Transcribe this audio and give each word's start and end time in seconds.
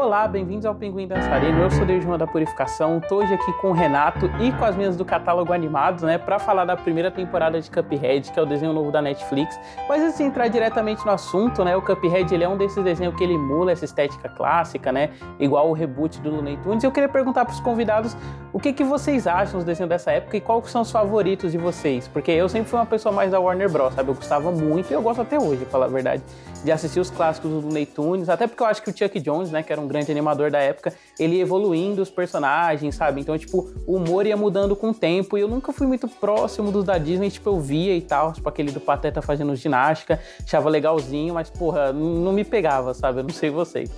Olá, 0.00 0.28
bem-vindos 0.28 0.64
ao 0.64 0.76
Pinguim 0.76 1.08
Dançarino. 1.08 1.60
Eu 1.60 1.70
sou 1.72 1.82
o 1.82 1.84
Deus 1.84 2.04
da 2.16 2.24
Purificação. 2.24 3.00
Tô 3.00 3.16
hoje 3.16 3.34
aqui 3.34 3.52
com 3.54 3.70
o 3.70 3.72
Renato 3.72 4.26
e 4.40 4.52
com 4.52 4.64
as 4.64 4.76
minhas 4.76 4.96
do 4.96 5.04
catálogo 5.04 5.52
animados, 5.52 6.04
né, 6.04 6.16
para 6.16 6.38
falar 6.38 6.64
da 6.64 6.76
primeira 6.76 7.10
temporada 7.10 7.60
de 7.60 7.68
Cuphead, 7.68 8.30
que 8.30 8.38
é 8.38 8.42
o 8.42 8.46
desenho 8.46 8.72
novo 8.72 8.92
da 8.92 9.02
Netflix. 9.02 9.58
Mas 9.88 10.04
assim, 10.04 10.26
entrar 10.26 10.46
diretamente 10.46 11.04
no 11.04 11.10
assunto, 11.10 11.64
né, 11.64 11.74
o 11.76 11.82
Cuphead 11.82 12.32
ele 12.32 12.44
é 12.44 12.48
um 12.48 12.56
desses 12.56 12.82
desenhos 12.84 13.16
que 13.16 13.24
ele 13.24 13.34
emula 13.34 13.72
essa 13.72 13.84
estética 13.84 14.28
clássica, 14.28 14.92
né, 14.92 15.10
igual 15.40 15.68
o 15.68 15.72
reboot 15.72 16.20
do 16.20 16.30
Looney 16.30 16.58
Tunes. 16.58 16.84
Eu 16.84 16.92
queria 16.92 17.08
perguntar 17.08 17.44
para 17.44 17.54
os 17.54 17.60
convidados 17.60 18.16
o 18.52 18.60
que 18.60 18.72
que 18.72 18.84
vocês 18.84 19.26
acham 19.26 19.56
dos 19.56 19.64
desenhos 19.64 19.90
dessa 19.90 20.12
época 20.12 20.36
e 20.36 20.40
quais 20.40 20.70
são 20.70 20.82
os 20.82 20.92
favoritos 20.92 21.50
de 21.50 21.58
vocês, 21.58 22.06
porque 22.06 22.30
eu 22.30 22.48
sempre 22.48 22.70
fui 22.70 22.78
uma 22.78 22.86
pessoa 22.86 23.12
mais 23.12 23.32
da 23.32 23.40
Warner 23.40 23.68
Bros, 23.68 23.94
sabe? 23.94 24.10
Eu 24.10 24.14
gostava 24.14 24.52
muito 24.52 24.92
e 24.92 24.94
eu 24.94 25.02
gosto 25.02 25.22
até 25.22 25.40
hoje, 25.40 25.62
pra 25.62 25.70
falar 25.70 25.86
a 25.86 25.88
verdade, 25.88 26.22
de 26.64 26.70
assistir 26.70 27.00
os 27.00 27.10
clássicos 27.10 27.50
do 27.50 27.60
Looney 27.60 27.84
Tunes, 27.84 28.28
até 28.28 28.46
porque 28.46 28.62
eu 28.62 28.66
acho 28.68 28.80
que 28.80 28.90
o 28.90 28.96
Chuck 28.96 29.18
Jones, 29.18 29.50
né, 29.50 29.60
que 29.60 29.72
era 29.72 29.80
um 29.80 29.87
grande 29.88 30.10
animador 30.12 30.50
da 30.50 30.60
época, 30.60 30.94
ele 31.18 31.36
ia 31.36 31.42
evoluindo 31.42 32.00
os 32.00 32.10
personagens, 32.10 32.94
sabe? 32.94 33.20
Então, 33.20 33.36
tipo, 33.36 33.72
o 33.86 33.96
humor 33.96 34.26
ia 34.26 34.36
mudando 34.36 34.76
com 34.76 34.90
o 34.90 34.94
tempo 34.94 35.36
e 35.36 35.40
eu 35.40 35.48
nunca 35.48 35.72
fui 35.72 35.86
muito 35.86 36.06
próximo 36.06 36.70
dos 36.70 36.84
da 36.84 36.98
Disney, 36.98 37.30
tipo, 37.30 37.48
eu 37.48 37.58
via 37.58 37.96
e 37.96 38.00
tal, 38.00 38.32
tipo, 38.32 38.48
aquele 38.48 38.70
do 38.70 38.80
Pateta 38.80 39.20
fazendo 39.20 39.56
ginástica, 39.56 40.20
achava 40.44 40.68
legalzinho, 40.68 41.34
mas, 41.34 41.50
porra, 41.50 41.92
não 41.92 42.32
me 42.32 42.44
pegava, 42.44 42.94
sabe? 42.94 43.20
Eu 43.20 43.24
não 43.24 43.30
sei 43.30 43.50
vocês. 43.50 43.90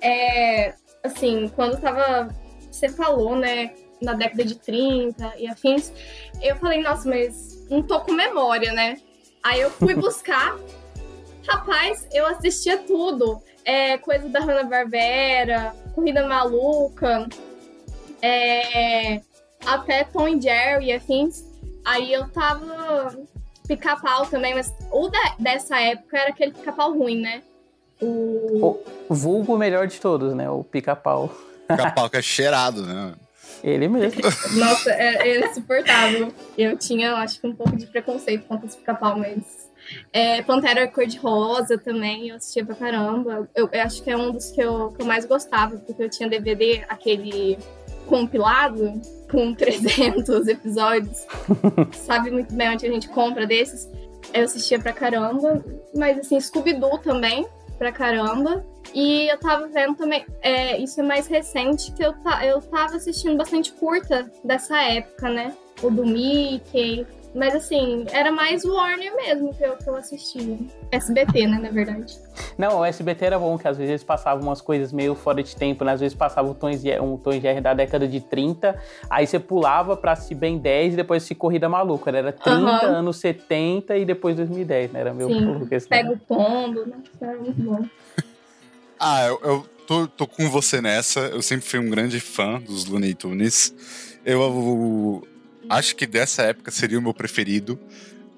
É, 0.00 0.74
assim, 1.02 1.48
quando 1.54 1.80
tava. 1.80 2.28
Você 2.70 2.88
falou, 2.88 3.36
né, 3.36 3.72
na 4.02 4.14
década 4.14 4.44
de 4.44 4.56
30 4.56 5.34
e 5.38 5.46
afins, 5.46 5.92
eu 6.42 6.56
falei, 6.56 6.82
nossa, 6.82 7.08
mas 7.08 7.66
não 7.70 7.82
tô 7.82 8.00
com 8.00 8.12
memória, 8.12 8.72
né? 8.72 8.96
Aí 9.42 9.60
eu 9.60 9.70
fui 9.70 9.94
buscar. 9.96 10.58
Rapaz, 11.46 12.08
eu 12.12 12.26
assistia 12.26 12.78
tudo 12.78 13.40
é, 13.64 13.98
coisa 13.98 14.28
da 14.28 14.40
Hanna-Barbera, 14.40 15.74
Corrida 15.94 16.26
Maluca, 16.26 17.28
é, 18.20 19.20
até 19.64 20.04
Tom 20.04 20.28
e 20.28 20.40
Jerry 20.40 20.86
e 20.86 20.92
afins. 20.92 21.44
Aí 21.84 22.12
eu 22.12 22.28
tava 22.28 23.16
pica-pau 23.66 24.26
também, 24.26 24.54
mas 24.54 24.72
o 24.90 25.08
de, 25.08 25.18
dessa 25.38 25.80
época 25.80 26.18
era 26.18 26.30
aquele 26.30 26.52
pica-pau 26.52 26.92
ruim, 26.92 27.20
né? 27.20 27.42
O... 28.00 28.78
o 29.08 29.14
vulgo 29.14 29.56
melhor 29.56 29.86
de 29.86 30.00
todos, 30.00 30.34
né? 30.34 30.48
O 30.50 30.64
pica-pau. 30.64 31.30
Pica-pau 31.68 32.10
que 32.10 32.16
é 32.16 32.22
cheirado, 32.22 32.82
né? 32.84 33.14
Ele 33.62 33.88
mesmo. 33.88 34.20
Nossa, 34.58 34.90
é, 34.90 35.28
é 35.28 35.50
insuportável. 35.50 36.32
Eu 36.56 36.76
tinha, 36.76 37.14
acho 37.14 37.40
que, 37.40 37.46
um 37.46 37.54
pouco 37.54 37.76
de 37.76 37.86
preconceito 37.86 38.46
contra 38.46 38.66
esse 38.66 38.76
pica-pau, 38.76 39.18
mas 39.18 39.63
é, 40.12 40.42
Pantera 40.42 40.86
Cor-de-Rosa 40.88 41.78
também, 41.78 42.28
eu 42.28 42.36
assistia 42.36 42.64
pra 42.64 42.74
caramba. 42.74 43.48
Eu, 43.54 43.68
eu, 43.72 43.82
acho 43.82 44.02
que 44.02 44.10
é 44.10 44.16
um 44.16 44.30
dos 44.30 44.50
que 44.50 44.60
eu, 44.60 44.90
que 44.92 45.02
eu 45.02 45.06
mais 45.06 45.24
gostava, 45.24 45.76
porque 45.78 46.02
eu 46.02 46.10
tinha 46.10 46.28
DVD, 46.28 46.84
aquele 46.88 47.58
compilado, 48.06 49.00
com 49.30 49.52
300 49.54 50.48
episódios. 50.48 51.26
Sabe 51.92 52.30
muito 52.30 52.54
bem 52.54 52.70
onde 52.70 52.86
a 52.86 52.90
gente 52.90 53.08
compra 53.08 53.46
desses. 53.46 53.88
Eu 54.32 54.44
assistia 54.44 54.78
pra 54.78 54.92
caramba. 54.92 55.64
Mas, 55.94 56.18
assim, 56.18 56.40
Scooby-Doo 56.40 56.98
também, 56.98 57.46
pra 57.78 57.92
caramba. 57.92 58.64
E 58.94 59.28
eu 59.28 59.38
tava 59.38 59.66
vendo 59.68 59.96
também, 59.96 60.24
é, 60.40 60.78
isso 60.78 61.00
é 61.00 61.02
mais 61.02 61.26
recente, 61.26 61.90
que 61.92 62.04
eu, 62.04 62.14
eu 62.44 62.60
tava 62.62 62.96
assistindo 62.96 63.36
bastante 63.36 63.72
curta 63.72 64.30
dessa 64.44 64.80
época, 64.82 65.28
né? 65.28 65.52
O 65.82 65.90
do 65.90 66.06
Mickey, 66.06 67.04
mas 67.34 67.54
assim, 67.54 68.04
era 68.12 68.30
mais 68.30 68.64
Warner 68.64 69.14
mesmo 69.16 69.52
que 69.52 69.64
eu, 69.64 69.76
que 69.76 69.88
eu 69.88 69.96
assistia. 69.96 70.58
SBT, 70.92 71.46
né, 71.48 71.58
na 71.58 71.70
verdade. 71.70 72.16
Não, 72.56 72.78
o 72.78 72.84
SBT 72.84 73.24
era 73.24 73.38
bom, 73.38 73.58
que 73.58 73.66
às 73.66 73.76
vezes 73.76 73.90
eles 73.90 74.04
passavam 74.04 74.44
umas 74.44 74.60
coisas 74.60 74.92
meio 74.92 75.16
fora 75.16 75.42
de 75.42 75.56
tempo, 75.56 75.84
né? 75.84 75.92
Às 75.92 76.00
vezes 76.00 76.16
passava 76.16 76.48
um 76.48 76.54
Tom, 76.54 76.70
um 77.02 77.16
Tom 77.16 77.32
Jerry 77.32 77.60
da 77.60 77.74
década 77.74 78.06
de 78.06 78.20
30, 78.20 78.78
aí 79.10 79.26
você 79.26 79.40
pulava 79.40 79.96
pra 79.96 80.12
assistir 80.12 80.36
bem 80.36 80.58
10 80.58 80.94
e 80.94 80.96
depois 80.96 81.24
se 81.24 81.34
Corrida 81.34 81.68
Maluca. 81.68 82.12
Né? 82.12 82.18
Era 82.18 82.32
30, 82.32 82.60
uhum. 82.60 82.94
anos 82.94 83.16
70 83.16 83.96
e 83.96 84.04
depois 84.04 84.36
2010, 84.36 84.92
né? 84.92 85.00
Era 85.00 85.12
meu 85.12 85.28
Sim, 85.28 85.68
Pega 85.88 86.12
o 86.12 86.18
pombo, 86.18 86.86
né? 86.86 86.96
Era 87.20 87.36
muito 87.36 87.60
bom. 87.60 87.84
ah, 89.00 89.26
eu, 89.26 89.40
eu 89.42 89.66
tô, 89.88 90.06
tô 90.06 90.26
com 90.26 90.48
você 90.48 90.80
nessa. 90.80 91.20
Eu 91.20 91.42
sempre 91.42 91.66
fui 91.66 91.80
um 91.80 91.90
grande 91.90 92.20
fã 92.20 92.60
dos 92.60 92.86
Looney 92.86 93.14
Tunes. 93.14 93.74
Eu, 94.24 94.40
eu 94.40 95.28
acho 95.68 95.96
que 95.96 96.06
dessa 96.06 96.42
época 96.42 96.70
seria 96.70 96.98
o 96.98 97.02
meu 97.02 97.14
preferido. 97.14 97.78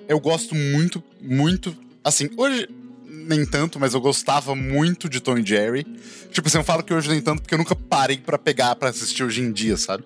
Eu 0.09 0.21
gosto 0.21 0.55
muito, 0.55 1.03
muito. 1.21 1.77
Assim, 2.05 2.31
hoje 2.37 2.69
nem 3.05 3.45
tanto, 3.45 3.81
mas 3.81 3.95
eu 3.95 4.01
gostava 4.01 4.55
muito 4.55 5.09
de 5.09 5.21
Tom 5.21 5.39
e 5.39 5.45
Jerry. 5.45 5.85
Tipo 6.31 6.49
assim, 6.49 6.59
eu 6.59 6.65
falo 6.65 6.83
que 6.83 6.95
hoje 6.95 7.09
nem 7.09 7.21
tanto 7.21 7.43
porque 7.43 7.55
eu 7.55 7.59
nunca 7.59 7.75
parei 7.75 8.19
para 8.19 8.39
pegar 8.39 8.77
para 8.77 8.91
assistir 8.91 9.25
hoje 9.25 9.41
em 9.41 9.51
dia, 9.51 9.77
sabe? 9.77 10.05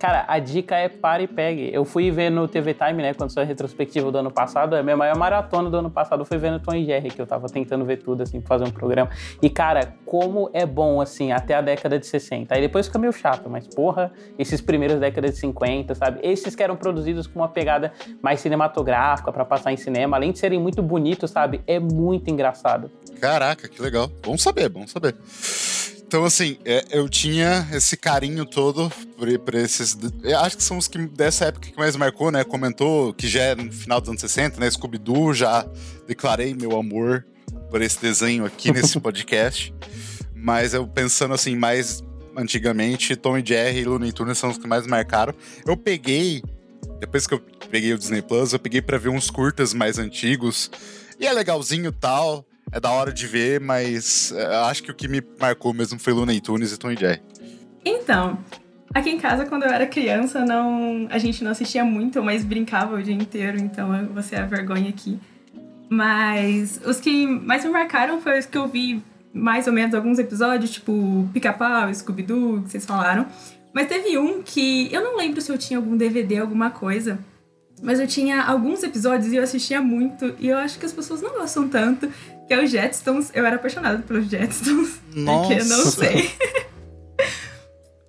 Cara, 0.00 0.24
a 0.26 0.38
dica 0.38 0.76
é 0.76 0.88
pare 0.88 1.24
e 1.24 1.26
pegue. 1.26 1.68
Eu 1.70 1.84
fui 1.84 2.10
ver 2.10 2.30
no 2.30 2.48
TV 2.48 2.72
Time, 2.72 3.02
né, 3.02 3.12
quando 3.12 3.28
saiu 3.28 3.44
a 3.44 3.46
retrospectiva 3.46 4.10
do 4.10 4.16
ano 4.16 4.30
passado, 4.30 4.74
a 4.74 4.82
minha 4.82 4.96
maior 4.96 5.14
maratona 5.14 5.68
do 5.68 5.76
ano 5.76 5.90
passado 5.90 6.24
foi 6.24 6.38
vendo 6.38 6.58
Tom 6.58 6.74
e 6.74 6.86
Jerry, 6.86 7.10
que 7.10 7.20
eu 7.20 7.26
tava 7.26 7.48
tentando 7.50 7.84
ver 7.84 7.98
tudo, 7.98 8.22
assim, 8.22 8.40
fazer 8.40 8.64
um 8.64 8.70
programa. 8.70 9.10
E, 9.42 9.50
cara, 9.50 9.94
como 10.06 10.48
é 10.54 10.64
bom, 10.64 11.02
assim, 11.02 11.32
até 11.32 11.54
a 11.54 11.60
década 11.60 11.98
de 11.98 12.06
60. 12.06 12.54
Aí 12.54 12.62
depois 12.62 12.86
fica 12.86 12.98
meio 12.98 13.12
chato, 13.12 13.50
mas, 13.50 13.66
porra, 13.66 14.10
esses 14.38 14.62
primeiros 14.62 14.98
décadas 14.98 15.32
de 15.32 15.40
50, 15.40 15.94
sabe? 15.94 16.18
Esses 16.22 16.56
que 16.56 16.62
eram 16.62 16.76
produzidos 16.76 17.26
com 17.26 17.38
uma 17.38 17.48
pegada 17.48 17.92
mais 18.22 18.40
cinematográfica 18.40 19.30
para 19.30 19.44
passar 19.44 19.70
em 19.70 19.76
cinema, 19.76 20.16
além 20.16 20.32
de 20.32 20.38
serem 20.38 20.58
muito 20.58 20.80
bonitos, 20.82 21.30
sabe? 21.30 21.60
É 21.66 21.78
muito 21.78 22.30
engraçado. 22.30 22.90
Caraca, 23.20 23.68
que 23.68 23.82
legal. 23.82 24.10
Bom 24.22 24.38
saber, 24.38 24.70
bom 24.70 24.86
saber. 24.86 25.14
Então, 26.10 26.24
assim, 26.24 26.58
é, 26.64 26.84
eu 26.90 27.08
tinha 27.08 27.68
esse 27.72 27.96
carinho 27.96 28.44
todo 28.44 28.90
por, 29.16 29.38
por 29.38 29.54
esses. 29.54 29.96
acho 30.42 30.56
que 30.56 30.62
são 30.64 30.76
os 30.76 30.88
que 30.88 30.98
dessa 31.06 31.44
época 31.44 31.70
que 31.70 31.78
mais 31.78 31.94
marcou, 31.94 32.32
né? 32.32 32.42
Comentou 32.42 33.14
que 33.14 33.28
já 33.28 33.42
é 33.42 33.54
no 33.54 33.70
final 33.70 34.00
dos 34.00 34.10
anos 34.10 34.20
60, 34.20 34.58
né? 34.58 34.68
Scooby-Doo, 34.68 35.32
já 35.32 35.64
declarei 36.08 36.52
meu 36.52 36.76
amor 36.76 37.24
por 37.70 37.80
esse 37.80 38.00
desenho 38.00 38.44
aqui 38.44 38.72
nesse 38.72 38.98
podcast. 38.98 39.72
Mas 40.34 40.74
eu 40.74 40.84
pensando 40.84 41.32
assim, 41.32 41.54
mais 41.54 42.02
antigamente, 42.36 43.14
Tom 43.14 43.38
e 43.38 43.46
Jerry 43.46 43.78
e 43.78 43.84
Looney 43.84 44.10
Tunes 44.10 44.36
são 44.36 44.50
os 44.50 44.58
que 44.58 44.66
mais 44.66 44.88
marcaram. 44.88 45.32
Eu 45.64 45.76
peguei, 45.76 46.42
depois 46.98 47.24
que 47.24 47.34
eu 47.34 47.40
peguei 47.70 47.94
o 47.94 47.98
Disney 47.98 48.20
Plus, 48.20 48.52
eu 48.52 48.58
peguei 48.58 48.82
para 48.82 48.98
ver 48.98 49.10
uns 49.10 49.30
curtas 49.30 49.72
mais 49.72 49.96
antigos. 49.96 50.72
E 51.20 51.26
é 51.28 51.32
legalzinho 51.32 51.92
tal 51.92 52.44
é 52.72 52.80
da 52.80 52.90
hora 52.90 53.12
de 53.12 53.26
ver, 53.26 53.60
mas 53.60 54.32
é, 54.32 54.56
acho 54.68 54.82
que 54.82 54.90
o 54.90 54.94
que 54.94 55.08
me 55.08 55.22
marcou 55.38 55.72
mesmo 55.72 55.98
foi 55.98 56.12
Looney 56.12 56.40
Tunes 56.40 56.72
e 56.72 56.78
Tom 56.78 56.90
e 56.90 56.96
Jerry. 56.96 57.20
Então, 57.84 58.38
aqui 58.94 59.10
em 59.10 59.18
casa, 59.18 59.46
quando 59.46 59.64
eu 59.64 59.70
era 59.70 59.86
criança, 59.86 60.44
não, 60.44 61.08
a 61.10 61.18
gente 61.18 61.42
não 61.42 61.50
assistia 61.50 61.84
muito, 61.84 62.22
mas 62.22 62.44
brincava 62.44 62.96
o 62.96 63.02
dia 63.02 63.14
inteiro, 63.14 63.58
então 63.58 64.06
vou 64.12 64.22
ser 64.22 64.36
a 64.36 64.46
vergonha 64.46 64.90
aqui. 64.90 65.18
Mas 65.88 66.80
os 66.86 67.00
que 67.00 67.26
mais 67.26 67.64
me 67.64 67.70
marcaram 67.70 68.20
foi 68.20 68.38
os 68.38 68.46
que 68.46 68.56
eu 68.56 68.68
vi 68.68 69.02
mais 69.32 69.66
ou 69.66 69.72
menos 69.72 69.94
alguns 69.94 70.18
episódios, 70.18 70.70
tipo 70.70 71.28
Pica-Pau, 71.32 71.92
Scooby-Doo, 71.92 72.62
que 72.62 72.70
vocês 72.70 72.86
falaram. 72.86 73.26
Mas 73.72 73.88
teve 73.88 74.18
um 74.18 74.42
que 74.42 74.92
eu 74.92 75.02
não 75.02 75.16
lembro 75.16 75.40
se 75.40 75.50
eu 75.50 75.58
tinha 75.58 75.78
algum 75.78 75.96
DVD, 75.96 76.38
alguma 76.38 76.70
coisa, 76.70 77.18
mas 77.82 77.98
eu 77.98 78.06
tinha 78.06 78.42
alguns 78.42 78.82
episódios 78.82 79.32
e 79.32 79.36
eu 79.36 79.42
assistia 79.42 79.80
muito, 79.80 80.34
e 80.38 80.48
eu 80.48 80.58
acho 80.58 80.78
que 80.78 80.86
as 80.86 80.92
pessoas 80.92 81.22
não 81.22 81.30
gostam 81.30 81.68
tanto, 81.68 82.08
que 82.46 82.54
é 82.54 82.58
o 82.62 82.66
Jetstones. 82.66 83.30
Eu 83.32 83.46
era 83.46 83.56
apaixonada 83.56 83.98
pelos 83.98 84.28
Jetstones. 84.28 85.00
Nossa. 85.14 85.48
Porque 85.48 85.60
eu 85.60 85.64
não 85.66 85.84
sei. 85.84 86.30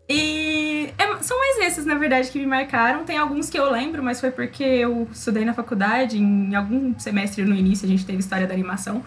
e 0.09 0.93
é, 0.97 1.21
são 1.21 1.37
mais 1.37 1.57
esses, 1.59 1.85
na 1.85 1.95
verdade, 1.95 2.31
que 2.31 2.39
me 2.39 2.47
marcaram. 2.47 3.05
Tem 3.05 3.17
alguns 3.17 3.49
que 3.49 3.59
eu 3.59 3.71
lembro, 3.71 4.01
mas 4.01 4.19
foi 4.19 4.31
porque 4.31 4.63
eu 4.63 5.07
estudei 5.11 5.45
na 5.45 5.53
faculdade, 5.53 6.17
em 6.17 6.55
algum 6.55 6.97
semestre 6.99 7.43
no 7.43 7.55
início, 7.55 7.85
a 7.85 7.89
gente 7.89 8.05
teve 8.05 8.19
história 8.19 8.47
da 8.47 8.53
animação. 8.53 9.03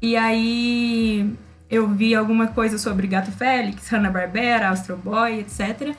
E 0.00 0.16
aí 0.16 1.30
eu 1.70 1.86
vi 1.86 2.14
alguma 2.14 2.48
coisa 2.48 2.78
sobre 2.78 3.06
Gato 3.06 3.30
Félix, 3.30 3.86
Hanna-Barbera, 3.88 4.70
Astro 4.70 4.96
Boy, 4.96 5.40
etc. 5.40 5.94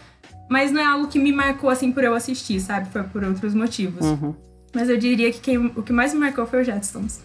Mas 0.52 0.70
não 0.70 0.82
é 0.82 0.84
algo 0.84 1.08
que 1.08 1.18
me 1.18 1.32
marcou 1.32 1.70
assim 1.70 1.94
por 1.94 2.04
eu 2.04 2.14
assistir, 2.14 2.60
sabe? 2.60 2.90
Foi 2.90 3.04
por 3.04 3.24
outros 3.24 3.54
motivos. 3.54 4.06
Uhum. 4.06 4.36
Mas 4.76 4.90
eu 4.90 4.98
diria 4.98 5.32
que 5.32 5.40
quem, 5.40 5.58
o 5.58 5.82
que 5.82 5.94
mais 5.94 6.14
me 6.14 6.20
marcou 6.20 6.46
foi 6.46 6.60
o 6.60 6.64
Jetstones. 6.66 7.24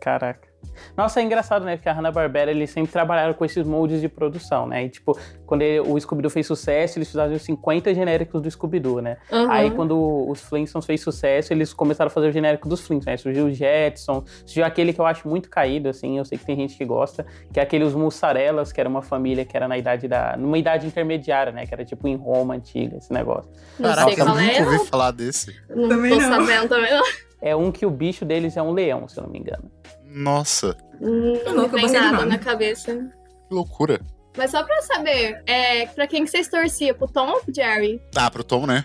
Caraca. 0.00 0.51
Nossa, 0.96 1.20
é 1.20 1.22
engraçado, 1.22 1.64
né? 1.64 1.76
Porque 1.76 1.88
a 1.88 1.92
Hanna-Barbera, 1.92 2.50
eles 2.50 2.70
sempre 2.70 2.92
trabalharam 2.92 3.34
com 3.34 3.44
esses 3.44 3.66
moldes 3.66 4.00
de 4.00 4.08
produção, 4.08 4.66
né? 4.66 4.84
E, 4.84 4.88
tipo, 4.88 5.18
quando 5.46 5.62
ele, 5.62 5.80
o 5.80 5.98
Scooby-Doo 5.98 6.30
fez 6.30 6.46
sucesso, 6.46 6.98
eles 6.98 7.08
fizeram 7.08 7.38
50 7.38 7.94
genéricos 7.94 8.40
do 8.40 8.50
Scooby-Doo, 8.50 9.00
né? 9.00 9.16
Uhum. 9.30 9.50
Aí, 9.50 9.70
quando 9.70 10.28
os 10.28 10.40
Flintstones 10.40 10.86
fez 10.86 11.00
sucesso, 11.00 11.52
eles 11.52 11.72
começaram 11.72 12.08
a 12.08 12.10
fazer 12.10 12.28
o 12.28 12.32
genérico 12.32 12.68
dos 12.68 12.80
Flintstones, 12.80 13.06
né? 13.06 13.16
Surgiu 13.16 13.46
o 13.46 13.50
Jetson, 13.52 14.24
surgiu 14.44 14.64
aquele 14.64 14.92
que 14.92 15.00
eu 15.00 15.06
acho 15.06 15.28
muito 15.28 15.48
caído, 15.48 15.88
assim, 15.88 16.18
eu 16.18 16.24
sei 16.24 16.38
que 16.38 16.44
tem 16.44 16.56
gente 16.56 16.76
que 16.76 16.84
gosta, 16.84 17.26
que 17.52 17.60
é 17.60 17.62
aquele 17.62 17.84
Os 17.84 17.94
Mussarelas, 17.94 18.72
que 18.72 18.80
era 18.80 18.88
uma 18.88 19.02
família 19.02 19.44
que 19.44 19.56
era 19.56 19.66
na 19.66 19.78
idade 19.78 20.08
da... 20.08 20.36
numa 20.36 20.58
idade 20.58 20.86
intermediária, 20.86 21.52
né? 21.52 21.66
Que 21.66 21.74
era, 21.74 21.84
tipo, 21.84 22.06
em 22.08 22.16
Roma 22.16 22.54
antiga, 22.54 22.96
esse 22.96 23.12
negócio. 23.12 23.50
Caraca, 23.80 24.10
eu 24.10 24.26
nunca 24.26 24.42
é, 24.42 24.64
ouvi 24.64 24.86
falar 24.86 25.10
desse. 25.10 25.54
Não 25.70 25.88
também 25.88 26.12
tô 26.12 26.20
não. 26.20 26.28
sabendo 26.28 26.68
também, 26.68 26.90
não. 26.92 27.02
É 27.40 27.56
um 27.56 27.72
que 27.72 27.84
o 27.84 27.90
bicho 27.90 28.24
deles 28.24 28.56
é 28.56 28.62
um 28.62 28.70
leão, 28.70 29.08
se 29.08 29.18
eu 29.18 29.24
não 29.24 29.30
me 29.30 29.40
engano. 29.40 29.68
Nossa. 30.14 30.76
Hum, 31.00 31.40
não 31.54 31.68
vem 31.68 31.90
nada 31.90 32.24
na 32.26 32.38
cabeça. 32.38 32.94
Que 33.48 33.54
loucura. 33.54 34.00
Mas 34.36 34.50
só 34.50 34.62
pra 34.62 34.76
eu 34.76 34.82
saber, 34.82 35.42
é, 35.46 35.86
pra 35.86 36.06
quem 36.06 36.24
que 36.24 36.30
vocês 36.30 36.48
torciam? 36.48 36.94
Pro 36.94 37.08
Tom 37.08 37.28
ou 37.28 37.40
pro 37.40 37.54
Jerry? 37.54 38.00
Ah, 38.14 38.30
pro 38.30 38.42
Tom, 38.42 38.66
né? 38.66 38.84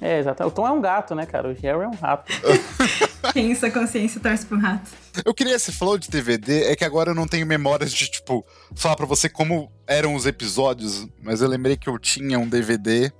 É, 0.00 0.18
exato. 0.18 0.42
O 0.44 0.50
Tom 0.50 0.66
é 0.66 0.70
um 0.70 0.80
gato, 0.80 1.14
né, 1.14 1.26
cara? 1.26 1.48
O 1.48 1.54
Jerry 1.54 1.84
é 1.84 1.88
um 1.88 1.94
rato. 1.94 2.32
Quem 3.34 3.50
em 3.50 3.54
sua 3.54 3.70
consciência 3.70 4.18
torce 4.18 4.46
pro 4.46 4.58
rato? 4.58 4.90
Eu 5.24 5.34
queria, 5.34 5.58
você 5.58 5.70
falou 5.70 5.98
de 5.98 6.08
DVD, 6.08 6.64
é 6.64 6.76
que 6.76 6.84
agora 6.84 7.10
eu 7.10 7.14
não 7.14 7.26
tenho 7.26 7.46
memórias 7.46 7.92
de, 7.92 8.10
tipo, 8.10 8.44
falar 8.74 8.96
pra 8.96 9.04
você 9.04 9.28
como 9.28 9.70
eram 9.86 10.14
os 10.14 10.24
episódios, 10.24 11.06
mas 11.22 11.42
eu 11.42 11.48
lembrei 11.48 11.76
que 11.76 11.88
eu 11.88 11.98
tinha 11.98 12.38
um 12.38 12.48
DVD 12.48 13.12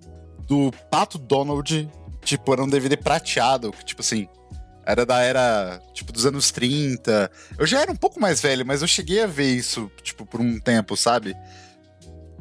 do 0.48 0.72
Pato 0.90 1.18
Donald, 1.18 1.88
tipo, 2.22 2.52
era 2.52 2.64
um 2.64 2.68
DVD 2.68 2.96
prateado, 2.96 3.70
que, 3.72 3.84
tipo 3.84 4.00
assim, 4.00 4.26
era 4.90 5.06
da 5.06 5.20
era, 5.20 5.80
tipo, 5.92 6.12
dos 6.12 6.26
anos 6.26 6.50
30. 6.50 7.30
Eu 7.58 7.66
já 7.66 7.80
era 7.80 7.90
um 7.90 7.96
pouco 7.96 8.20
mais 8.20 8.40
velho, 8.40 8.66
mas 8.66 8.82
eu 8.82 8.88
cheguei 8.88 9.22
a 9.22 9.26
ver 9.26 9.54
isso, 9.54 9.90
tipo, 10.02 10.26
por 10.26 10.40
um 10.40 10.58
tempo, 10.58 10.96
sabe? 10.96 11.34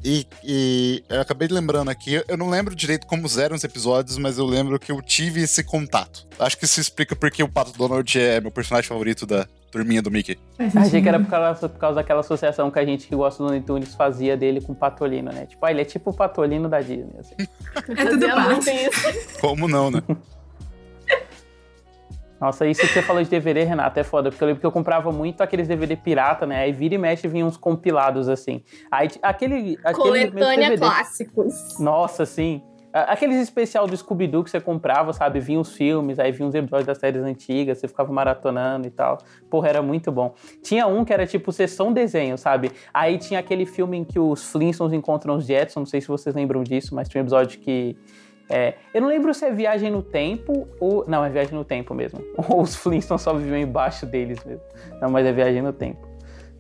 E, 0.03 0.25
e 0.43 1.03
eu 1.09 1.19
acabei 1.19 1.47
lembrando 1.49 1.89
aqui, 1.89 2.23
eu 2.27 2.37
não 2.37 2.49
lembro 2.49 2.73
direito 2.73 3.05
como 3.05 3.27
eram 3.37 3.55
os 3.55 3.63
episódios, 3.63 4.17
mas 4.17 4.37
eu 4.37 4.45
lembro 4.45 4.79
que 4.79 4.91
eu 4.91 5.01
tive 5.01 5.41
esse 5.41 5.63
contato. 5.63 6.25
Acho 6.39 6.57
que 6.57 6.65
isso 6.65 6.79
explica 6.79 7.15
porque 7.15 7.43
o 7.43 7.49
Pato 7.49 7.77
Donald 7.77 8.19
é 8.19 8.39
meu 8.39 8.51
personagem 8.51 8.87
favorito 8.87 9.25
da 9.25 9.45
turminha 9.71 10.01
do 10.01 10.09
Mickey. 10.09 10.39
Achei 10.75 11.01
que 11.01 11.09
era 11.09 11.19
por 11.19 11.29
causa, 11.29 11.69
por 11.69 11.79
causa 11.79 11.95
daquela 11.95 12.21
associação 12.21 12.71
que 12.71 12.79
a 12.79 12.85
gente 12.85 13.07
que 13.07 13.15
gosta 13.15 13.43
do 13.43 13.61
Tunes 13.61 13.93
fazia 13.93 14.37
dele 14.37 14.61
com 14.61 14.71
o 14.71 14.75
Patolino, 14.75 15.31
né? 15.31 15.45
Tipo, 15.45 15.65
ah, 15.65 15.71
ele 15.71 15.81
é 15.81 15.85
tipo 15.85 16.11
o 16.11 16.13
Patolino 16.13 16.69
da 16.69 16.79
Disney. 16.79 17.19
Assim. 17.19 17.35
É 17.95 18.05
tudo 18.05 18.27
parte. 18.27 19.39
Como 19.39 19.67
não, 19.67 19.91
né? 19.91 20.01
Nossa, 22.39 22.65
isso 22.65 22.81
que 22.81 22.87
você 22.87 23.01
falou 23.01 23.21
de 23.21 23.29
DVD, 23.29 23.63
Renato, 23.63 23.99
é 23.99 24.03
foda, 24.03 24.29
porque 24.29 24.43
eu 24.43 24.47
lembro 24.47 24.61
que 24.61 24.65
eu 24.65 24.71
comprava 24.71 25.11
muito 25.11 25.41
aqueles 25.41 25.67
DVD 25.67 25.95
pirata, 25.95 26.45
né? 26.45 26.61
Aí 26.61 26.71
vira 26.71 26.95
e 26.95 26.97
mexe 26.97 27.27
vinha 27.27 27.45
uns 27.45 27.57
compilados, 27.57 28.29
assim. 28.29 28.63
Aí 28.89 29.09
aquele. 29.21 29.77
aquele 29.83 29.93
Coletânea 29.93 30.77
clássicos. 30.77 31.77
Nossa, 31.79 32.25
sim. 32.25 32.61
Aqueles 32.91 33.37
especial 33.37 33.85
do 33.85 33.95
Scooby-Doo 33.95 34.43
que 34.43 34.49
você 34.49 34.59
comprava, 34.59 35.13
sabe? 35.13 35.39
Vinha 35.39 35.59
os 35.59 35.73
filmes, 35.73 36.17
aí 36.17 36.31
vinha 36.31 36.49
os 36.49 36.55
episódios 36.55 36.87
das 36.87 36.97
séries 36.97 37.21
antigas, 37.21 37.77
você 37.77 37.87
ficava 37.87 38.11
maratonando 38.11 38.87
e 38.87 38.89
tal. 38.89 39.19
Porra, 39.47 39.69
era 39.69 39.81
muito 39.81 40.11
bom. 40.11 40.33
Tinha 40.63 40.87
um 40.87 41.05
que 41.05 41.13
era 41.13 41.27
tipo 41.27 41.51
sessão 41.51 41.93
desenho, 41.93 42.35
sabe? 42.35 42.71
Aí 42.91 43.19
tinha 43.19 43.39
aquele 43.39 43.67
filme 43.67 43.97
em 43.97 44.03
que 44.03 44.17
os 44.17 44.51
Flintstones 44.51 44.91
encontram 44.91 45.35
os 45.35 45.45
Jetsons, 45.45 45.81
não 45.81 45.85
sei 45.85 46.01
se 46.01 46.07
vocês 46.07 46.33
lembram 46.33 46.63
disso, 46.63 46.95
mas 46.95 47.07
tinha 47.07 47.21
um 47.21 47.25
episódio 47.25 47.59
que 47.59 47.95
é, 48.49 48.73
eu 48.93 49.01
não 49.01 49.07
lembro 49.07 49.33
se 49.33 49.45
é 49.45 49.51
viagem 49.51 49.91
no 49.91 50.01
tempo 50.01 50.67
ou. 50.79 51.05
Não, 51.07 51.23
é 51.23 51.29
viagem 51.29 51.53
no 51.53 51.63
tempo 51.63 51.93
mesmo. 51.93 52.19
Ou 52.49 52.61
os 52.61 52.75
Flintstones 52.75 53.21
só 53.21 53.33
viviam 53.33 53.57
embaixo 53.57 54.05
deles 54.05 54.43
mesmo. 54.43 54.63
Não, 54.99 55.09
mas 55.09 55.25
é 55.25 55.31
viagem 55.31 55.61
no 55.61 55.71
tempo. 55.71 56.09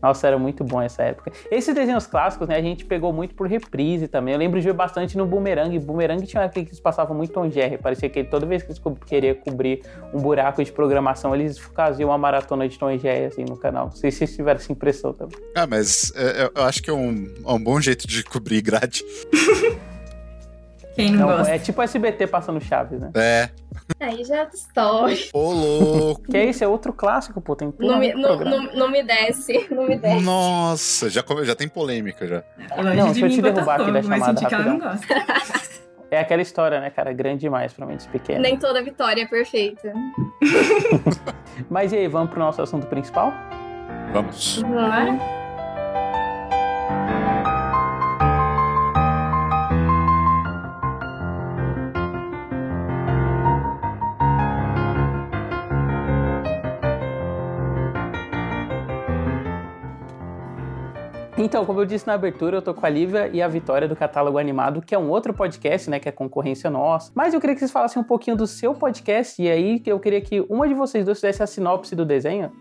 Nossa, 0.01 0.27
era 0.27 0.37
muito 0.37 0.63
bom 0.63 0.81
essa 0.81 1.03
época. 1.03 1.31
Esses 1.51 1.75
desenhos 1.75 2.07
clássicos, 2.07 2.47
né, 2.47 2.55
a 2.55 2.61
gente 2.61 2.85
pegou 2.85 3.11
muito 3.11 3.35
por 3.35 3.47
reprise 3.47 4.07
também. 4.07 4.33
Eu 4.33 4.39
lembro 4.39 4.57
de 4.59 4.65
ver 4.65 4.73
bastante 4.73 5.17
no 5.17 5.25
Boomerang. 5.25 5.77
Boomerang 5.79 6.25
tinha 6.25 6.43
aquele 6.43 6.65
que 6.65 6.71
eles 6.71 6.79
passavam 6.79 7.17
muito 7.17 7.33
Tom 7.33 7.49
Jerry. 7.49 7.77
Parecia 7.77 8.09
que 8.09 8.23
toda 8.23 8.45
vez 8.45 8.63
que 8.63 8.71
eles 8.71 8.81
queriam 9.05 9.35
cobrir 9.35 9.81
um 10.13 10.19
buraco 10.19 10.63
de 10.63 10.71
programação, 10.71 11.35
eles 11.35 11.57
faziam 11.57 12.11
uma 12.11 12.17
maratona 12.17 12.69
de 12.69 12.79
Tom 12.79 12.97
Jerry 12.97 13.25
assim 13.25 13.43
no 13.43 13.57
canal. 13.57 13.87
Não 13.87 13.91
sei 13.91 14.09
se 14.09 14.19
vocês 14.19 14.35
tiveram 14.37 14.59
essa 14.59 14.71
impressão 14.71 15.11
também. 15.11 15.37
Ah, 15.53 15.67
mas 15.67 16.13
é, 16.15 16.49
eu 16.55 16.63
acho 16.63 16.81
que 16.81 16.89
é 16.89 16.93
um, 16.93 17.27
é 17.45 17.51
um 17.51 17.61
bom 17.61 17.81
jeito 17.81 18.07
de 18.07 18.23
cobrir 18.23 18.61
grade. 18.61 19.03
Quem 20.99 21.11
não, 21.11 21.27
não 21.27 21.37
gosta? 21.37 21.53
É 21.53 21.59
tipo 21.59 21.81
SBT 21.81 22.27
passando 22.27 22.59
Chaves, 22.59 22.99
né? 22.99 23.11
É. 23.15 23.49
Aí 23.99 24.23
já 24.23 24.37
é 24.37 24.41
outra 24.41 24.55
história. 24.55 25.17
Ô, 25.33 25.51
louco. 25.51 26.23
Que 26.23 26.37
é 26.37 26.45
isso? 26.45 26.63
É 26.63 26.67
outro 26.67 26.91
clássico, 26.91 27.39
pô. 27.39 27.55
Tem 27.55 27.73
não 27.79 27.99
me, 27.99 28.13
não, 28.13 28.39
não, 28.39 28.63
não, 28.73 28.91
me 28.91 29.03
desce. 29.03 29.67
Não 29.71 29.87
me 29.87 29.97
desce. 29.97 30.23
Nossa, 30.23 31.09
já, 31.09 31.23
já 31.43 31.55
tem 31.55 31.67
polêmica 31.67 32.27
já. 32.27 32.43
Longe 32.77 32.95
não, 32.97 33.11
deixa 33.11 33.25
eu 33.25 33.29
te 33.29 33.41
derrubar 33.41 33.81
aqui 33.81 33.91
da 33.91 34.01
chamada 34.03 34.41
rapidão. 34.41 34.79
É 36.11 36.19
aquela 36.19 36.41
história, 36.41 36.79
né, 36.79 36.89
cara? 36.89 37.13
Grande 37.13 37.41
demais 37.41 37.71
pra 37.71 37.85
mentes 37.85 38.07
pequenas. 38.07 38.41
Nem 38.41 38.57
toda 38.57 38.83
vitória 38.83 39.21
é 39.21 39.27
perfeita. 39.27 39.93
Mas 41.69 41.93
e 41.93 41.97
aí, 41.97 42.07
vamos 42.07 42.31
pro 42.31 42.39
nosso 42.39 42.61
assunto 42.61 42.87
principal? 42.87 43.31
Vamos. 44.11 44.61
Vamos. 44.63 45.38
Então, 61.41 61.65
como 61.65 61.79
eu 61.79 61.85
disse 61.85 62.05
na 62.05 62.15
abertura, 62.15 62.57
eu 62.57 62.61
tô 62.61 62.73
com 62.73 62.85
a 62.85 62.89
Lívia 62.89 63.29
e 63.31 63.41
a 63.41 63.47
Vitória 63.47 63.87
do 63.87 63.95
Catálogo 63.95 64.37
Animado, 64.37 64.81
que 64.81 64.93
é 64.93 64.99
um 64.99 65.09
outro 65.09 65.33
podcast, 65.33 65.89
né, 65.89 65.97
que 65.97 66.09
é 66.09 66.11
concorrência 66.11 66.69
nossa. 66.69 67.13
Mas 67.15 67.33
eu 67.33 67.39
queria 67.39 67.55
que 67.55 67.59
vocês 67.59 67.71
falassem 67.71 68.01
um 68.01 68.03
pouquinho 68.03 68.35
do 68.35 68.45
seu 68.45 68.73
podcast, 68.73 69.41
e 69.41 69.49
aí 69.49 69.81
eu 69.85 69.97
queria 70.01 70.19
que 70.19 70.41
uma 70.49 70.67
de 70.67 70.73
vocês 70.73 71.05
dois 71.05 71.17
fizesse 71.17 71.41
a 71.41 71.47
sinopse 71.47 71.95
do 71.95 72.05
desenho. 72.05 72.51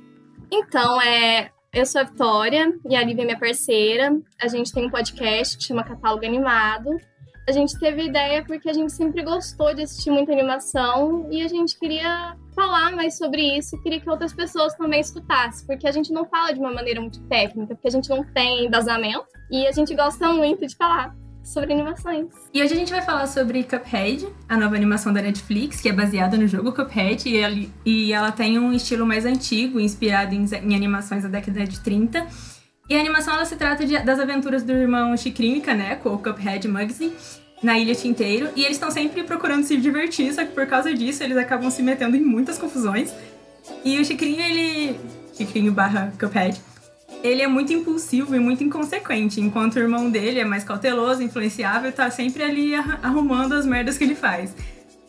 Então, 0.48 1.02
é, 1.02 1.50
eu 1.74 1.84
sou 1.84 2.02
a 2.02 2.04
Vitória 2.04 2.72
e 2.88 2.94
a 2.94 3.02
Lívia 3.02 3.22
é 3.22 3.24
minha 3.24 3.38
parceira. 3.38 4.16
A 4.40 4.46
gente 4.46 4.72
tem 4.72 4.86
um 4.86 4.90
podcast 4.90 5.58
que 5.58 5.64
chama 5.64 5.82
Catálogo 5.82 6.24
Animado 6.24 6.88
a 7.48 7.52
gente 7.52 7.78
teve 7.78 8.02
ideia 8.04 8.44
porque 8.44 8.68
a 8.68 8.72
gente 8.74 8.92
sempre 8.92 9.22
gostou 9.22 9.74
de 9.74 9.82
assistir 9.82 10.10
muita 10.10 10.32
animação 10.32 11.26
e 11.30 11.42
a 11.42 11.48
gente 11.48 11.78
queria 11.78 12.36
falar 12.54 12.92
mais 12.94 13.16
sobre 13.16 13.56
isso 13.56 13.74
e 13.74 13.82
queria 13.82 14.00
que 14.00 14.10
outras 14.10 14.34
pessoas 14.34 14.74
também 14.74 15.00
escutassem, 15.00 15.66
porque 15.66 15.86
a 15.86 15.90
gente 15.90 16.12
não 16.12 16.26
fala 16.26 16.52
de 16.52 16.60
uma 16.60 16.70
maneira 16.70 17.00
muito 17.00 17.20
técnica, 17.22 17.74
porque 17.74 17.88
a 17.88 17.90
gente 17.90 18.10
não 18.10 18.22
tem 18.22 18.66
embasamento 18.66 19.26
e 19.50 19.66
a 19.66 19.72
gente 19.72 19.94
gosta 19.94 20.30
muito 20.30 20.66
de 20.66 20.76
falar 20.76 21.16
sobre 21.42 21.72
animações. 21.72 22.26
E 22.52 22.62
hoje 22.62 22.74
a 22.74 22.76
gente 22.76 22.92
vai 22.92 23.00
falar 23.00 23.26
sobre 23.26 23.64
Cuphead, 23.64 24.28
a 24.46 24.58
nova 24.58 24.76
animação 24.76 25.10
da 25.10 25.22
Netflix, 25.22 25.80
que 25.80 25.88
é 25.88 25.92
baseada 25.92 26.36
no 26.36 26.46
jogo 26.46 26.72
Cuphead 26.72 27.26
e 27.26 27.38
ela, 27.38 27.56
e 27.86 28.12
ela 28.12 28.30
tem 28.30 28.58
um 28.58 28.74
estilo 28.74 29.06
mais 29.06 29.24
antigo, 29.24 29.80
inspirado 29.80 30.34
em, 30.34 30.44
em 30.44 30.76
animações 30.76 31.22
da 31.22 31.30
década 31.30 31.64
de 31.64 31.80
30 31.80 32.26
e 32.88 32.96
a 32.96 33.00
animação 33.00 33.34
ela 33.34 33.44
se 33.44 33.56
trata 33.56 33.84
de, 33.84 33.98
das 33.98 34.18
aventuras 34.18 34.62
do 34.62 34.72
irmão 34.72 35.16
Chicrinho 35.16 35.56
e 35.56 35.60
Caneco, 35.60 36.08
ou 36.08 36.18
Cuphead 36.18 36.66
Muggsy, 36.66 37.12
na 37.62 37.78
Ilha 37.78 37.94
Tinteiro. 37.94 38.48
E 38.56 38.64
eles 38.64 38.76
estão 38.76 38.90
sempre 38.90 39.22
procurando 39.24 39.64
se 39.64 39.76
divertir, 39.76 40.32
só 40.32 40.44
que 40.44 40.52
por 40.52 40.66
causa 40.66 40.94
disso 40.94 41.22
eles 41.22 41.36
acabam 41.36 41.70
se 41.70 41.82
metendo 41.82 42.16
em 42.16 42.22
muitas 42.22 42.56
confusões. 42.56 43.12
E 43.84 43.98
o 43.98 44.04
Chicrinho, 44.04 44.40
ele. 44.40 44.98
Chicrinho 45.36 45.70
barra 45.70 46.12
Cuphead. 46.18 46.60
Ele 47.22 47.42
é 47.42 47.48
muito 47.48 47.72
impulsivo 47.72 48.34
e 48.34 48.38
muito 48.38 48.62
inconsequente, 48.62 49.40
enquanto 49.40 49.76
o 49.76 49.78
irmão 49.80 50.08
dele 50.08 50.38
é 50.38 50.44
mais 50.44 50.62
cauteloso, 50.62 51.22
influenciável 51.22 51.90
e 51.90 51.92
tá 51.92 52.10
sempre 52.10 52.42
ali 52.42 52.74
arrumando 52.74 53.54
as 53.54 53.66
merdas 53.66 53.98
que 53.98 54.04
ele 54.04 54.14
faz. 54.14 54.54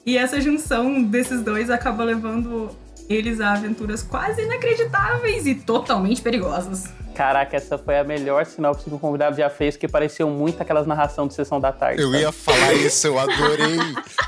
E 0.06 0.18
essa 0.18 0.42
junção 0.42 1.03
desses 1.03 1.42
dois 1.44 1.70
acaba 1.70 2.03
levando 2.03 2.75
eles 3.10 3.42
a 3.42 3.54
aventuras 3.54 4.04
quase 4.04 4.44
inacreditáveis 4.44 5.48
e 5.48 5.56
totalmente 5.56 6.22
perigosas. 6.22 6.86
Caraca, 7.16 7.58
essa 7.58 7.78
foi 7.78 7.98
a 7.98 8.04
melhor 8.04 8.46
sinopse 8.46 8.86
que 8.86 8.96
o 8.96 9.00
convidado 9.00 9.36
já 9.36 9.50
fez, 9.50 9.75
que 9.75 9.88
pareceu 9.88 10.30
muito 10.30 10.62
aquelas 10.62 10.88
narração 10.88 11.28
de 11.28 11.34
sessão 11.34 11.60
da 11.60 11.72
tarde. 11.72 12.01
Eu 12.01 12.13
ia 12.13 12.32
falar 12.32 12.72
isso, 12.74 13.08
eu 13.08 13.20
adorei. 13.20 13.78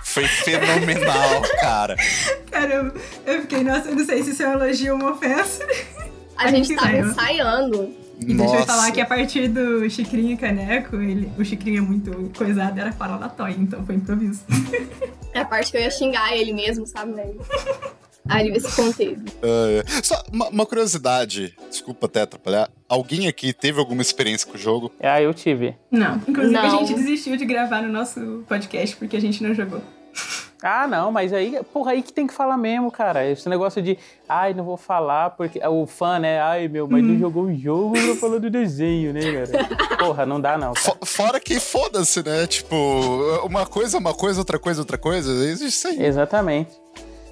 foi 0.04 0.28
fenomenal, 0.28 1.42
cara. 1.62 1.96
Cara, 2.50 2.94
eu, 3.26 3.42
fiquei, 3.42 3.64
nossa, 3.64 3.88
eu 3.88 3.96
não 3.96 4.06
sei 4.06 4.24
se 4.24 4.32
isso 4.32 4.44
é 4.44 4.50
um 4.50 4.54
elogio 4.54 4.94
ou 4.94 5.00
uma 5.00 5.12
ofensa. 5.12 5.66
A, 6.36 6.46
a 6.46 6.48
gente 6.52 6.76
tava 6.76 6.98
ensaiando. 6.98 7.96
E 8.20 8.34
deixa 8.34 8.56
eu 8.56 8.66
falar 8.66 8.92
que 8.92 9.00
a 9.00 9.06
partir 9.06 9.48
do 9.48 9.90
Chicrinho 9.90 10.34
e 10.34 10.38
Caneco, 10.38 10.98
ele, 10.98 11.32
o 11.38 11.46
Chicrinho 11.46 11.78
é 11.78 11.82
muito 11.82 12.32
coisado, 12.38 12.80
era 12.80 12.92
falatório, 12.92 13.56
então 13.58 13.86
foi 13.86 13.96
improviso. 13.96 14.42
É 15.34 15.40
a 15.40 15.46
parte 15.46 15.72
que 15.72 15.78
eu 15.78 15.82
ia 15.82 15.90
xingar 15.90 16.36
ele 16.36 16.52
mesmo, 16.52 16.86
sabe? 16.86 17.14
Ele 18.40 18.60
se 18.60 18.76
conteve. 18.76 19.16
Uh, 19.16 19.84
só 20.04 20.22
uma, 20.32 20.50
uma, 20.50 20.66
curiosidade, 20.66 21.56
desculpa 21.70 22.06
até 22.06 22.22
atrapalhar. 22.22 22.70
Alguém 22.88 23.28
aqui 23.28 23.52
teve 23.52 23.80
alguma 23.80 24.02
experiência 24.02 24.48
com 24.48 24.56
o 24.56 24.60
jogo? 24.60 24.92
Ah, 25.02 25.22
eu 25.22 25.34
tive. 25.34 25.76
Não. 25.90 26.22
Inclusive, 26.28 26.54
não. 26.54 26.66
a 26.66 26.70
gente 26.70 26.94
desistiu 26.94 27.36
de 27.36 27.46
gravar 27.46 27.82
no 27.82 27.90
nosso 27.90 28.44
podcast 28.48 28.96
porque 28.96 29.18
a 29.18 29.22
gente 29.22 29.42
não 29.44 29.54
jogou. 29.54 29.82
Ah, 30.64 30.86
não, 30.88 31.12
mas 31.12 31.34
aí, 31.34 31.60
porra, 31.74 31.94
aí 31.94 32.04
que 32.04 32.14
tem 32.14 32.28
que 32.28 32.34
falar 32.36 32.56
mesmo, 32.56 32.92
cara. 32.92 33.28
Esse 33.28 33.50
negócio 33.50 33.82
de, 33.82 33.98
ai, 34.30 34.54
não 34.54 34.64
vou 34.64 34.78
falar, 34.78 35.32
porque 35.32 35.60
o 35.66 35.88
fã, 35.88 36.20
né? 36.20 36.40
Ai, 36.40 36.68
meu, 36.68 36.88
mas 36.88 37.04
não 37.04 37.14
uhum. 37.14 37.20
jogou 37.20 37.44
o 37.46 37.58
jogo 37.58 37.94
pra 37.94 38.16
falar 38.16 38.38
do 38.38 38.48
desenho, 38.48 39.12
né, 39.12 39.22
cara? 39.48 39.98
Porra, 39.98 40.24
não 40.24 40.40
dá, 40.40 40.60
não. 40.60 40.74
Fora 41.04 41.40
que 41.40 41.60
foda-se, 41.60 42.22
né? 42.24 42.46
Tipo, 42.46 42.76
uma 43.44 43.66
coisa, 43.66 43.98
uma 43.98 44.14
coisa, 44.14 44.40
outra 44.40 44.60
coisa, 44.60 44.82
outra 44.82 45.00
coisa. 45.00 45.32
Existe 45.32 45.78
isso 45.80 45.88
aí. 45.88 46.06
Exatamente. 46.06 46.80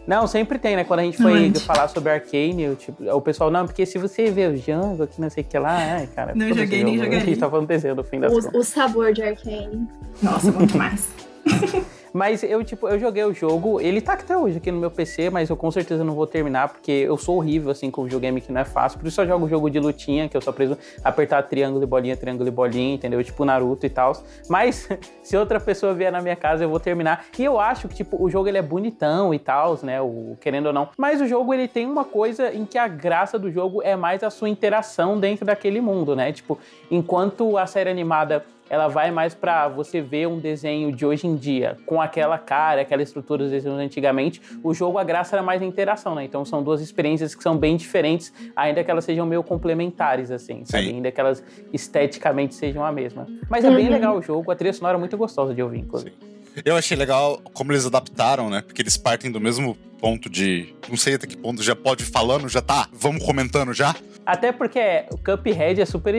Não, 0.09 0.25
sempre 0.25 0.57
tem, 0.57 0.75
né? 0.75 0.83
Quando 0.83 1.01
a 1.01 1.03
gente 1.03 1.17
foi 1.17 1.53
falar 1.53 1.87
sobre 1.87 2.11
Arcane, 2.11 2.75
tipo, 2.77 3.07
o 3.15 3.21
pessoal, 3.21 3.51
não, 3.51 3.67
porque 3.67 3.85
se 3.85 3.99
você 3.99 4.31
vê 4.31 4.47
o 4.47 4.57
Django 4.57 5.03
aqui, 5.03 5.21
não 5.21 5.29
sei 5.29 5.43
o 5.43 5.45
que 5.45 5.59
lá, 5.59 5.77
ai, 5.77 6.07
cara. 6.07 6.33
Não 6.33 6.47
joguei, 6.47 6.83
nem 6.83 6.97
joguei. 6.97 7.19
A 7.19 7.21
gente 7.21 7.39
tá 7.39 7.47
falando 7.47 7.67
desenho 7.67 7.93
no 7.93 8.03
fim 8.03 8.19
das 8.19 8.33
o, 8.33 8.57
o 8.57 8.63
sabor 8.63 9.13
de 9.13 9.21
Arcane. 9.21 9.87
Nossa, 10.23 10.51
muito 10.51 10.75
mais. 10.75 11.09
Mas 12.13 12.43
eu, 12.43 12.63
tipo, 12.63 12.87
eu 12.87 12.99
joguei 12.99 13.23
o 13.23 13.33
jogo, 13.33 13.79
ele 13.81 14.01
tá 14.01 14.13
até 14.13 14.37
hoje 14.37 14.57
aqui 14.57 14.71
no 14.71 14.79
meu 14.79 14.91
PC, 14.91 15.29
mas 15.29 15.49
eu 15.49 15.57
com 15.57 15.69
certeza 15.69 16.03
não 16.03 16.13
vou 16.13 16.27
terminar, 16.27 16.69
porque 16.69 16.91
eu 16.91 17.17
sou 17.17 17.37
horrível, 17.37 17.71
assim, 17.71 17.91
com 17.91 18.03
videogame 18.03 18.41
que 18.41 18.51
não 18.51 18.61
é 18.61 18.65
fácil. 18.65 18.99
Por 18.99 19.07
isso 19.07 19.21
eu 19.21 19.27
jogo 19.27 19.47
jogo 19.47 19.69
de 19.69 19.79
lutinha, 19.79 20.29
que 20.29 20.37
eu 20.37 20.41
só 20.41 20.51
preso 20.51 20.77
apertar 21.03 21.43
triângulo 21.43 21.83
e 21.83 21.87
bolinha, 21.87 22.15
triângulo 22.15 22.47
e 22.47 22.51
bolinha, 22.51 22.95
entendeu? 22.95 23.23
Tipo 23.23 23.43
Naruto 23.43 23.85
e 23.85 23.89
tal. 23.89 24.13
Mas 24.47 24.87
se 25.23 25.35
outra 25.35 25.59
pessoa 25.59 25.93
vier 25.93 26.11
na 26.11 26.21
minha 26.21 26.35
casa, 26.35 26.63
eu 26.63 26.69
vou 26.69 26.79
terminar. 26.79 27.25
E 27.37 27.43
eu 27.43 27.59
acho 27.59 27.87
que, 27.87 27.95
tipo, 27.95 28.21
o 28.21 28.29
jogo 28.29 28.47
ele 28.47 28.57
é 28.57 28.61
bonitão 28.61 29.33
e 29.33 29.39
tal, 29.39 29.77
né? 29.83 30.01
O, 30.01 30.37
querendo 30.39 30.67
ou 30.67 30.73
não. 30.73 30.89
Mas 30.97 31.21
o 31.21 31.27
jogo 31.27 31.53
ele 31.53 31.67
tem 31.67 31.85
uma 31.85 32.05
coisa 32.05 32.53
em 32.53 32.65
que 32.65 32.77
a 32.77 32.87
graça 32.87 33.37
do 33.37 33.51
jogo 33.51 33.81
é 33.83 33.95
mais 33.95 34.23
a 34.23 34.29
sua 34.29 34.49
interação 34.49 35.19
dentro 35.19 35.45
daquele 35.45 35.81
mundo, 35.81 36.15
né? 36.15 36.31
Tipo, 36.31 36.57
enquanto 36.89 37.57
a 37.57 37.65
série 37.65 37.89
animada 37.89 38.45
ela 38.69 38.87
vai 38.87 39.11
mais 39.11 39.33
para 39.33 39.67
você 39.67 40.01
ver 40.01 40.27
um 40.27 40.39
desenho 40.39 40.91
de 40.91 41.05
hoje 41.05 41.25
em 41.25 41.35
dia, 41.35 41.77
com 41.85 42.01
aquela 42.01 42.37
cara, 42.37 42.81
aquela 42.81 43.01
estrutura 43.01 43.43
dos 43.43 43.51
desenhos 43.51 43.79
antigamente. 43.79 44.41
O 44.63 44.73
jogo, 44.73 44.97
a 44.97 45.03
graça 45.03 45.35
era 45.35 45.43
mais 45.43 45.61
a 45.61 45.65
interação, 45.65 46.13
né? 46.15 46.23
Então 46.23 46.45
são 46.45 46.61
duas 46.61 46.81
experiências 46.81 47.33
que 47.33 47.41
são 47.41 47.57
bem 47.57 47.75
diferentes, 47.75 48.33
ainda 48.55 48.83
que 48.83 48.91
elas 48.91 49.05
sejam 49.05 49.25
meio 49.25 49.43
complementares, 49.43 50.31
assim, 50.31 50.63
sabe? 50.65 50.89
Ainda 50.89 51.11
que 51.11 51.19
elas 51.19 51.43
esteticamente 51.73 52.55
sejam 52.55 52.85
a 52.85 52.91
mesma. 52.91 53.27
Mas 53.49 53.65
é 53.65 53.71
bem 53.71 53.85
uhum. 53.85 53.91
legal 53.91 54.17
o 54.17 54.21
jogo, 54.21 54.51
a 54.51 54.55
trilha 54.55 54.73
sonora 54.73 54.97
é 54.97 54.99
muito 54.99 55.17
gostosa 55.17 55.53
de 55.53 55.63
ouvir, 55.63 55.79
inclusive. 55.79 56.15
Sim. 56.19 56.38
Eu 56.65 56.75
achei 56.75 56.97
legal 56.97 57.41
como 57.53 57.71
eles 57.71 57.85
adaptaram, 57.85 58.49
né? 58.49 58.61
Porque 58.61 58.81
eles 58.81 58.97
partem 58.97 59.31
do 59.31 59.39
mesmo 59.39 59.77
ponto 59.99 60.29
de. 60.29 60.73
Não 60.87 60.97
sei 60.97 61.15
até 61.15 61.27
que 61.27 61.37
ponto 61.37 61.61
já 61.61 61.75
pode 61.75 62.03
ir 62.03 62.07
falando, 62.07 62.47
já 62.49 62.61
tá. 62.61 62.87
Vamos 62.93 63.23
comentando 63.23 63.73
já. 63.73 63.95
Até 64.25 64.51
porque 64.51 65.05
o 65.11 65.17
Cuphead 65.17 65.81
é 65.81 65.85
super. 65.85 66.13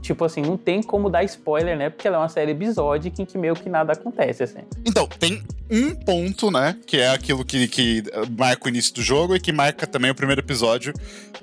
Tipo 0.00 0.24
assim, 0.24 0.40
não 0.40 0.56
tem 0.56 0.82
como 0.82 1.10
dar 1.10 1.24
spoiler, 1.24 1.76
né? 1.76 1.90
Porque 1.90 2.06
ela 2.06 2.16
é 2.16 2.20
uma 2.20 2.28
série 2.28 2.52
episódica 2.52 3.20
em 3.20 3.24
que 3.24 3.36
meio 3.36 3.54
que 3.54 3.68
nada 3.68 3.92
acontece, 3.92 4.42
assim. 4.42 4.60
Então, 4.84 5.06
tem 5.06 5.42
um 5.68 5.94
ponto, 5.94 6.50
né? 6.50 6.76
Que 6.86 6.98
é 6.98 7.10
aquilo 7.10 7.44
que, 7.44 7.66
que 7.66 8.04
marca 8.38 8.66
o 8.66 8.68
início 8.68 8.94
do 8.94 9.02
jogo 9.02 9.34
e 9.34 9.40
que 9.40 9.52
marca 9.52 9.86
também 9.86 10.10
o 10.10 10.14
primeiro 10.14 10.40
episódio, 10.40 10.92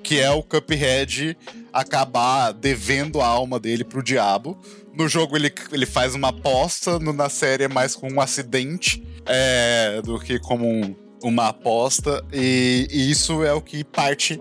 que 0.02 0.20
é 0.20 0.32
o 0.32 0.42
Cuphead 0.42 1.38
acabar 1.74 2.54
devendo 2.54 3.20
a 3.20 3.28
alma 3.28 3.60
dele 3.60 3.84
pro 3.84 4.02
diabo. 4.02 4.58
No 4.94 5.08
jogo 5.08 5.36
ele, 5.36 5.52
ele 5.72 5.86
faz 5.86 6.14
uma 6.14 6.30
aposta, 6.30 7.00
no, 7.00 7.12
na 7.12 7.30
série 7.30 7.64
é 7.64 7.68
mais 7.68 7.96
com 7.96 8.12
um 8.12 8.22
acidente 8.22 9.04
é, 9.26 10.02
do 10.04 10.20
que 10.20 10.40
como 10.40 10.68
um, 10.68 10.96
uma 11.24 11.50
aposta. 11.50 12.24
E, 12.32 12.88
e, 12.92 13.10
isso 13.10 13.44
é 13.44 13.54
o 13.54 13.62
que 13.62 13.84
parte 13.84 14.40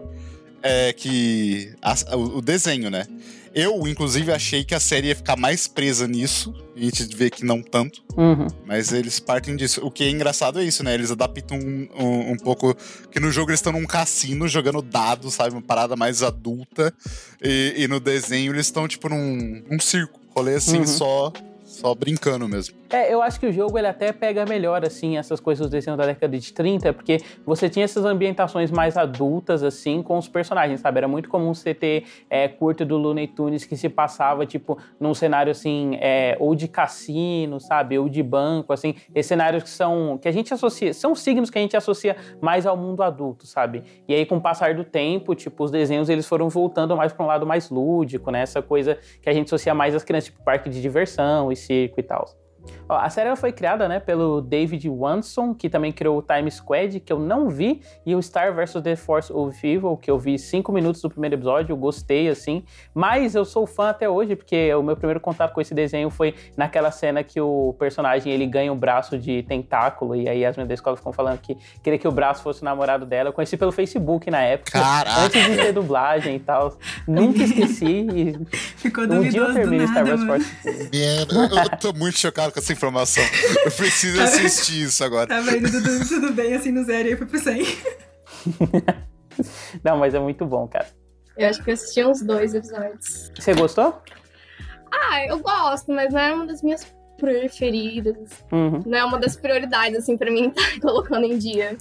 é, 0.62 0.92
que 0.92 1.74
a, 1.80 2.16
o, 2.16 2.38
o 2.38 2.42
desenho, 2.42 2.90
né? 2.90 3.06
Eu, 3.54 3.86
inclusive, 3.86 4.32
achei 4.32 4.64
que 4.64 4.74
a 4.74 4.80
série 4.80 5.08
ia 5.08 5.16
ficar 5.16 5.36
mais 5.36 5.68
presa 5.68 6.08
nisso. 6.08 6.54
E 6.74 6.80
a 6.80 6.84
gente 6.84 7.14
vê 7.14 7.28
que 7.28 7.44
não 7.44 7.62
tanto. 7.62 8.02
Uhum. 8.16 8.46
Mas 8.66 8.92
eles 8.92 9.20
partem 9.20 9.54
disso. 9.56 9.84
O 9.84 9.90
que 9.90 10.04
é 10.04 10.10
engraçado 10.10 10.58
é 10.58 10.64
isso, 10.64 10.82
né? 10.82 10.94
Eles 10.94 11.10
adaptam 11.10 11.58
um, 11.58 11.88
um, 11.94 12.32
um 12.32 12.36
pouco. 12.36 12.74
Que 13.10 13.20
no 13.20 13.30
jogo 13.30 13.50
eles 13.50 13.60
estão 13.60 13.72
num 13.72 13.84
cassino 13.84 14.48
jogando 14.48 14.80
dados, 14.80 15.34
sabe? 15.34 15.54
Uma 15.54 15.60
parada 15.60 15.94
mais 15.96 16.22
adulta. 16.22 16.94
E, 17.42 17.74
e 17.76 17.88
no 17.88 18.00
desenho 18.00 18.54
eles 18.54 18.66
estão, 18.66 18.88
tipo, 18.88 19.10
num, 19.10 19.62
num 19.70 19.78
circo. 19.78 20.21
Rolê 20.34 20.56
assim, 20.56 20.78
uhum. 20.78 20.86
só, 20.86 21.32
só 21.64 21.94
brincando 21.94 22.48
mesmo. 22.48 22.74
É, 22.92 23.10
eu 23.10 23.22
acho 23.22 23.40
que 23.40 23.46
o 23.46 23.52
jogo 23.52 23.78
ele 23.78 23.86
até 23.86 24.12
pega 24.12 24.44
melhor, 24.44 24.84
assim, 24.84 25.16
essas 25.16 25.40
coisas 25.40 25.62
dos 25.64 25.70
desenhos 25.70 25.96
da 25.96 26.04
década 26.04 26.38
de 26.38 26.52
30, 26.52 26.92
porque 26.92 27.22
você 27.42 27.66
tinha 27.66 27.86
essas 27.86 28.04
ambientações 28.04 28.70
mais 28.70 28.98
adultas, 28.98 29.62
assim, 29.62 30.02
com 30.02 30.18
os 30.18 30.28
personagens, 30.28 30.80
sabe? 30.80 30.98
Era 30.98 31.08
muito 31.08 31.26
comum 31.30 31.54
você 31.54 31.72
ter 31.72 32.04
é, 32.28 32.46
curto 32.48 32.84
do 32.84 32.98
Looney 32.98 33.28
Tunes 33.28 33.64
que 33.64 33.78
se 33.78 33.88
passava, 33.88 34.44
tipo, 34.44 34.76
num 35.00 35.14
cenário, 35.14 35.50
assim, 35.50 35.96
é, 36.02 36.36
ou 36.38 36.54
de 36.54 36.68
cassino, 36.68 37.58
sabe? 37.58 37.98
Ou 37.98 38.10
de 38.10 38.22
banco, 38.22 38.74
assim. 38.74 38.94
Esses 39.14 39.26
cenários 39.26 39.62
que 39.62 39.70
são, 39.70 40.18
que 40.18 40.28
a 40.28 40.32
gente 40.32 40.52
associa, 40.52 40.92
são 40.92 41.14
signos 41.14 41.48
que 41.48 41.58
a 41.58 41.62
gente 41.62 41.74
associa 41.74 42.14
mais 42.42 42.66
ao 42.66 42.76
mundo 42.76 43.02
adulto, 43.02 43.46
sabe? 43.46 43.84
E 44.06 44.14
aí, 44.14 44.26
com 44.26 44.36
o 44.36 44.40
passar 44.40 44.74
do 44.74 44.84
tempo, 44.84 45.34
tipo, 45.34 45.64
os 45.64 45.70
desenhos, 45.70 46.10
eles 46.10 46.26
foram 46.28 46.50
voltando 46.50 46.94
mais 46.94 47.10
para 47.10 47.24
um 47.24 47.28
lado 47.28 47.46
mais 47.46 47.70
lúdico, 47.70 48.30
né? 48.30 48.42
Essa 48.42 48.60
coisa 48.60 48.98
que 49.22 49.30
a 49.30 49.32
gente 49.32 49.46
associa 49.46 49.72
mais 49.72 49.94
às 49.94 50.04
crianças, 50.04 50.26
tipo, 50.26 50.44
parque 50.44 50.68
de 50.68 50.82
diversão 50.82 51.50
e 51.50 51.56
circo 51.56 51.98
e 51.98 52.02
tal. 52.02 52.41
Ó, 52.88 52.96
a 52.96 53.08
série 53.10 53.34
foi 53.36 53.52
criada 53.52 53.88
né, 53.88 53.98
pelo 54.00 54.40
David 54.40 54.88
Wanson, 54.88 55.54
que 55.54 55.68
também 55.68 55.92
criou 55.92 56.18
o 56.18 56.22
Time 56.22 56.50
Squad, 56.50 57.00
que 57.00 57.12
eu 57.12 57.18
não 57.18 57.48
vi, 57.48 57.80
e 58.04 58.14
o 58.14 58.22
Star 58.22 58.54
vs. 58.54 58.82
The 58.82 58.96
Force 58.96 59.32
of 59.32 59.66
Evil, 59.66 59.96
que 59.96 60.10
eu 60.10 60.18
vi 60.18 60.38
cinco 60.38 60.72
minutos 60.72 61.00
do 61.00 61.10
primeiro 61.10 61.36
episódio, 61.36 61.72
eu 61.72 61.76
gostei, 61.76 62.28
assim. 62.28 62.64
Mas 62.94 63.34
eu 63.34 63.44
sou 63.44 63.66
fã 63.66 63.90
até 63.90 64.08
hoje, 64.08 64.36
porque 64.36 64.72
o 64.74 64.82
meu 64.82 64.96
primeiro 64.96 65.20
contato 65.20 65.52
com 65.52 65.60
esse 65.60 65.74
desenho 65.74 66.10
foi 66.10 66.34
naquela 66.56 66.90
cena 66.90 67.22
que 67.22 67.40
o 67.40 67.74
personagem 67.78 68.32
ele 68.32 68.46
ganha 68.46 68.72
um 68.72 68.76
braço 68.76 69.18
de 69.18 69.42
tentáculo, 69.44 70.14
e 70.14 70.28
aí 70.28 70.44
as 70.44 70.56
meninas 70.56 70.68
da 70.68 70.74
escola 70.74 70.96
ficam 70.96 71.12
falando 71.12 71.38
que 71.38 71.56
queria 71.82 71.98
que 71.98 72.08
o 72.08 72.12
braço 72.12 72.42
fosse 72.42 72.62
o 72.62 72.64
namorado 72.64 73.06
dela. 73.06 73.28
Eu 73.30 73.32
conheci 73.32 73.56
pelo 73.56 73.72
Facebook 73.72 74.30
na 74.30 74.40
época, 74.40 74.72
Caraca. 74.72 75.20
antes 75.22 75.44
de 75.44 75.56
ter 75.56 75.72
dublagem 75.72 76.36
e 76.36 76.40
tal. 76.40 76.76
Nunca 77.06 77.42
esqueci. 77.42 78.06
E 78.12 78.32
Ficou 78.76 79.04
um 79.04 79.28
dia 79.28 79.40
eu 79.40 79.54
termino 79.54 79.86
Star 79.88 80.06
Wars 80.06 80.24
Force. 80.24 80.50
eu 80.92 81.78
tô 81.78 81.92
muito 81.92 82.18
chocado 82.18 82.51
com 82.52 82.60
essa 82.60 82.72
informação. 82.72 83.24
Eu 83.64 83.72
preciso 83.72 84.18
tá 84.18 84.24
assistir 84.24 84.82
isso 84.82 85.02
agora. 85.02 85.26
Tava 85.26 85.56
indo 85.56 85.70
tudo, 85.70 86.08
tudo 86.08 86.32
bem 86.32 86.54
assim 86.54 86.70
no 86.70 86.84
zero 86.84 87.08
e 87.08 87.12
aí 87.12 87.16
foi 87.16 87.26
pro 87.26 87.38
100. 87.38 87.64
Não, 89.82 89.96
mas 89.96 90.14
é 90.14 90.18
muito 90.18 90.44
bom, 90.44 90.68
cara. 90.68 90.86
Eu 91.36 91.48
acho 91.48 91.62
que 91.62 91.70
eu 91.70 91.74
assisti 91.74 92.04
uns 92.04 92.22
dois 92.22 92.54
episódios. 92.54 93.30
Você 93.38 93.54
gostou? 93.54 94.02
Ah, 94.90 95.24
eu 95.26 95.38
gosto, 95.38 95.90
mas 95.90 96.12
não 96.12 96.20
é 96.20 96.34
uma 96.34 96.46
das 96.46 96.62
minhas 96.62 96.86
preferidas. 97.16 98.28
Uhum. 98.50 98.82
Não 98.84 98.98
é 98.98 99.04
uma 99.04 99.18
das 99.18 99.36
prioridades, 99.36 99.98
assim, 99.98 100.18
pra 100.18 100.30
mim 100.30 100.48
estar 100.48 100.62
tá 100.74 100.80
colocando 100.80 101.24
em 101.24 101.38
dia. 101.38 101.76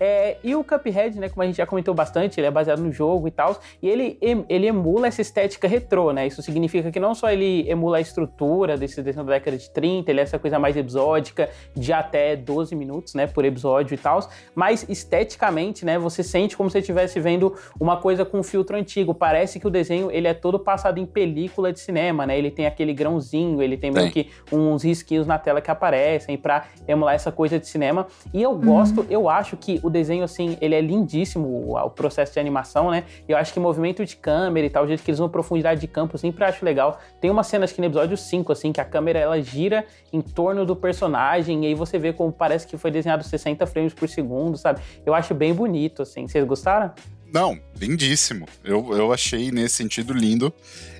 É, 0.00 0.36
e 0.42 0.54
o 0.54 0.64
Cuphead, 0.64 1.18
né, 1.18 1.28
como 1.28 1.42
a 1.42 1.46
gente 1.46 1.56
já 1.56 1.66
comentou 1.66 1.94
bastante, 1.94 2.38
ele 2.38 2.46
é 2.46 2.50
baseado 2.50 2.80
no 2.80 2.92
jogo 2.92 3.28
e 3.28 3.30
tal, 3.30 3.58
e 3.82 3.88
ele, 3.88 4.18
ele 4.20 4.66
emula 4.66 5.06
essa 5.06 5.20
estética 5.20 5.66
retrô, 5.66 6.12
né? 6.12 6.26
Isso 6.26 6.42
significa 6.42 6.90
que 6.90 7.00
não 7.00 7.14
só 7.14 7.30
ele 7.30 7.68
emula 7.68 7.98
a 7.98 8.00
estrutura 8.00 8.76
desse 8.76 9.02
desenho 9.02 9.24
da 9.24 9.34
década 9.34 9.56
de 9.56 9.70
30, 9.70 10.10
ele 10.10 10.20
é 10.20 10.22
essa 10.22 10.38
coisa 10.38 10.58
mais 10.58 10.76
episódica, 10.76 11.48
de 11.74 11.92
até 11.92 12.36
12 12.36 12.74
minutos, 12.74 13.14
né, 13.14 13.26
por 13.26 13.44
episódio 13.44 13.94
e 13.94 13.98
tal, 13.98 14.20
mas 14.54 14.86
esteticamente, 14.88 15.84
né, 15.84 15.98
você 15.98 16.22
sente 16.22 16.56
como 16.56 16.70
se 16.70 16.78
estivesse 16.78 17.20
vendo 17.20 17.54
uma 17.78 17.96
coisa 17.96 18.24
com 18.24 18.38
um 18.38 18.42
filtro 18.42 18.76
antigo. 18.76 19.14
Parece 19.14 19.60
que 19.60 19.66
o 19.66 19.70
desenho, 19.70 20.10
ele 20.10 20.28
é 20.28 20.34
todo 20.34 20.58
passado 20.58 20.98
em 20.98 21.06
película 21.06 21.72
de 21.72 21.80
cinema, 21.80 22.26
né? 22.26 22.38
Ele 22.38 22.50
tem 22.50 22.66
aquele 22.66 22.92
grãozinho, 22.92 23.62
ele 23.62 23.76
tem 23.76 23.90
meio 23.90 24.10
que 24.10 24.30
uns 24.52 24.82
risquinhos 24.82 25.26
na 25.26 25.38
tela 25.38 25.60
que 25.60 25.70
aparecem 25.70 26.36
para 26.36 26.66
emular 26.86 27.14
essa 27.14 27.32
coisa 27.32 27.58
de 27.58 27.66
cinema. 27.66 28.06
E 28.32 28.42
eu 28.42 28.54
gosto, 28.54 29.00
uhum. 29.00 29.06
eu 29.10 29.28
acho 29.28 29.56
que 29.56 29.80
o 29.88 29.90
desenho, 29.90 30.22
assim, 30.22 30.56
ele 30.60 30.74
é 30.74 30.80
lindíssimo, 30.80 31.76
o, 31.76 31.90
processo 31.90 32.32
de 32.32 32.38
animação, 32.38 32.90
né? 32.90 33.04
Eu 33.28 33.36
acho 33.36 33.52
que 33.52 33.58
movimento 33.58 34.04
de 34.04 34.16
câmera 34.16 34.66
e 34.66 34.70
tal, 34.70 34.84
o 34.84 34.86
jeito 34.86 35.02
que 35.02 35.10
eles 35.10 35.18
vão 35.18 35.28
profundidade 35.28 35.80
de 35.80 35.88
campo, 35.88 36.14
eu 36.14 36.18
sempre 36.18 36.44
acho 36.44 36.64
legal. 36.64 36.98
Tem 37.20 37.30
uma 37.30 37.42
cena, 37.42 37.64
acho 37.64 37.74
que 37.74 37.80
no 37.80 37.86
episódio 37.86 38.16
5, 38.16 38.52
assim, 38.52 38.72
que 38.72 38.80
a 38.80 38.84
câmera, 38.84 39.18
ela 39.18 39.40
gira 39.40 39.84
em 40.12 40.20
torno 40.20 40.64
do 40.64 40.76
personagem, 40.76 41.64
e 41.64 41.66
aí 41.68 41.74
você 41.74 41.98
vê 41.98 42.12
como 42.12 42.32
parece 42.32 42.66
que 42.66 42.76
foi 42.76 42.90
desenhado 42.90 43.24
60 43.24 43.66
frames 43.66 43.92
por 43.92 44.08
segundo, 44.08 44.56
sabe? 44.56 44.80
Eu 45.04 45.14
acho 45.14 45.34
bem 45.34 45.52
bonito, 45.52 46.02
assim. 46.02 46.28
Vocês 46.28 46.44
gostaram? 46.44 46.92
Não, 47.32 47.60
lindíssimo. 47.78 48.46
Eu, 48.64 48.92
eu 48.92 49.12
achei 49.12 49.50
nesse 49.50 49.76
sentido 49.76 50.12
lindo. 50.12 50.52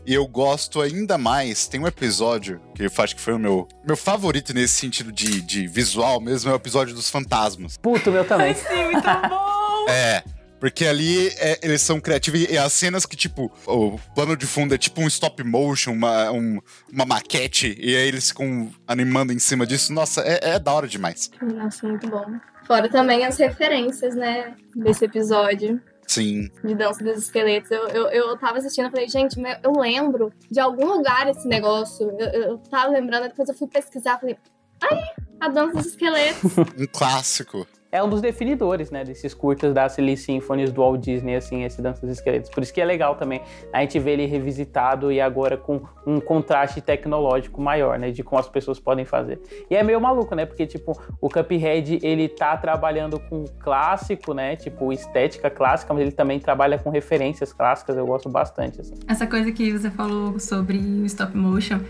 E 0.07 0.15
eu 0.15 0.27
gosto 0.27 0.81
ainda 0.81 1.19
mais. 1.19 1.67
Tem 1.67 1.81
um 1.81 1.87
episódio 1.87 2.61
que 2.75 2.83
eu 2.83 2.91
acho 2.99 3.15
que 3.15 3.21
foi 3.21 3.35
o 3.35 3.39
meu, 3.39 3.69
meu 3.87 3.97
favorito 3.97 4.55
nesse 4.55 4.75
sentido 4.75 5.13
de, 5.13 5.43
de 5.43 5.67
visual 5.67 6.21
mesmo, 6.21 6.51
é 6.51 6.53
o 6.55 6.57
episódio 6.57 6.95
dos 6.95 7.11
fantasmas. 7.11 7.77
Puto, 7.77 8.11
meu 8.11 8.25
também. 8.25 8.55
Sim, 8.55 8.85
muito 8.85 9.05
bom! 9.05 9.87
é. 9.89 10.23
Porque 10.59 10.87
ali 10.87 11.29
é, 11.37 11.59
eles 11.63 11.83
são 11.83 12.01
criativos 12.01 12.41
e 12.51 12.59
as 12.59 12.73
cenas 12.73 13.07
que, 13.07 13.17
tipo, 13.17 13.53
o 13.67 13.99
plano 14.15 14.37
de 14.37 14.47
fundo 14.47 14.75
é 14.75 14.79
tipo 14.79 15.01
um 15.01 15.07
stop 15.07 15.45
motion, 15.45 15.93
uma, 15.93 16.33
um, 16.33 16.59
uma 16.93 17.05
maquete, 17.05 17.77
e 17.79 17.95
aí 17.95 18.09
eles 18.09 18.29
ficam 18.29 18.69
animando 18.87 19.33
em 19.33 19.39
cima 19.39 19.67
disso. 19.67 19.93
Nossa, 19.93 20.23
é, 20.23 20.55
é 20.55 20.59
da 20.59 20.73
hora 20.73 20.89
demais. 20.89 21.31
Nossa, 21.41 21.87
muito 21.87 22.09
bom. 22.09 22.25
Fora 22.67 22.89
também 22.89 23.25
as 23.25 23.39
referências, 23.39 24.15
né, 24.15 24.55
desse 24.75 25.05
episódio. 25.05 25.81
Sim. 26.09 26.49
De 26.65 26.75
Dança 26.75 27.05
dos 27.05 27.19
Esqueletos. 27.19 27.71
Eu, 27.71 27.87
eu, 27.88 28.09
eu 28.09 28.38
tava 28.38 28.59
assistindo 28.59 28.88
e 28.88 28.91
falei, 28.91 29.09
gente, 29.09 29.37
eu 29.62 29.73
lembro 29.73 30.33
de 30.50 30.59
algum 30.59 30.87
lugar 30.87 31.29
esse 31.29 31.47
negócio. 31.47 32.11
Eu, 32.19 32.43
eu 32.43 32.59
tava 32.59 32.91
lembrando, 32.91 33.29
depois 33.29 33.49
eu 33.49 33.55
fui 33.55 33.69
pesquisar, 33.69 34.19
falei, 34.19 34.37
ai, 34.83 35.03
a 35.38 35.49
Dança 35.49 35.77
dos 35.77 35.87
Esqueletos. 35.87 36.57
um 36.77 36.87
clássico 36.91 37.67
é 37.90 38.02
um 38.02 38.09
dos 38.09 38.21
definidores, 38.21 38.90
né, 38.90 39.02
desses 39.02 39.33
curtas 39.33 39.73
da 39.73 39.88
Silly 39.88 40.16
Symphonies 40.16 40.71
do 40.71 40.83
Walt 40.83 41.00
Disney, 41.00 41.37
assim, 41.37 41.64
esse 41.64 41.80
Dança 41.80 42.07
dos 42.07 42.18
Esqueletos. 42.18 42.50
Por 42.50 42.62
isso 42.62 42.73
que 42.73 42.80
é 42.80 42.85
legal 42.85 43.14
também 43.14 43.40
a 43.73 43.80
gente 43.80 43.99
ver 43.99 44.12
ele 44.12 44.26
revisitado 44.26 45.11
e 45.11 45.21
agora 45.21 45.57
com 45.57 45.80
um 46.07 46.21
contraste 46.21 46.80
tecnológico 46.80 47.61
maior, 47.61 47.99
né, 47.99 48.11
de 48.11 48.23
como 48.23 48.38
as 48.38 48.49
pessoas 48.49 48.78
podem 48.78 49.04
fazer. 49.04 49.40
E 49.71 49.76
é 49.76 49.83
meio 49.83 50.00
maluco, 50.00 50.35
né, 50.35 50.45
porque, 50.45 50.66
tipo, 50.66 50.99
o 51.21 51.28
Cuphead, 51.28 51.99
ele 52.02 52.28
tá 52.28 52.57
trabalhando 52.57 53.18
com 53.18 53.45
clássico, 53.59 54.35
né, 54.35 54.54
tipo, 54.57 54.92
estética 54.92 55.49
clássica, 55.49 55.95
mas 55.95 56.02
ele 56.02 56.12
também 56.12 56.38
trabalha 56.38 56.78
com 56.78 56.90
referências 56.90 57.52
clássicas, 57.52 57.97
eu 57.97 58.07
gosto 58.07 58.28
bastante, 58.28 58.80
assim. 58.80 58.95
Essa 59.09 59.26
coisa 59.26 59.50
que 59.50 59.73
você 59.73 59.90
falou 59.90 60.38
sobre 60.38 60.76
o 60.78 61.07
stop 61.07 61.37
motion 61.37 61.80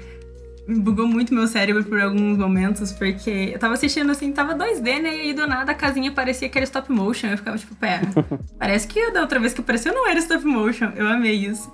bugou 0.76 1.06
muito 1.06 1.32
meu 1.32 1.46
cérebro 1.46 1.82
por 1.84 2.00
alguns 2.00 2.36
momentos, 2.36 2.92
porque 2.92 3.52
eu 3.54 3.58
tava 3.58 3.74
assistindo 3.74 4.10
assim, 4.10 4.32
tava 4.32 4.54
2D, 4.54 5.00
né? 5.00 5.16
E 5.16 5.20
aí 5.20 5.32
do 5.32 5.46
nada 5.46 5.72
a 5.72 5.74
casinha 5.74 6.12
parecia 6.12 6.46
aquele 6.46 6.64
stop 6.64 6.92
motion. 6.92 7.28
Eu 7.28 7.38
ficava 7.38 7.56
tipo, 7.56 7.74
pera, 7.74 8.06
parece 8.58 8.86
que 8.86 9.10
da 9.10 9.22
outra 9.22 9.40
vez 9.40 9.54
que 9.54 9.60
apareceu 9.60 9.94
não 9.94 10.06
era 10.06 10.18
stop 10.18 10.44
motion. 10.44 10.90
Eu 10.94 11.08
amei 11.08 11.34
isso. 11.34 11.72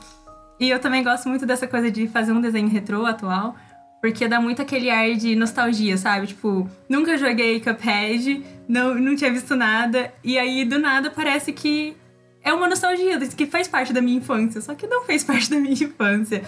E 0.60 0.70
eu 0.70 0.78
também 0.78 1.02
gosto 1.02 1.28
muito 1.28 1.44
dessa 1.44 1.66
coisa 1.66 1.90
de 1.90 2.06
fazer 2.06 2.32
um 2.32 2.40
desenho 2.40 2.68
retrô 2.68 3.04
atual, 3.04 3.56
porque 4.00 4.28
dá 4.28 4.40
muito 4.40 4.62
aquele 4.62 4.88
ar 4.88 5.12
de 5.14 5.34
nostalgia, 5.34 5.96
sabe? 5.96 6.28
Tipo, 6.28 6.70
nunca 6.88 7.18
joguei 7.18 7.58
Cuphead, 7.58 8.44
não, 8.68 8.94
não 8.94 9.16
tinha 9.16 9.32
visto 9.32 9.56
nada, 9.56 10.12
e 10.22 10.38
aí 10.38 10.64
do 10.64 10.78
nada 10.78 11.10
parece 11.10 11.52
que 11.52 11.96
é 12.42 12.52
uma 12.52 12.68
nostalgia, 12.68 13.18
que 13.18 13.46
faz 13.46 13.66
parte 13.66 13.92
da 13.92 14.00
minha 14.00 14.18
infância, 14.18 14.60
só 14.60 14.74
que 14.74 14.86
não 14.86 15.04
fez 15.04 15.24
parte 15.24 15.50
da 15.50 15.56
minha 15.56 15.72
infância. 15.72 16.44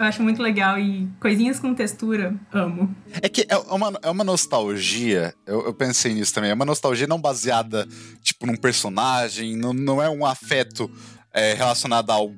Eu 0.00 0.06
acho 0.06 0.22
muito 0.22 0.40
legal 0.40 0.78
e 0.78 1.06
coisinhas 1.20 1.60
com 1.60 1.74
textura, 1.74 2.34
amo. 2.50 2.96
É 3.20 3.28
que 3.28 3.46
é 3.46 3.56
uma, 3.70 3.92
é 4.02 4.08
uma 4.08 4.24
nostalgia, 4.24 5.34
eu, 5.46 5.66
eu 5.66 5.74
pensei 5.74 6.14
nisso 6.14 6.32
também, 6.32 6.50
é 6.50 6.54
uma 6.54 6.64
nostalgia 6.64 7.06
não 7.06 7.20
baseada, 7.20 7.86
tipo, 8.22 8.46
num 8.46 8.56
personagem, 8.56 9.58
não, 9.58 9.74
não 9.74 10.02
é 10.02 10.08
um 10.08 10.24
afeto 10.24 10.90
é, 11.34 11.52
relacionado 11.52 12.08
a 12.08 12.18
um 12.18 12.34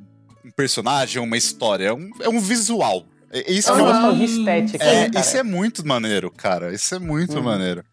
personagem, 0.56 1.22
uma 1.22 1.36
história, 1.36 1.86
é 1.86 1.92
um, 1.92 2.10
é 2.18 2.28
um 2.28 2.40
visual. 2.40 3.04
Isso 3.46 3.70
é 3.70 3.74
uma 3.74 3.92
nostalgia 3.92 4.24
estética. 4.24 4.84
É, 4.84 5.08
né, 5.08 5.20
isso 5.20 5.36
é 5.36 5.42
muito 5.44 5.86
maneiro, 5.86 6.32
cara. 6.32 6.74
Isso 6.74 6.92
é 6.96 6.98
muito 6.98 7.36
uhum. 7.36 7.44
maneiro. 7.44 7.84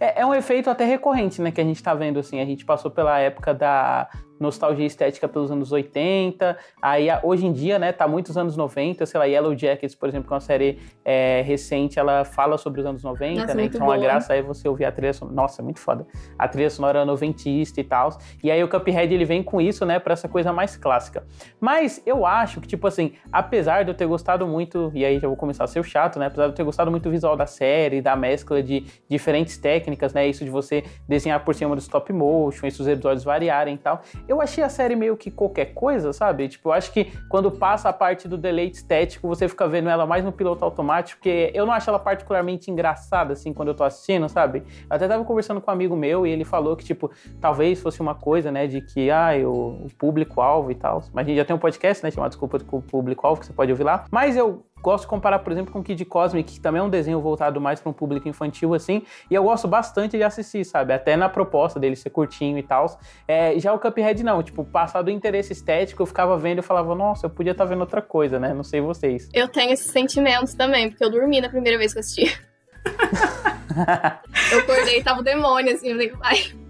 É, 0.00 0.22
é, 0.22 0.26
um 0.26 0.34
efeito 0.34 0.70
até 0.70 0.86
recorrente, 0.86 1.42
né, 1.42 1.52
que 1.52 1.60
a 1.60 1.64
gente 1.64 1.82
tá 1.82 1.94
vendo, 1.94 2.18
assim. 2.18 2.40
A 2.40 2.46
gente 2.46 2.64
passou 2.64 2.90
pela 2.90 3.18
época 3.18 3.52
da 3.52 4.08
nostalgia 4.42 4.84
estética 4.84 5.28
pelos 5.28 5.50
anos 5.50 5.72
80. 5.72 6.56
Aí 6.82 7.06
hoje 7.22 7.46
em 7.46 7.52
dia, 7.52 7.78
né, 7.78 7.92
tá 7.92 8.06
muitos 8.06 8.36
anos 8.36 8.56
90, 8.56 9.06
sei 9.06 9.18
lá, 9.18 9.24
Yellow 9.24 9.56
Jackets, 9.56 9.94
por 9.94 10.08
exemplo, 10.08 10.26
que 10.28 10.32
é 10.32 10.34
uma 10.34 10.40
série 10.40 10.78
é, 11.04 11.42
recente, 11.46 11.98
ela 11.98 12.24
fala 12.24 12.58
sobre 12.58 12.80
os 12.80 12.86
anos 12.86 13.02
90, 13.02 13.40
Nossa, 13.40 13.54
né? 13.54 13.64
Então 13.64 13.86
boa. 13.86 13.94
a 13.94 13.98
graça 13.98 14.34
é 14.34 14.42
você 14.42 14.68
ouvir 14.68 14.84
a 14.84 14.92
trilha 14.92 15.12
sonora. 15.12 15.34
Nossa, 15.34 15.62
muito 15.62 15.80
foda. 15.80 16.06
A 16.38 16.48
trilha 16.48 16.68
sonora 16.68 17.04
noventista 17.04 17.80
e 17.80 17.84
tal. 17.84 18.10
E 18.42 18.50
aí 18.50 18.62
o 18.62 18.68
Cuphead 18.68 19.14
ele 19.14 19.24
vem 19.24 19.42
com 19.42 19.60
isso, 19.60 19.86
né, 19.86 19.98
para 19.98 20.12
essa 20.12 20.28
coisa 20.28 20.52
mais 20.52 20.76
clássica. 20.76 21.24
Mas 21.60 22.02
eu 22.04 22.26
acho 22.26 22.60
que, 22.60 22.66
tipo 22.66 22.86
assim, 22.86 23.12
apesar 23.30 23.84
de 23.84 23.90
eu 23.90 23.94
ter 23.94 24.06
gostado 24.06 24.46
muito, 24.46 24.90
e 24.94 25.04
aí 25.04 25.18
já 25.18 25.28
vou 25.28 25.36
começar 25.36 25.64
a 25.64 25.66
ser 25.66 25.82
chato, 25.84 26.18
né? 26.18 26.26
Apesar 26.26 26.44
de 26.46 26.50
eu 26.50 26.54
ter 26.54 26.64
gostado 26.64 26.90
muito 26.90 27.04
do 27.04 27.10
visual 27.10 27.36
da 27.36 27.46
série, 27.46 28.02
da 28.02 28.16
mescla 28.16 28.62
de 28.62 28.84
diferentes 29.08 29.56
técnicas, 29.56 30.12
né? 30.12 30.26
Isso 30.26 30.44
de 30.44 30.50
você 30.50 30.82
desenhar 31.08 31.44
por 31.44 31.54
cima 31.54 31.74
do 31.74 31.80
stop 31.80 32.12
motion, 32.12 32.66
esses 32.66 32.86
episódios 32.86 33.24
variarem 33.24 33.74
e 33.74 33.78
tal 33.78 34.02
eu 34.32 34.40
achei 34.40 34.64
a 34.64 34.68
série 34.68 34.96
meio 34.96 35.16
que 35.16 35.30
qualquer 35.30 35.66
coisa, 35.74 36.12
sabe? 36.12 36.48
Tipo, 36.48 36.70
eu 36.70 36.72
acho 36.72 36.90
que 36.92 37.12
quando 37.28 37.50
passa 37.50 37.88
a 37.88 37.92
parte 37.92 38.26
do 38.26 38.38
deleite 38.38 38.78
estético, 38.78 39.28
você 39.28 39.46
fica 39.46 39.68
vendo 39.68 39.88
ela 39.88 40.06
mais 40.06 40.24
no 40.24 40.32
piloto 40.32 40.64
automático, 40.64 41.18
porque 41.18 41.50
eu 41.54 41.66
não 41.66 41.72
acho 41.72 41.90
ela 41.90 41.98
particularmente 41.98 42.70
engraçada, 42.70 43.34
assim, 43.34 43.52
quando 43.52 43.68
eu 43.68 43.74
tô 43.74 43.84
assistindo, 43.84 44.28
sabe? 44.28 44.60
Eu 44.88 44.96
até 44.96 45.06
tava 45.06 45.24
conversando 45.24 45.60
com 45.60 45.70
um 45.70 45.74
amigo 45.74 45.94
meu 45.94 46.26
e 46.26 46.30
ele 46.30 46.44
falou 46.44 46.76
que, 46.76 46.84
tipo, 46.84 47.10
talvez 47.40 47.80
fosse 47.80 48.00
uma 48.00 48.14
coisa, 48.14 48.50
né, 48.50 48.66
de 48.66 48.80
que, 48.80 49.10
ah, 49.10 49.32
o, 49.44 49.84
o 49.84 49.88
público-alvo 49.98 50.70
e 50.70 50.74
tal. 50.74 51.02
Mas 51.12 51.26
a 51.26 51.28
gente 51.28 51.36
já 51.36 51.44
tem 51.44 51.54
um 51.54 51.58
podcast, 51.58 52.02
né, 52.02 52.10
chamado 52.10 52.30
Desculpa 52.30 52.58
do 52.58 52.64
Público-alvo, 52.64 53.40
que 53.40 53.46
você 53.46 53.52
pode 53.52 53.70
ouvir 53.70 53.84
lá. 53.84 54.06
Mas 54.10 54.36
eu 54.36 54.64
Gosto 54.82 55.04
de 55.04 55.08
comparar, 55.08 55.38
por 55.38 55.52
exemplo, 55.52 55.72
com 55.72 55.82
Kid 55.82 56.04
Cosmic, 56.04 56.54
que 56.54 56.60
também 56.60 56.80
é 56.80 56.82
um 56.82 56.90
desenho 56.90 57.20
voltado 57.20 57.60
mais 57.60 57.80
para 57.80 57.88
um 57.88 57.92
público 57.92 58.28
infantil, 58.28 58.74
assim. 58.74 59.02
E 59.30 59.34
eu 59.34 59.44
gosto 59.44 59.68
bastante 59.68 60.16
de 60.16 60.24
assistir, 60.24 60.64
sabe? 60.64 60.92
Até 60.92 61.16
na 61.16 61.28
proposta 61.28 61.78
dele 61.78 61.94
ser 61.94 62.10
curtinho 62.10 62.58
e 62.58 62.62
tal. 62.64 62.98
É, 63.28 63.56
já 63.60 63.72
o 63.72 63.78
Cuphead, 63.78 64.24
não. 64.24 64.42
Tipo, 64.42 64.64
passado 64.64 65.06
o 65.06 65.10
interesse 65.10 65.52
estético, 65.52 66.02
eu 66.02 66.06
ficava 66.06 66.36
vendo 66.36 66.58
e 66.58 66.62
falava, 66.62 66.94
nossa, 66.96 67.26
eu 67.26 67.30
podia 67.30 67.52
estar 67.52 67.64
tá 67.64 67.70
vendo 67.70 67.80
outra 67.80 68.02
coisa, 68.02 68.40
né? 68.40 68.52
Não 68.52 68.64
sei 68.64 68.80
vocês. 68.80 69.28
Eu 69.32 69.46
tenho 69.48 69.72
esses 69.72 69.92
sentimentos 69.92 70.54
também, 70.54 70.90
porque 70.90 71.04
eu 71.04 71.10
dormi 71.10 71.40
na 71.40 71.48
primeira 71.48 71.78
vez 71.78 71.92
que 71.92 71.98
eu 71.98 72.00
assisti. 72.00 72.40
eu 74.52 74.58
acordei 74.58 74.98
e 74.98 75.04
tava 75.04 75.20
o 75.20 75.22
demônio, 75.22 75.72
assim, 75.72 75.90
eu 75.90 75.94
falei, 75.94 76.10
vai. 76.10 76.62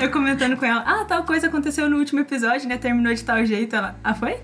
Eu 0.00 0.10
comentando 0.10 0.56
com 0.56 0.64
ela, 0.64 0.80
ah, 0.80 1.04
tal 1.04 1.24
coisa 1.24 1.46
aconteceu 1.46 1.88
no 1.88 1.98
último 1.98 2.20
episódio, 2.20 2.68
né? 2.68 2.78
Terminou 2.78 3.12
de 3.12 3.22
tal 3.22 3.44
jeito. 3.44 3.76
Ela, 3.76 3.96
ah, 4.02 4.14
foi? 4.14 4.38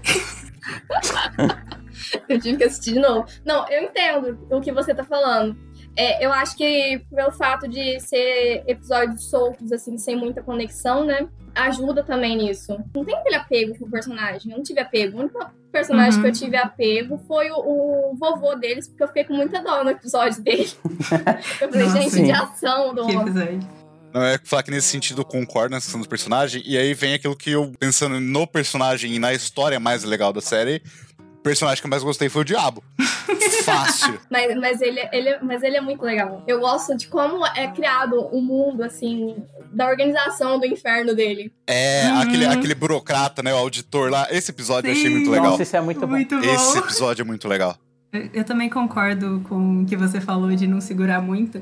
eu 2.29 2.41
tive 2.41 2.59
que 2.59 2.65
assistir 2.65 2.95
de 2.95 3.01
novo. 3.01 3.27
Não, 3.45 3.69
eu 3.69 3.83
entendo 3.83 4.39
o 4.51 4.61
que 4.61 4.73
você 4.73 4.95
tá 4.95 5.05
falando. 5.05 5.57
É, 5.97 6.25
eu 6.25 6.31
acho 6.31 6.57
que 6.57 7.03
pelo 7.15 7.33
fato 7.33 7.67
de 7.67 7.99
ser 8.01 8.63
episódios 8.67 9.31
soltos, 9.31 9.73
assim, 9.73 9.97
sem 9.97 10.15
muita 10.15 10.43
conexão, 10.43 11.05
né? 11.05 11.27
Ajuda 11.55 12.05
também 12.05 12.37
nisso. 12.37 12.77
Não 12.95 13.03
tem 13.03 13.17
aquele 13.17 13.37
apego 13.37 13.79
com 13.79 13.87
o 13.87 13.91
personagem. 13.91 14.53
Eu 14.53 14.59
não 14.59 14.63
tive 14.63 14.79
apego. 14.79 15.17
O 15.17 15.21
único 15.21 15.39
personagem 15.73 16.17
uhum. 16.17 16.23
que 16.23 16.29
eu 16.29 16.33
tive 16.33 16.57
apego 16.57 17.17
foi 17.27 17.51
o, 17.51 17.57
o, 17.57 18.15
vovô 18.15 18.55
deles, 18.57 18.87
porque 18.89 19.03
eu 19.03 19.09
fiquei 19.09 19.25
com 19.25 19.35
muita 19.35 19.63
dó 19.63 19.83
no 19.83 19.91
episódio 19.91 20.43
dele. 20.43 20.69
eu 21.63 21.69
falei, 21.71 21.87
Nossa, 21.87 22.01
gente, 22.01 22.11
sim. 22.11 22.25
de 22.25 22.33
ação 22.33 22.95
do. 22.95 23.07
Que 23.07 23.13
episódio. 23.13 23.86
Não 24.17 24.25
é 24.25 24.39
falar 24.43 24.63
que 24.63 24.71
nesse 24.71 24.89
sentido 24.89 25.21
eu 25.21 25.25
concordo 25.27 25.75
na 25.75 25.77
questão 25.77 26.01
do 26.01 26.09
personagem, 26.09 26.63
e 26.65 26.79
aí 26.79 26.95
vem 26.95 27.13
aquilo 27.13 27.37
que 27.37 27.51
eu, 27.51 27.71
pensando 27.79 28.19
no 28.19 28.47
personagem 28.47 29.13
e 29.13 29.19
na 29.19 29.35
história 29.35 29.79
mais 29.79 30.05
legal 30.05 30.33
da 30.33 30.41
série, 30.41 30.83
o 31.19 31.43
personagem 31.43 31.83
que 31.83 31.87
eu 31.87 31.91
mais 31.91 32.03
gostei 32.03 32.31
foi 32.31 32.41
o 32.41 32.45
Diabo. 32.45 32.83
Fácil. 33.63 34.19
Mas, 34.31 34.57
mas, 34.57 34.81
ele, 34.81 35.07
ele, 35.13 35.39
mas 35.43 35.63
ele 35.63 35.77
é 35.77 35.83
muito 35.83 36.03
legal. 36.03 36.43
Eu 36.47 36.61
gosto 36.61 36.97
de 36.97 37.09
como 37.09 37.45
é 37.45 37.69
criado 37.69 38.15
o 38.33 38.39
um 38.39 38.41
mundo, 38.41 38.83
assim, 38.83 39.37
da 39.71 39.87
organização 39.87 40.59
do 40.59 40.65
inferno 40.65 41.15
dele. 41.15 41.53
É, 41.67 42.07
uhum. 42.07 42.21
aquele, 42.21 42.47
aquele 42.47 42.75
burocrata, 42.75 43.43
né? 43.43 43.53
O 43.53 43.59
auditor 43.59 44.11
lá. 44.11 44.29
Esse 44.31 44.51
episódio 44.51 44.91
Sim. 44.91 44.97
eu 44.97 45.01
achei 45.03 45.11
muito 45.15 45.31
legal. 45.31 45.51
Nossa, 45.51 45.63
isso 45.63 45.77
é 45.77 45.81
muito, 45.83 46.09
muito 46.09 46.37
bom. 46.37 46.43
bom. 46.43 46.55
Esse 46.55 46.79
episódio 46.79 47.23
é 47.23 47.25
muito 47.27 47.47
legal. 47.47 47.77
Eu, 48.13 48.31
eu 48.33 48.45
também 48.45 48.71
concordo 48.71 49.43
com 49.49 49.83
o 49.83 49.87
que 49.87 49.97
você 49.97 50.21
falou 50.21 50.55
de 50.55 50.67
não 50.67 50.81
segurar 50.81 51.21
muito. 51.21 51.61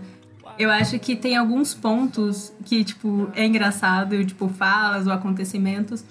Eu 0.59 0.71
acho 0.71 0.99
que 0.99 1.17
tem 1.17 1.37
alguns 1.37 1.75
pontos 1.75 2.53
que, 2.65 2.85
tipo, 2.85 3.29
é 3.35 3.45
engraçado, 3.45 4.25
tipo, 4.25 4.49
falas 4.49 5.07
ou 5.07 5.13
acontecimentos. 5.13 6.05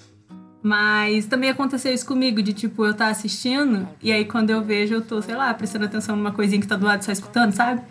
Mas 0.62 1.26
também 1.26 1.50
aconteceu 1.50 1.92
isso 1.92 2.06
comigo, 2.06 2.42
de 2.42 2.54
tipo, 2.54 2.86
eu 2.86 2.94
tá 2.94 3.08
assistindo, 3.08 3.86
e 4.02 4.10
aí 4.10 4.24
quando 4.24 4.48
eu 4.48 4.62
vejo, 4.64 4.94
eu 4.94 5.02
tô, 5.02 5.20
sei 5.20 5.34
lá, 5.34 5.52
prestando 5.52 5.84
atenção 5.84 6.16
numa 6.16 6.32
coisinha 6.32 6.58
que 6.58 6.66
tá 6.66 6.74
do 6.74 6.86
lado 6.86 7.04
só 7.04 7.12
escutando, 7.12 7.52
sabe? 7.52 7.82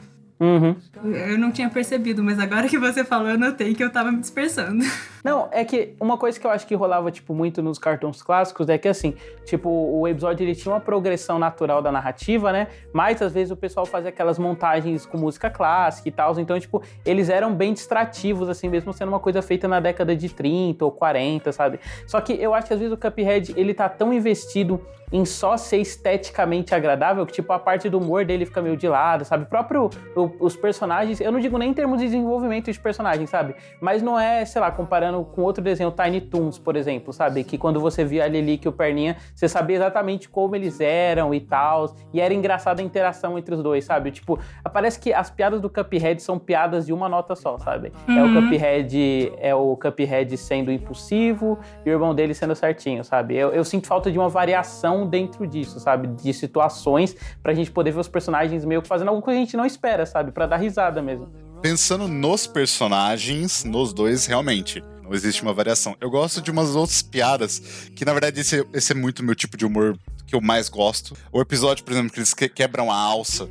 Uhum. 0.43 0.75
Eu 1.15 1.37
não 1.37 1.53
tinha 1.53 1.69
percebido, 1.69 2.21
mas 2.21 2.37
agora 2.37 2.67
que 2.67 2.77
você 2.77 3.01
falou, 3.05 3.29
eu 3.29 3.37
notei 3.37 3.73
que 3.73 3.81
eu 3.81 3.89
tava 3.89 4.11
me 4.11 4.19
dispersando. 4.19 4.83
Não, 5.23 5.47
é 5.53 5.63
que 5.63 5.95
uma 6.01 6.17
coisa 6.17 6.37
que 6.37 6.45
eu 6.45 6.51
acho 6.51 6.67
que 6.67 6.75
rolava, 6.75 7.09
tipo, 7.09 7.33
muito 7.33 7.61
nos 7.61 7.79
cartões 7.79 8.21
clássicos 8.21 8.67
é 8.67 8.77
que, 8.77 8.89
assim, 8.89 9.15
tipo, 9.45 9.69
o 9.69 10.05
episódio 10.05 10.43
ele 10.43 10.53
tinha 10.53 10.73
uma 10.73 10.81
progressão 10.81 11.39
natural 11.39 11.81
da 11.81 11.93
narrativa, 11.93 12.51
né? 12.51 12.67
Mas, 12.91 13.21
às 13.21 13.31
vezes, 13.31 13.51
o 13.51 13.55
pessoal 13.55 13.85
fazia 13.85 14.09
aquelas 14.09 14.37
montagens 14.37 15.05
com 15.05 15.17
música 15.17 15.49
clássica 15.49 16.09
e 16.09 16.11
tal. 16.11 16.37
Então, 16.37 16.59
tipo, 16.59 16.83
eles 17.05 17.29
eram 17.29 17.55
bem 17.55 17.71
distrativos, 17.71 18.49
assim, 18.49 18.67
mesmo 18.67 18.91
sendo 18.91 19.07
uma 19.07 19.19
coisa 19.19 19.41
feita 19.41 19.65
na 19.65 19.79
década 19.79 20.13
de 20.13 20.27
30 20.27 20.83
ou 20.83 20.91
40, 20.91 21.53
sabe? 21.53 21.79
Só 22.05 22.19
que 22.19 22.33
eu 22.33 22.53
acho 22.53 22.67
que, 22.67 22.73
às 22.73 22.79
vezes, 22.81 22.93
o 22.93 22.97
Cuphead, 22.97 23.53
ele 23.55 23.73
tá 23.73 23.87
tão 23.87 24.11
investido 24.11 24.81
em 25.13 25.25
só 25.25 25.55
ser 25.55 25.77
esteticamente 25.77 26.73
agradável, 26.73 27.23
que 27.23 27.33
tipo 27.33 27.53
a 27.53 27.59
parte 27.59 27.87
do 27.87 27.99
humor 27.99 28.25
dele 28.25 28.47
fica 28.47 28.63
meio 28.63 28.75
de 28.75 28.87
lado, 28.87 29.23
sabe? 29.23 29.43
O 29.43 29.45
próprio 29.45 29.91
o, 30.15 30.27
os 30.39 30.55
personagens, 30.55 31.19
eu 31.19 31.31
não 31.31 31.39
digo 31.39 31.57
nem 31.57 31.69
em 31.69 31.73
termos 31.73 31.99
de 31.99 32.05
desenvolvimento 32.05 32.71
de 32.71 32.79
personagens, 32.79 33.29
sabe? 33.29 33.55
Mas 33.79 34.01
não 34.01 34.19
é, 34.19 34.45
sei 34.45 34.61
lá, 34.61 34.71
comparando 34.71 35.23
com 35.23 35.41
outro 35.41 35.63
desenho, 35.63 35.91
Tiny 35.91 36.21
Toons, 36.21 36.59
por 36.59 36.75
exemplo, 36.75 37.13
sabe? 37.13 37.43
Que 37.43 37.57
quando 37.57 37.79
você 37.79 38.03
via 38.03 38.25
a 38.25 38.27
Lilique 38.27 38.67
e 38.67 38.69
o 38.69 38.71
Perninha, 38.71 39.17
você 39.33 39.47
sabia 39.47 39.77
exatamente 39.77 40.29
como 40.29 40.55
eles 40.55 40.79
eram 40.79 41.33
e 41.33 41.39
tal, 41.39 41.95
e 42.13 42.19
era 42.19 42.33
engraçada 42.33 42.81
a 42.81 42.85
interação 42.85 43.37
entre 43.37 43.55
os 43.55 43.63
dois, 43.63 43.85
sabe? 43.85 44.11
Tipo, 44.11 44.39
parece 44.71 44.99
que 44.99 45.13
as 45.13 45.29
piadas 45.29 45.61
do 45.61 45.69
Cuphead 45.69 46.21
são 46.21 46.37
piadas 46.37 46.85
de 46.85 46.93
uma 46.93 47.07
nota 47.07 47.35
só, 47.35 47.57
sabe? 47.57 47.91
Uhum. 48.07 48.17
É 48.17 48.23
o 48.23 48.25
uhum. 48.25 48.49
Cuphead, 48.49 49.33
é 49.37 49.55
o 49.55 49.77
Cuphead 49.77 50.35
sendo 50.37 50.71
impulsivo 50.71 51.59
e 51.85 51.89
o 51.89 51.93
irmão 51.93 52.13
dele 52.13 52.33
sendo 52.33 52.55
certinho, 52.55 53.03
sabe? 53.03 53.35
Eu, 53.35 53.49
eu 53.49 53.63
sinto 53.63 53.87
falta 53.87 54.11
de 54.11 54.17
uma 54.17 54.29
variação 54.29 55.07
dentro 55.07 55.45
disso, 55.47 55.79
sabe? 55.79 56.07
De 56.07 56.33
situações 56.33 57.15
pra 57.41 57.53
gente 57.53 57.71
poder 57.71 57.91
ver 57.91 57.99
os 57.99 58.07
personagens 58.07 58.65
meio 58.65 58.81
que 58.81 58.87
fazendo 58.87 59.09
algo 59.09 59.21
que 59.21 59.29
a 59.29 59.33
gente 59.33 59.55
não 59.55 59.65
espera, 59.65 60.05
sabe? 60.13 60.31
Pra 60.31 60.45
dar 60.45 60.57
risada 60.57 61.01
mesmo. 61.01 61.27
Pensando 61.61 62.07
nos 62.07 62.45
personagens, 62.45 63.63
nos 63.63 63.91
dois, 63.93 64.25
realmente. 64.25 64.83
Não 65.01 65.13
existe 65.13 65.41
uma 65.41 65.53
variação. 65.53 65.97
Eu 65.99 66.09
gosto 66.09 66.41
de 66.41 66.51
umas 66.51 66.75
outras 66.75 67.01
piadas, 67.01 67.89
que 67.95 68.05
na 68.05 68.13
verdade 68.13 68.39
esse, 68.39 68.65
esse 68.73 68.93
é 68.93 68.95
muito 68.95 69.23
meu 69.23 69.35
tipo 69.35 69.57
de 69.57 69.65
humor 69.65 69.97
que 70.25 70.35
eu 70.35 70.41
mais 70.41 70.69
gosto. 70.69 71.15
O 71.31 71.41
episódio, 71.41 71.83
por 71.83 71.91
exemplo, 71.91 72.11
que 72.11 72.19
eles 72.19 72.33
quebram 72.33 72.91
a 72.91 72.95
alça. 72.95 73.49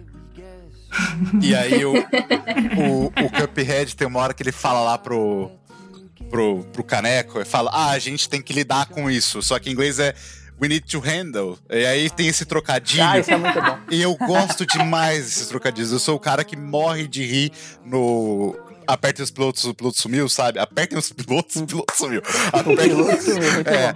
e 1.42 1.54
aí 1.54 1.84
o, 1.84 1.94
o, 1.94 3.06
o 3.06 3.30
Cuphead 3.30 3.96
tem 3.96 4.06
uma 4.06 4.20
hora 4.20 4.34
que 4.34 4.42
ele 4.42 4.52
fala 4.52 4.80
lá 4.80 4.98
pro, 4.98 5.50
pro, 6.30 6.64
pro 6.64 6.84
caneco, 6.84 7.40
e 7.40 7.44
fala, 7.44 7.70
ah, 7.72 7.90
a 7.90 7.98
gente 7.98 8.28
tem 8.28 8.42
que 8.42 8.52
lidar 8.52 8.86
com 8.86 9.10
isso. 9.10 9.42
Só 9.42 9.58
que 9.58 9.68
em 9.68 9.72
inglês 9.72 9.98
é 9.98 10.14
We 10.62 10.68
Need 10.68 10.86
to 10.92 11.00
Handle. 11.00 11.58
E 11.68 11.84
aí 11.84 12.08
tem 12.08 12.28
esse 12.28 12.44
trocadilho. 12.46 13.02
Ah, 13.02 13.18
isso 13.18 13.32
é 13.32 13.36
muito 13.36 13.60
bom. 13.60 13.78
E 13.90 14.00
eu 14.00 14.14
gosto 14.14 14.64
demais 14.64 15.24
desses 15.24 15.48
trocadilhos. 15.48 15.90
Eu 15.90 15.98
sou 15.98 16.14
o 16.14 16.20
cara 16.20 16.44
que 16.44 16.56
morre 16.56 17.08
de 17.08 17.24
rir 17.24 17.52
no. 17.84 18.56
Apertem 18.86 19.24
os 19.24 19.30
pilotos, 19.30 19.64
o 19.64 19.74
piloto 19.74 20.00
sumiu, 20.00 20.28
sabe? 20.28 20.60
Apertem 20.60 20.98
os 20.98 21.10
pilotos, 21.10 21.56
o 21.56 21.66
piloto 21.66 21.96
sumiu. 21.96 22.22
Apertem... 22.52 22.92
O 22.92 22.96
piloto 22.96 23.22
sumiu, 23.22 23.52
muito 23.52 23.68
é. 23.68 23.92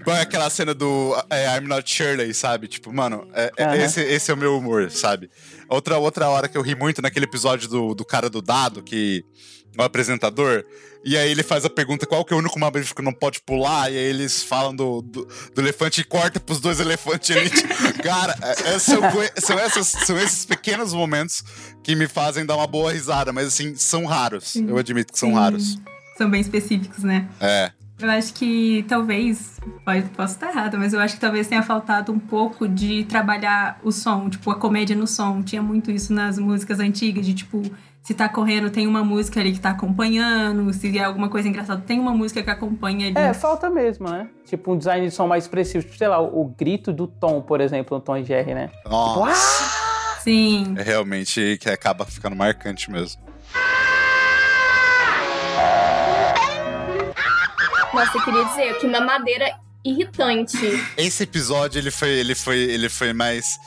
Igual 0.00 0.16
aquela 0.16 0.50
cena 0.50 0.74
do 0.74 1.14
é, 1.30 1.56
I'm 1.56 1.68
Not 1.68 1.88
Shirley, 1.88 2.32
sabe? 2.34 2.66
Tipo, 2.66 2.92
mano, 2.92 3.28
é, 3.34 3.52
é, 3.56 3.84
esse, 3.84 4.00
esse 4.00 4.30
é 4.30 4.34
o 4.34 4.36
meu 4.36 4.56
humor, 4.56 4.90
sabe? 4.90 5.30
Outra, 5.68 5.98
outra 5.98 6.28
hora 6.28 6.48
que 6.48 6.56
eu 6.56 6.62
ri 6.62 6.74
muito 6.74 7.02
naquele 7.02 7.26
episódio 7.26 7.68
do, 7.68 7.94
do 7.94 8.04
cara 8.04 8.30
do 8.30 8.40
dado, 8.40 8.82
que 8.82 9.24
o 9.84 9.86
apresentador, 9.86 10.64
e 11.04 11.16
aí 11.16 11.30
ele 11.30 11.42
faz 11.42 11.64
a 11.64 11.70
pergunta 11.70 12.06
qual 12.06 12.24
que 12.24 12.32
é 12.32 12.36
o 12.36 12.38
único 12.40 12.58
mamífero 12.58 12.94
que 12.94 13.02
não 13.02 13.12
pode 13.12 13.40
pular, 13.40 13.90
e 13.92 13.96
aí 13.96 14.04
eles 14.04 14.42
falam 14.42 14.74
do, 14.74 15.00
do, 15.02 15.24
do 15.54 15.60
elefante 15.60 16.00
e 16.00 16.04
corta 16.04 16.40
pros 16.40 16.60
dois 16.60 16.80
elefantes 16.80 17.36
ali. 17.36 17.50
Cara, 18.02 18.36
é- 18.42 18.74
é- 18.74 18.78
são, 18.78 19.00
são, 19.36 19.58
essas, 19.58 19.86
são 19.88 20.18
esses 20.18 20.44
pequenos 20.44 20.92
momentos 20.92 21.42
que 21.82 21.94
me 21.94 22.08
fazem 22.08 22.44
dar 22.44 22.56
uma 22.56 22.66
boa 22.66 22.92
risada, 22.92 23.32
mas 23.32 23.46
assim, 23.48 23.74
são 23.76 24.04
raros. 24.04 24.56
Eu 24.56 24.76
admito 24.76 25.12
que 25.12 25.18
são 25.18 25.30
Sim. 25.30 25.34
raros. 25.34 25.78
São 26.16 26.28
bem 26.28 26.40
específicos, 26.40 27.04
né? 27.04 27.28
É. 27.40 27.70
Eu 28.00 28.10
acho 28.10 28.32
que 28.32 28.84
talvez, 28.88 29.58
pode, 29.84 30.08
posso 30.10 30.34
estar 30.34 30.50
errada, 30.50 30.78
mas 30.78 30.92
eu 30.92 31.00
acho 31.00 31.14
que 31.14 31.20
talvez 31.20 31.48
tenha 31.48 31.62
faltado 31.62 32.12
um 32.12 32.18
pouco 32.18 32.68
de 32.68 33.04
trabalhar 33.04 33.80
o 33.82 33.90
som, 33.90 34.30
tipo, 34.30 34.50
a 34.50 34.54
comédia 34.54 34.94
no 34.94 35.06
som. 35.06 35.42
Tinha 35.42 35.60
muito 35.60 35.90
isso 35.90 36.12
nas 36.12 36.38
músicas 36.38 36.78
antigas, 36.78 37.26
de 37.26 37.34
tipo, 37.34 37.60
se 38.00 38.14
tá 38.14 38.28
correndo, 38.28 38.70
tem 38.70 38.86
uma 38.86 39.04
música 39.04 39.40
ali 39.40 39.52
que 39.52 39.60
tá 39.60 39.70
acompanhando, 39.70 40.72
se 40.72 40.96
é 40.96 41.02
alguma 41.02 41.28
coisa 41.28 41.48
engraçada, 41.48 41.82
tem 41.84 41.98
uma 41.98 42.12
música 42.14 42.42
que 42.42 42.48
acompanha 42.48 43.08
ali. 43.08 43.18
É, 43.18 43.34
falta 43.34 43.68
mesmo, 43.68 44.08
né? 44.08 44.28
Tipo, 44.46 44.74
um 44.74 44.78
design 44.78 45.06
de 45.06 45.12
som 45.12 45.26
mais 45.26 45.44
expressivo. 45.44 45.84
Tipo, 45.84 45.98
sei 45.98 46.08
lá, 46.08 46.20
o, 46.20 46.42
o 46.42 46.44
grito 46.44 46.92
do 46.92 47.08
Tom, 47.08 47.42
por 47.42 47.60
exemplo, 47.60 47.98
no 47.98 48.02
Tom 48.02 48.16
e 48.16 48.24
Jerry, 48.24 48.54
né? 48.54 48.70
Nossa. 48.86 50.20
Sim. 50.20 50.74
É 50.76 50.82
realmente 50.82 51.58
que 51.60 51.68
acaba 51.68 52.04
ficando 52.04 52.36
marcante 52.36 52.90
mesmo. 52.90 53.27
Nossa, 57.94 58.18
eu 58.18 58.24
queria 58.24 58.44
dizer 58.44 58.78
que 58.78 58.86
mamadeira 58.86 59.50
irritante. 59.84 60.56
Esse 60.96 61.22
episódio, 61.22 61.78
ele 61.78 61.90
foi, 61.90 62.08
ele 62.10 62.34
foi, 62.34 62.58
ele 62.58 62.88
foi 62.88 63.12
mais. 63.12 63.58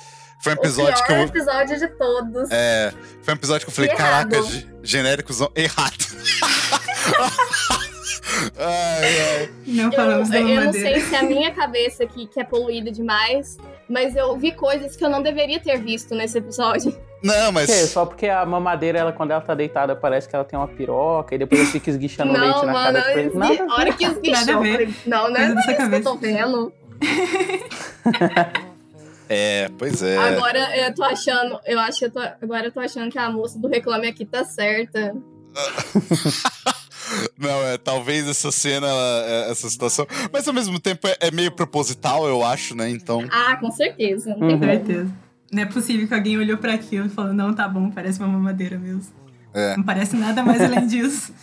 Foi 0.43 0.53
um 0.53 0.55
o 0.55 0.60
episódio 0.60 0.93
pior 0.93 1.05
que 1.05 1.13
eu. 1.13 1.21
episódio 1.23 1.79
de 1.79 1.88
todos. 1.89 2.49
É, 2.51 2.91
foi 3.21 3.34
um 3.34 3.38
episódio 3.38 3.65
que 3.65 3.71
eu 3.71 3.75
falei, 3.75 3.91
Errado. 3.91 4.29
caraca, 4.31 4.43
ge- 4.43 4.67
genéricos 4.84 5.39
errado. 5.55 5.97
ai, 8.57 9.39
ai. 9.39 9.49
Não 9.67 9.86
Eu, 9.86 9.91
falamos 9.91 10.29
da 10.29 10.39
eu 10.39 10.65
não 10.65 10.73
sei 10.73 10.99
se 11.01 11.15
é 11.15 11.19
a 11.19 11.23
minha 11.23 11.51
cabeça 11.53 12.03
aqui 12.03 12.25
que 12.27 12.39
é 12.39 12.43
poluída 12.43 12.91
demais, 12.91 13.57
mas 13.88 14.15
eu 14.15 14.36
vi 14.38 14.51
coisas 14.51 14.95
que 14.95 15.03
eu 15.05 15.10
não 15.10 15.21
deveria 15.21 15.60
ter 15.60 15.77
visto 15.79 16.15
nesse 16.15 16.38
episódio. 16.39 16.97
Não, 17.23 17.51
mas. 17.51 17.67
Que? 17.67 17.86
Só 17.88 18.05
porque 18.05 18.27
a 18.27 18.45
mamadeira, 18.45 18.97
ela, 18.99 19.12
quando 19.13 19.31
ela 19.31 19.41
tá 19.41 19.53
deitada, 19.53 19.95
parece 19.95 20.27
que 20.27 20.36
ela 20.36 20.43
tem 20.45 20.57
uma 20.57 20.67
piroca 20.67 21.36
e 21.36 21.38
depois 21.38 21.62
ela 21.62 21.69
fica 21.69 21.89
esguichando 21.89 22.31
leite 22.34 22.47
não, 22.57 22.65
na 22.65 22.73
mano, 22.73 22.99
cara. 22.99 23.21
esgui- 23.21 23.39
a 23.62 23.63
a 23.71 23.75
hora 23.75 23.93
que 23.93 24.05
esguichou, 24.05 24.53
eu 24.53 24.62
ver. 24.62 24.71
falei, 24.71 24.95
não, 25.05 25.29
não 25.29 25.38
é 25.38 25.53
isso 25.53 25.75
que 25.89 25.95
eu 25.95 26.03
tô 26.03 26.15
vendo. 26.17 26.73
É, 29.34 29.69
pois 29.77 30.03
é. 30.03 30.17
Agora 30.17 30.77
eu 30.77 30.93
tô 30.93 31.03
achando, 31.05 31.57
eu 31.65 31.79
acho 31.79 31.99
que 31.99 32.05
eu 32.05 32.12
tô, 32.12 32.19
agora 32.19 32.65
eu 32.67 32.71
tô 32.71 32.81
achando 32.81 33.10
que 33.10 33.17
a 33.17 33.29
moça 33.29 33.57
do 33.57 33.69
Reclame 33.69 34.07
Aqui 34.10 34.25
tá 34.25 34.43
certa. 34.43 35.15
Não, 37.38 37.63
é, 37.67 37.77
talvez 37.77 38.27
essa 38.27 38.51
cena, 38.51 38.88
é, 38.89 39.51
essa 39.51 39.69
situação. 39.69 40.05
Mas 40.34 40.45
ao 40.47 40.53
mesmo 40.53 40.77
tempo 40.81 41.07
é, 41.07 41.15
é 41.21 41.31
meio 41.31 41.51
proposital, 41.51 42.27
eu 42.27 42.43
acho, 42.43 42.75
né? 42.75 42.89
Então. 42.89 43.25
Ah, 43.31 43.55
com 43.55 43.71
certeza. 43.71 44.36
Não 44.36 44.47
Uhum. 44.47 44.53
Com 44.53 44.60
como. 44.60 44.71
certeza. 44.71 45.12
Não 45.52 45.64
é 45.64 45.66
possível 45.66 46.08
que 46.08 46.14
alguém 46.14 46.38
olhou 46.38 46.58
pra 46.58 46.74
aquilo 46.74 47.08
e 47.08 47.10
falou, 47.10 47.34
não, 47.34 47.54
tá 47.54 47.68
bom, 47.68 47.92
parece 47.92 48.20
uma 48.20 48.28
mamadeira 48.28 48.80
mesmo. 48.80 49.14
É. 49.54 49.76
Não 49.76 49.84
parece 49.84 50.16
nada 50.16 50.44
mais 50.44 50.62
além 50.62 50.88
disso. 50.88 51.34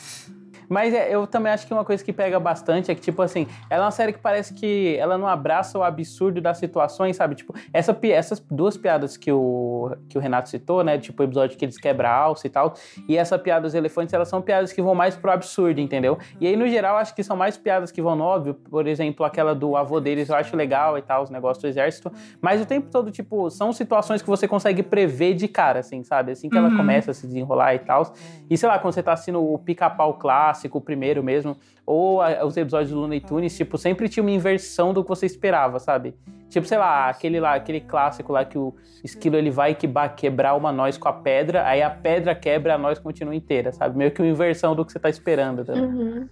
Mas 0.68 0.92
é, 0.94 1.14
eu 1.14 1.26
também 1.26 1.52
acho 1.52 1.66
que 1.66 1.72
uma 1.72 1.84
coisa 1.84 2.04
que 2.04 2.12
pega 2.12 2.38
bastante 2.38 2.90
é 2.90 2.94
que, 2.94 3.00
tipo 3.00 3.22
assim, 3.22 3.46
ela 3.70 3.82
é 3.82 3.86
uma 3.86 3.90
série 3.90 4.12
que 4.12 4.18
parece 4.18 4.52
que 4.54 4.96
ela 4.98 5.16
não 5.16 5.26
abraça 5.26 5.78
o 5.78 5.82
absurdo 5.82 6.40
das 6.40 6.58
situações, 6.58 7.16
sabe? 7.16 7.34
Tipo, 7.34 7.54
essa, 7.72 7.96
essas 8.02 8.40
duas 8.50 8.76
piadas 8.76 9.16
que 9.16 9.32
o, 9.32 9.92
que 10.08 10.18
o 10.18 10.20
Renato 10.20 10.48
citou, 10.48 10.82
né? 10.84 10.98
Tipo, 10.98 11.22
o 11.22 11.24
episódio 11.26 11.56
que 11.56 11.64
eles 11.64 11.78
quebram 11.78 12.08
a 12.08 12.12
alça 12.12 12.46
e 12.46 12.50
tal. 12.50 12.74
E 13.08 13.16
essa 13.16 13.38
piada 13.38 13.62
dos 13.62 13.74
elefantes, 13.74 14.12
elas 14.12 14.28
são 14.28 14.42
piadas 14.42 14.72
que 14.72 14.82
vão 14.82 14.94
mais 14.94 15.16
pro 15.16 15.30
absurdo, 15.30 15.80
entendeu? 15.80 16.18
E 16.40 16.46
aí, 16.46 16.56
no 16.56 16.68
geral, 16.68 16.96
acho 16.96 17.14
que 17.14 17.22
são 17.22 17.36
mais 17.36 17.56
piadas 17.56 17.90
que 17.90 18.02
vão 18.02 18.14
no 18.16 18.24
óbvio. 18.24 18.54
Por 18.54 18.86
exemplo, 18.86 19.24
aquela 19.24 19.54
do 19.54 19.76
avô 19.76 20.00
deles 20.00 20.28
eu 20.28 20.36
acho 20.36 20.56
legal 20.56 20.98
e 20.98 21.02
tal, 21.02 21.22
os 21.22 21.30
negócios 21.30 21.62
do 21.62 21.68
exército. 21.68 22.10
Mas 22.40 22.60
o 22.60 22.66
tempo 22.66 22.88
todo, 22.90 23.10
tipo, 23.10 23.48
são 23.50 23.72
situações 23.72 24.20
que 24.22 24.28
você 24.28 24.46
consegue 24.48 24.82
prever 24.82 25.34
de 25.34 25.48
cara, 25.48 25.80
assim, 25.80 26.02
sabe? 26.04 26.32
Assim 26.32 26.48
que 26.48 26.56
ela 26.58 26.68
Uhum. 26.68 26.76
começa 26.76 27.10
a 27.12 27.14
se 27.14 27.26
desenrolar 27.26 27.74
e 27.74 27.78
tal. 27.78 28.12
E 28.50 28.56
sei 28.58 28.68
lá, 28.68 28.78
quando 28.78 28.92
você 28.94 29.02
tá 29.02 29.12
assistindo 29.12 29.40
o 29.42 29.58
pica-pau 29.58 30.14
clássico, 30.14 30.57
o 30.66 30.80
primeiro 30.80 31.22
mesmo, 31.22 31.56
ou 31.86 32.20
a- 32.20 32.44
os 32.44 32.56
episódios 32.56 32.90
do 32.90 32.98
Looney 32.98 33.20
Tunes, 33.20 33.56
tipo, 33.56 33.78
sempre 33.78 34.08
tinha 34.08 34.22
uma 34.24 34.30
inversão 34.32 34.92
do 34.92 35.02
que 35.04 35.08
você 35.08 35.26
esperava, 35.26 35.78
sabe? 35.78 36.14
Tipo, 36.48 36.66
sei 36.66 36.78
lá, 36.78 37.08
aquele 37.10 37.38
lá, 37.38 37.54
aquele 37.54 37.80
clássico 37.80 38.32
lá 38.32 38.44
que 38.44 38.56
o 38.58 38.74
esquilo 39.04 39.36
ele 39.36 39.50
vai 39.50 39.74
que 39.74 39.86
quebrar 40.16 40.54
uma 40.56 40.72
noz 40.72 40.96
com 40.96 41.06
a 41.08 41.12
pedra, 41.12 41.66
aí 41.66 41.82
a 41.82 41.90
pedra 41.90 42.34
quebra, 42.34 42.74
a 42.74 42.78
noz 42.78 42.98
continua 42.98 43.34
inteira, 43.34 43.70
sabe? 43.70 43.96
Meio 43.96 44.10
que 44.10 44.20
uma 44.22 44.28
inversão 44.30 44.74
do 44.74 44.84
que 44.84 44.90
você 44.92 44.98
tá 44.98 45.10
esperando. 45.10 45.64
Tá? 45.64 45.74
Uhum. 45.74 46.26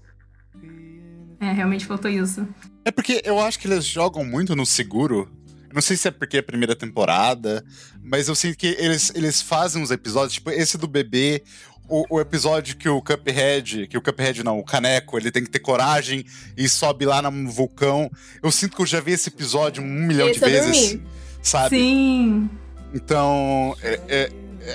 É, 1.41 1.53
realmente 1.53 1.85
faltou 1.85 2.11
isso. 2.11 2.47
É 2.85 2.91
porque 2.91 3.21
eu 3.25 3.39
acho 3.39 3.59
que 3.59 3.69
eles 3.69 3.85
jogam 3.85 4.25
muito 4.25 4.57
no 4.57 4.65
seguro. 4.65 5.31
Não 5.73 5.83
sei 5.83 5.97
se 5.97 6.09
é 6.09 6.11
porque 6.11 6.39
é 6.39 6.41
a 6.41 6.43
primeira 6.43 6.75
temporada, 6.75 7.63
mas 8.03 8.29
eu 8.29 8.35
sinto 8.35 8.57
que 8.57 8.69
eles, 8.79 9.13
eles 9.15 9.43
fazem 9.43 9.83
uns 9.83 9.91
episódios, 9.91 10.33
tipo 10.35 10.51
esse 10.51 10.79
do 10.79 10.87
bebê, 10.89 11.43
o, 11.89 12.17
o 12.17 12.21
episódio 12.21 12.77
que 12.77 12.89
o 12.89 13.01
Cuphead, 13.03 13.87
que 13.87 13.97
o 13.99 14.03
Cuphead 14.03 14.43
não, 14.45 14.59
o 14.59 14.65
Caneco, 14.65 15.17
ele 15.19 15.31
tem 15.31 15.43
que 15.45 15.51
ter 15.51 15.59
coragem 15.61 16.25
e 16.57 16.69
sobe 16.69 17.05
lá 17.07 17.21
no 17.23 17.51
vulcão. 17.51 18.11
Eu 18.43 18.51
sinto 18.51 18.77
que 18.77 18.83
eu 18.83 18.87
já 18.87 19.01
vi 19.01 19.13
esse 19.13 19.29
episódio 19.29 19.83
um 19.83 19.87
milhão 19.87 20.29
Esse 20.29 20.41
de 20.41 20.47
vezes, 20.51 20.89
dormi. 20.93 21.07
sabe? 21.43 21.77
Sim. 21.77 22.51
Então, 22.95 23.75
é, 23.83 24.01
é, 24.09 24.33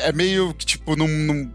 é 0.08 0.12
meio 0.12 0.54
que, 0.54 0.66
tipo, 0.66 0.96
num, 0.96 1.08
num- 1.08 1.52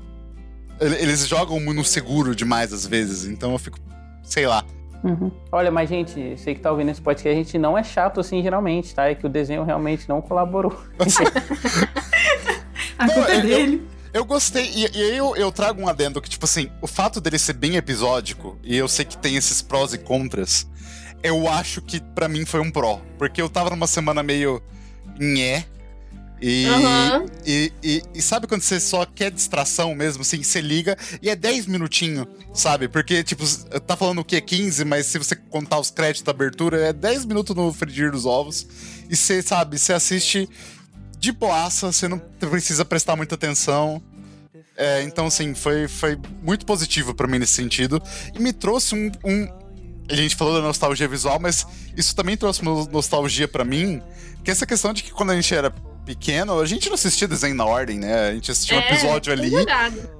ele- 0.80 0.96
eles 0.96 1.26
jogam 1.26 1.58
no 1.60 1.84
seguro 1.84 2.34
demais 2.34 2.72
às 2.72 2.86
vezes, 2.86 3.24
então 3.26 3.52
eu 3.52 3.58
fico, 3.58 3.78
sei 4.22 4.46
lá. 4.46 4.64
Uhum. 5.04 5.30
Olha, 5.52 5.70
mas 5.70 5.88
gente, 5.88 6.36
sei 6.38 6.54
que 6.54 6.60
tá 6.60 6.70
ouvindo 6.72 6.90
esse 6.90 7.00
podcast, 7.00 7.28
a 7.28 7.34
gente 7.42 7.58
não 7.58 7.78
é 7.78 7.84
chato 7.84 8.18
assim 8.18 8.42
geralmente, 8.42 8.92
tá? 8.94 9.08
É 9.08 9.14
que 9.14 9.24
o 9.24 9.28
desenho 9.28 9.62
realmente 9.62 10.08
não 10.08 10.20
colaborou. 10.20 10.76
A 12.98 13.06
Não, 13.06 13.14
culpa 13.14 13.30
é 13.30 13.36
eu- 13.38 13.42
dele. 13.42 13.86
Eu 14.16 14.24
gostei, 14.24 14.64
e, 14.74 14.90
e 14.96 15.02
aí 15.02 15.16
eu, 15.18 15.36
eu 15.36 15.52
trago 15.52 15.78
um 15.78 15.86
adendo 15.86 16.22
que, 16.22 16.30
tipo 16.30 16.46
assim, 16.46 16.70
o 16.80 16.86
fato 16.86 17.20
dele 17.20 17.38
ser 17.38 17.52
bem 17.52 17.76
episódico, 17.76 18.58
e 18.64 18.74
eu 18.74 18.88
sei 18.88 19.04
que 19.04 19.18
tem 19.18 19.36
esses 19.36 19.60
prós 19.60 19.92
e 19.92 19.98
contras, 19.98 20.66
eu 21.22 21.46
acho 21.46 21.82
que 21.82 22.00
pra 22.00 22.26
mim 22.26 22.46
foi 22.46 22.60
um 22.60 22.70
pró. 22.70 22.98
Porque 23.18 23.42
eu 23.42 23.50
tava 23.50 23.68
numa 23.68 23.86
semana 23.86 24.22
meio 24.22 24.62
nhé. 25.18 25.66
E, 26.40 26.66
Aham. 26.66 27.26
e, 27.44 27.72
e, 27.82 28.02
e 28.14 28.22
sabe 28.22 28.46
quando 28.46 28.62
você 28.62 28.80
só 28.80 29.04
quer 29.04 29.30
distração 29.30 29.94
mesmo, 29.94 30.22
assim, 30.22 30.42
você 30.42 30.62
liga 30.62 30.96
e 31.20 31.28
é 31.28 31.36
10 31.36 31.66
minutinhos, 31.66 32.26
sabe? 32.54 32.88
Porque, 32.88 33.22
tipo, 33.22 33.44
tá 33.80 33.96
falando 33.96 34.20
o 34.20 34.24
quê? 34.24 34.40
15, 34.40 34.82
mas 34.86 35.06
se 35.06 35.18
você 35.18 35.36
contar 35.36 35.78
os 35.78 35.90
créditos 35.90 36.22
da 36.22 36.30
abertura, 36.32 36.88
é 36.88 36.92
10 36.92 37.26
minutos 37.26 37.54
no 37.54 37.70
frigir 37.70 38.12
dos 38.12 38.24
ovos. 38.24 38.66
E 39.10 39.14
você, 39.14 39.42
sabe, 39.42 39.78
você 39.78 39.92
assiste 39.92 40.48
de 41.18 41.32
boaça, 41.32 41.90
você 41.92 42.06
não 42.08 42.18
precisa 42.18 42.84
prestar 42.84 43.16
muita 43.16 43.34
atenção. 43.34 44.02
É, 44.76 45.02
então, 45.02 45.26
assim, 45.26 45.54
foi, 45.54 45.88
foi 45.88 46.18
muito 46.42 46.66
positivo 46.66 47.14
pra 47.14 47.26
mim 47.26 47.38
nesse 47.38 47.54
sentido. 47.54 48.00
E 48.34 48.38
me 48.38 48.52
trouxe 48.52 48.94
um, 48.94 49.10
um. 49.24 49.48
A 50.10 50.14
gente 50.14 50.36
falou 50.36 50.54
da 50.54 50.60
nostalgia 50.60 51.08
visual, 51.08 51.38
mas 51.40 51.66
isso 51.96 52.14
também 52.14 52.36
trouxe 52.36 52.60
uma 52.62 52.84
nostalgia 52.86 53.48
pra 53.48 53.64
mim. 53.64 54.02
Que 54.44 54.50
é 54.50 54.52
essa 54.52 54.66
questão 54.66 54.92
de 54.92 55.02
que 55.02 55.10
quando 55.10 55.30
a 55.30 55.34
gente 55.34 55.52
era 55.54 55.70
pequeno, 56.04 56.60
a 56.60 56.66
gente 56.66 56.86
não 56.88 56.94
assistia 56.94 57.26
desenho 57.26 57.54
na 57.56 57.64
ordem, 57.64 57.98
né? 57.98 58.28
A 58.28 58.32
gente 58.34 58.50
assistia 58.50 58.76
um 58.76 58.80
É, 58.80 58.92
episódio 58.92 59.32
ali 59.32 59.50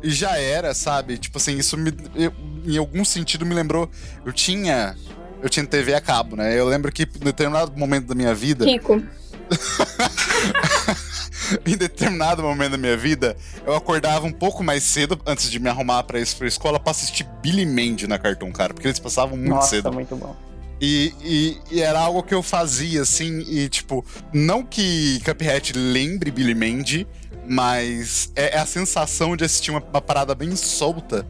e 0.03 0.11
já 0.11 0.37
era, 0.37 0.75
sabe? 0.75 1.17
Tipo 1.19 1.39
assim, 1.39 1.57
isso 1.59 1.77
me, 1.77 1.93
eu- 2.17 2.33
em 2.65 2.77
algum 2.77 3.05
sentido 3.05 3.47
me 3.47 3.55
lembrou. 3.55 3.89
Eu 4.25 4.33
tinha. 4.33 4.97
Eu 5.43 5.49
tinha 5.51 5.65
TV 5.67 5.95
a 5.95 6.01
cabo, 6.01 6.35
né? 6.35 6.59
Eu 6.59 6.67
lembro 6.67 6.91
que 6.91 7.03
em 7.05 7.25
determinado 7.25 7.71
momento 7.79 8.07
da 8.07 8.15
minha 8.15 8.35
vida. 8.35 8.65
Rico. 8.65 9.01
em 11.67 11.77
determinado 11.77 12.43
momento 12.43 12.73
da 12.73 12.79
minha 12.79 12.97
vida, 12.97 13.37
eu 13.65 13.75
acordava 13.75 14.27
um 14.27 14.33
pouco 14.33 14.63
mais 14.65 14.83
cedo 14.83 15.19
antes 15.27 15.51
de 15.51 15.59
me 15.59 15.69
arrumar 15.69 16.03
pra 16.05 16.19
ir 16.21 16.27
pra 16.35 16.47
escola 16.47 16.79
pra 16.81 16.91
assistir 16.91 17.25
Billy 17.43 17.67
Mandy 17.67 18.07
na 18.07 18.19
Cartoon, 18.19 18.53
cara, 18.53 18.73
porque 18.75 18.89
eles 18.89 18.99
passavam 18.99 19.37
muito 19.37 19.51
Nossa, 19.51 19.69
cedo. 19.71 19.93
muito 19.93 20.15
bom. 20.17 20.35
E, 20.81 21.13
e- 21.23 21.59
e 21.77 21.81
era 21.83 21.99
algo 22.01 22.23
que 22.23 22.35
eu 22.35 22.43
fazia, 22.43 23.03
assim, 23.03 23.41
e 23.49 23.69
tipo, 23.69 24.05
não 24.33 24.63
que 24.63 25.21
Cuphead 25.25 25.73
lembre 25.75 26.31
Billy 26.31 26.55
Mandy, 26.55 27.07
mas 27.49 28.31
é, 28.37 28.57
é 28.57 28.59
a 28.59 28.67
sensação 28.67 29.37
de 29.37 29.45
assistir 29.45 29.71
uma, 29.71 29.81
uma 29.81 30.01
parada 30.01 30.35
bem 30.35 30.55
solta 30.57 31.27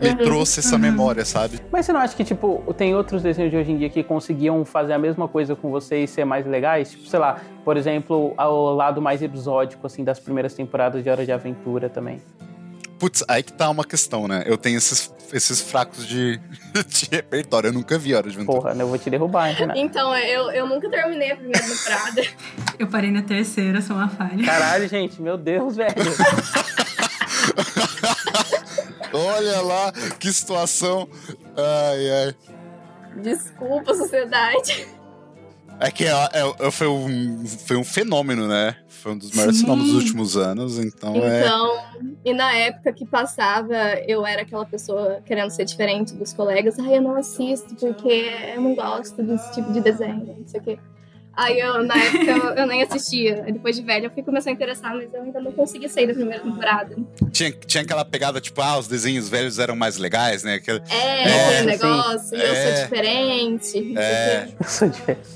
me 0.00 0.10
Uhum, 0.10 0.16
trouxe 0.16 0.60
essa 0.60 0.76
uhum. 0.76 0.80
memória, 0.80 1.24
sabe? 1.24 1.60
Mas 1.70 1.86
você 1.86 1.92
não 1.92 2.00
acha 2.00 2.14
que, 2.16 2.24
tipo, 2.24 2.62
tem 2.76 2.94
outros 2.94 3.22
desenhos 3.22 3.50
de 3.50 3.56
hoje 3.56 3.72
em 3.72 3.78
dia 3.78 3.90
que 3.90 4.02
conseguiam 4.02 4.64
fazer 4.64 4.92
a 4.92 4.98
mesma 4.98 5.26
coisa 5.28 5.56
com 5.56 5.70
você 5.70 6.04
e 6.04 6.08
ser 6.08 6.24
mais 6.24 6.46
legais? 6.46 6.90
Tipo, 6.90 7.06
sei 7.06 7.18
lá, 7.18 7.40
por 7.64 7.76
exemplo, 7.76 8.32
ao 8.36 8.74
lado 8.74 9.02
mais 9.02 9.22
episódico, 9.22 9.86
assim, 9.86 10.04
das 10.04 10.18
primeiras 10.18 10.54
temporadas 10.54 11.02
de 11.02 11.10
Hora 11.10 11.24
de 11.24 11.32
Aventura 11.32 11.88
também. 11.88 12.20
Putz, 12.98 13.24
aí 13.28 13.42
que 13.44 13.52
tá 13.52 13.70
uma 13.70 13.84
questão, 13.84 14.26
né? 14.26 14.42
Eu 14.44 14.58
tenho 14.58 14.76
esses, 14.76 15.14
esses 15.32 15.60
fracos 15.60 16.06
de, 16.06 16.40
de 16.88 17.08
repertório. 17.10 17.68
Eu 17.68 17.72
nunca 17.72 17.96
vi 17.96 18.14
Hora 18.14 18.28
de 18.28 18.36
Aventura. 18.36 18.60
Porra, 18.60 18.74
eu 18.74 18.88
vou 18.88 18.98
te 18.98 19.08
derrubar, 19.08 19.48
hein, 19.48 19.54
Renato? 19.54 19.78
Então, 19.78 20.16
eu, 20.16 20.50
eu 20.50 20.66
nunca 20.66 20.90
terminei 20.90 21.32
a 21.32 21.36
primeira 21.36 21.60
temporada. 21.60 22.22
Eu 22.78 22.88
parei 22.88 23.10
na 23.10 23.22
terceira, 23.22 23.80
sou 23.80 23.94
uma 23.94 24.08
falha. 24.08 24.44
Caralho, 24.44 24.88
gente, 24.88 25.22
meu 25.22 25.36
Deus, 25.36 25.76
velho. 25.76 25.94
Olha 29.12 29.60
lá, 29.62 29.92
que 30.18 30.32
situação. 30.32 31.08
Ai, 31.56 32.10
ai. 32.10 32.34
Desculpa, 33.22 33.94
sociedade. 33.94 34.86
É 35.80 35.90
que 35.90 36.04
é, 36.04 36.10
é- 36.10 36.70
foi, 36.70 36.88
um, 36.88 37.46
foi 37.46 37.76
um 37.76 37.84
fenômeno, 37.84 38.48
né? 38.48 38.76
Foi 38.88 39.12
um 39.12 39.18
dos 39.18 39.30
maiores 39.32 39.56
Sim. 39.58 39.62
fenômenos 39.62 39.92
dos 39.92 40.02
últimos 40.02 40.36
anos, 40.36 40.78
então, 40.78 41.14
é. 41.24 41.40
Então, 41.40 41.78
e 42.24 42.34
na 42.34 42.52
época 42.52 42.92
que 42.92 43.06
passava, 43.06 43.74
eu 44.06 44.26
era 44.26 44.42
aquela 44.42 44.66
pessoa 44.66 45.22
querendo 45.24 45.50
ser 45.50 45.64
diferente 45.64 46.14
dos 46.14 46.32
colegas. 46.32 46.78
Ai, 46.80 46.96
eu 46.96 47.02
não 47.02 47.16
assisto 47.16 47.76
porque 47.76 48.28
eu 48.56 48.60
não 48.60 48.74
gosto 48.74 49.22
desse 49.22 49.52
tipo 49.52 49.72
de 49.72 49.80
desenho, 49.80 50.36
não 50.38 50.48
sei 50.48 50.60
o 50.60 50.62
quê. 50.64 50.78
Aí 51.40 51.60
eu, 51.60 51.84
na 51.84 51.94
época, 51.96 52.24
eu, 52.32 52.44
eu 52.54 52.66
nem 52.66 52.82
assistia. 52.82 53.44
Depois 53.46 53.76
de 53.76 53.82
velha, 53.82 54.06
eu 54.06 54.10
fui 54.10 54.24
começar 54.24 54.50
a 54.50 54.52
interessar, 54.52 54.92
mas 54.92 55.08
eu 55.14 55.22
ainda 55.22 55.40
não 55.40 55.52
consegui 55.52 55.88
sair 55.88 56.08
da 56.08 56.14
primeira 56.14 56.42
temporada. 56.42 56.96
Tinha, 57.30 57.52
tinha 57.52 57.84
aquela 57.84 58.04
pegada, 58.04 58.40
tipo, 58.40 58.60
ah, 58.60 58.76
os 58.76 58.88
desenhos 58.88 59.28
velhos 59.28 59.60
eram 59.60 59.76
mais 59.76 59.96
legais, 59.98 60.42
né? 60.42 60.54
Aquele- 60.54 60.82
É, 60.90 61.28
É, 61.28 61.44
aquele 61.54 61.66
negócio, 61.70 62.36
eu 62.36 62.52
É. 62.52 62.74
sou 62.76 62.82
diferente. 62.84 63.94
É. 63.96 64.48
Eu 64.58 64.66
sou 64.68 64.88
diferente. 64.88 65.28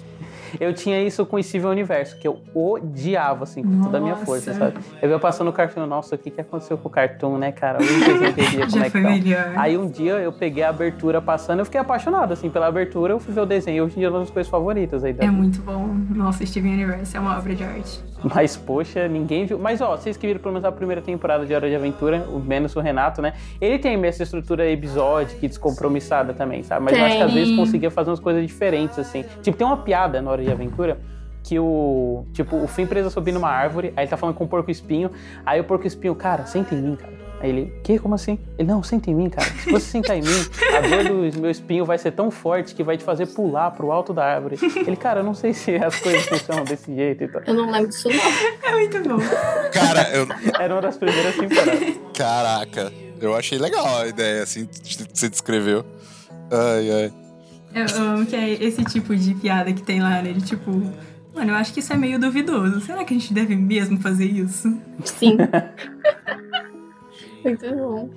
Eu 0.60 0.72
tinha 0.72 1.00
isso 1.02 1.24
com 1.26 1.36
o 1.36 1.42
Steven 1.42 1.70
Universo, 1.70 2.18
que 2.18 2.26
eu 2.26 2.40
odiava, 2.54 3.44
assim, 3.44 3.62
com 3.62 3.82
toda 3.82 3.98
a 3.98 4.00
minha 4.00 4.16
força, 4.16 4.54
sabe? 4.54 4.78
Eu 5.00 5.10
ia 5.10 5.18
passando 5.18 5.48
o 5.48 5.52
cartoon, 5.52 5.86
nossa, 5.86 6.14
o 6.14 6.18
que, 6.18 6.30
que 6.30 6.40
aconteceu 6.40 6.76
com 6.78 6.88
o 6.88 6.90
cartoon, 6.90 7.38
né, 7.38 7.52
cara? 7.52 7.78
Eu 7.82 8.20
não 8.20 8.28
entendia 8.28 8.66
como 8.70 8.84
é 8.84 8.90
que 8.90 9.34
tá. 9.34 9.60
Aí 9.60 9.76
um 9.76 9.88
dia 9.88 10.12
eu 10.14 10.32
peguei 10.32 10.62
a 10.62 10.68
abertura 10.68 11.20
passando, 11.20 11.60
eu 11.60 11.64
fiquei 11.64 11.80
apaixonado, 11.80 12.32
assim, 12.32 12.50
pela 12.50 12.66
abertura, 12.66 13.12
eu 13.12 13.20
fui 13.20 13.32
ver 13.32 13.40
o 13.40 13.46
desenho, 13.46 13.84
hoje 13.84 13.96
em 13.96 13.98
dia 13.98 14.08
é 14.08 14.10
uma 14.10 14.20
das 14.20 14.30
coisas 14.30 14.50
favoritas 14.50 15.04
aí 15.04 15.12
da 15.12 15.24
É 15.24 15.30
muito 15.30 15.60
bom. 15.62 15.88
Nossa, 16.10 16.44
Steven 16.44 16.72
Universe 16.72 17.16
é 17.16 17.20
uma 17.20 17.38
obra 17.38 17.54
de 17.54 17.64
arte. 17.64 18.02
Mas, 18.22 18.56
poxa, 18.56 19.08
ninguém 19.08 19.46
viu. 19.46 19.58
Mas, 19.58 19.80
ó, 19.80 19.96
vocês 19.96 20.16
que 20.16 20.26
viram 20.26 20.40
pelo 20.40 20.54
menos 20.54 20.64
a 20.64 20.72
primeira 20.72 21.02
temporada 21.02 21.44
de 21.44 21.54
Hora 21.54 21.68
de 21.68 21.74
Aventura, 21.74 22.26
o 22.28 22.38
menos 22.38 22.74
o 22.76 22.80
Renato, 22.80 23.20
né? 23.20 23.34
Ele 23.60 23.78
tem 23.78 24.02
essa 24.04 24.22
estrutura 24.22 24.68
episódica 24.70 25.44
e 25.44 25.48
descompromissada 25.48 26.32
também, 26.32 26.62
sabe? 26.62 26.84
Mas 26.84 26.98
eu 26.98 27.04
acho 27.04 27.16
que 27.16 27.22
às 27.22 27.32
Tem. 27.32 27.40
vezes 27.40 27.56
conseguia 27.56 27.90
fazer 27.90 28.10
umas 28.10 28.20
coisas 28.20 28.46
diferentes, 28.46 28.98
assim. 28.98 29.24
Tipo, 29.42 29.56
tem 29.56 29.66
uma 29.66 29.78
piada 29.78 30.22
na 30.22 30.30
Hora 30.30 30.42
de 30.42 30.50
Aventura 30.50 30.98
que 31.42 31.58
o. 31.58 32.24
Tipo, 32.32 32.56
o 32.56 32.66
Fim 32.66 32.86
presa 32.86 33.10
subindo 33.10 33.36
uma 33.36 33.50
árvore, 33.50 33.92
aí 33.96 34.04
ele 34.04 34.10
tá 34.10 34.16
falando 34.16 34.36
com 34.36 34.44
o 34.44 34.48
porco 34.48 34.70
espinho, 34.70 35.10
aí 35.44 35.60
o 35.60 35.64
porco 35.64 35.86
espinho, 35.86 36.14
cara, 36.14 36.46
senta 36.46 36.74
em 36.74 36.82
mim, 36.82 36.96
cara. 36.96 37.21
Aí 37.42 37.48
ele, 37.48 37.72
que? 37.82 37.98
Como 37.98 38.14
assim? 38.14 38.38
Ele, 38.56 38.68
não, 38.68 38.84
senta 38.84 39.10
em 39.10 39.14
mim, 39.14 39.28
cara. 39.28 39.50
Se 39.50 39.68
você 39.68 39.84
sentar 39.84 40.16
em 40.16 40.22
mim, 40.22 40.28
a 40.76 40.80
dor 40.80 41.32
do 41.32 41.40
meu 41.40 41.50
espinho 41.50 41.84
vai 41.84 41.98
ser 41.98 42.12
tão 42.12 42.30
forte 42.30 42.72
que 42.72 42.84
vai 42.84 42.96
te 42.96 43.02
fazer 43.02 43.26
pular 43.26 43.72
pro 43.72 43.90
alto 43.90 44.14
da 44.14 44.24
árvore. 44.24 44.56
Ele, 44.76 44.94
cara, 44.94 45.20
eu 45.20 45.24
não 45.24 45.34
sei 45.34 45.52
se 45.52 45.74
as 45.74 45.98
coisas 45.98 46.24
funcionam 46.24 46.64
desse 46.64 46.94
jeito 46.94 47.24
e 47.24 47.28
tal. 47.28 47.42
Eu 47.44 47.54
não 47.54 47.68
lembro 47.68 47.88
disso, 47.88 48.08
não. 48.08 48.70
É 48.70 48.76
muito 48.76 49.02
bom. 49.02 49.18
Cara, 49.72 50.08
eu. 50.14 50.28
Era 50.56 50.72
uma 50.72 50.82
das 50.82 50.96
primeiras 50.96 51.34
temporadas. 51.34 51.94
Caraca, 52.14 52.92
eu 53.20 53.34
achei 53.34 53.58
legal 53.58 53.98
a 53.98 54.06
ideia, 54.06 54.44
assim, 54.44 54.64
que 54.66 55.04
você 55.12 55.28
descreveu. 55.28 55.84
Ai, 56.48 56.90
ai. 56.92 57.12
Eu 57.74 58.02
amo 58.02 58.24
que 58.24 58.36
é 58.36 58.52
esse 58.52 58.84
tipo 58.84 59.16
de 59.16 59.34
piada 59.34 59.72
que 59.72 59.82
tem 59.82 60.00
lá, 60.00 60.22
né? 60.22 60.30
Ele, 60.30 60.42
tipo, 60.42 60.70
mano, 61.34 61.50
eu 61.50 61.56
acho 61.56 61.72
que 61.74 61.80
isso 61.80 61.92
é 61.92 61.96
meio 61.96 62.20
duvidoso. 62.20 62.80
Será 62.82 63.04
que 63.04 63.12
a 63.12 63.18
gente 63.18 63.34
deve 63.34 63.56
mesmo 63.56 63.98
fazer 64.00 64.26
isso? 64.26 64.78
Sim. 65.04 65.38
Muito 67.44 67.74
bom. 67.74 68.08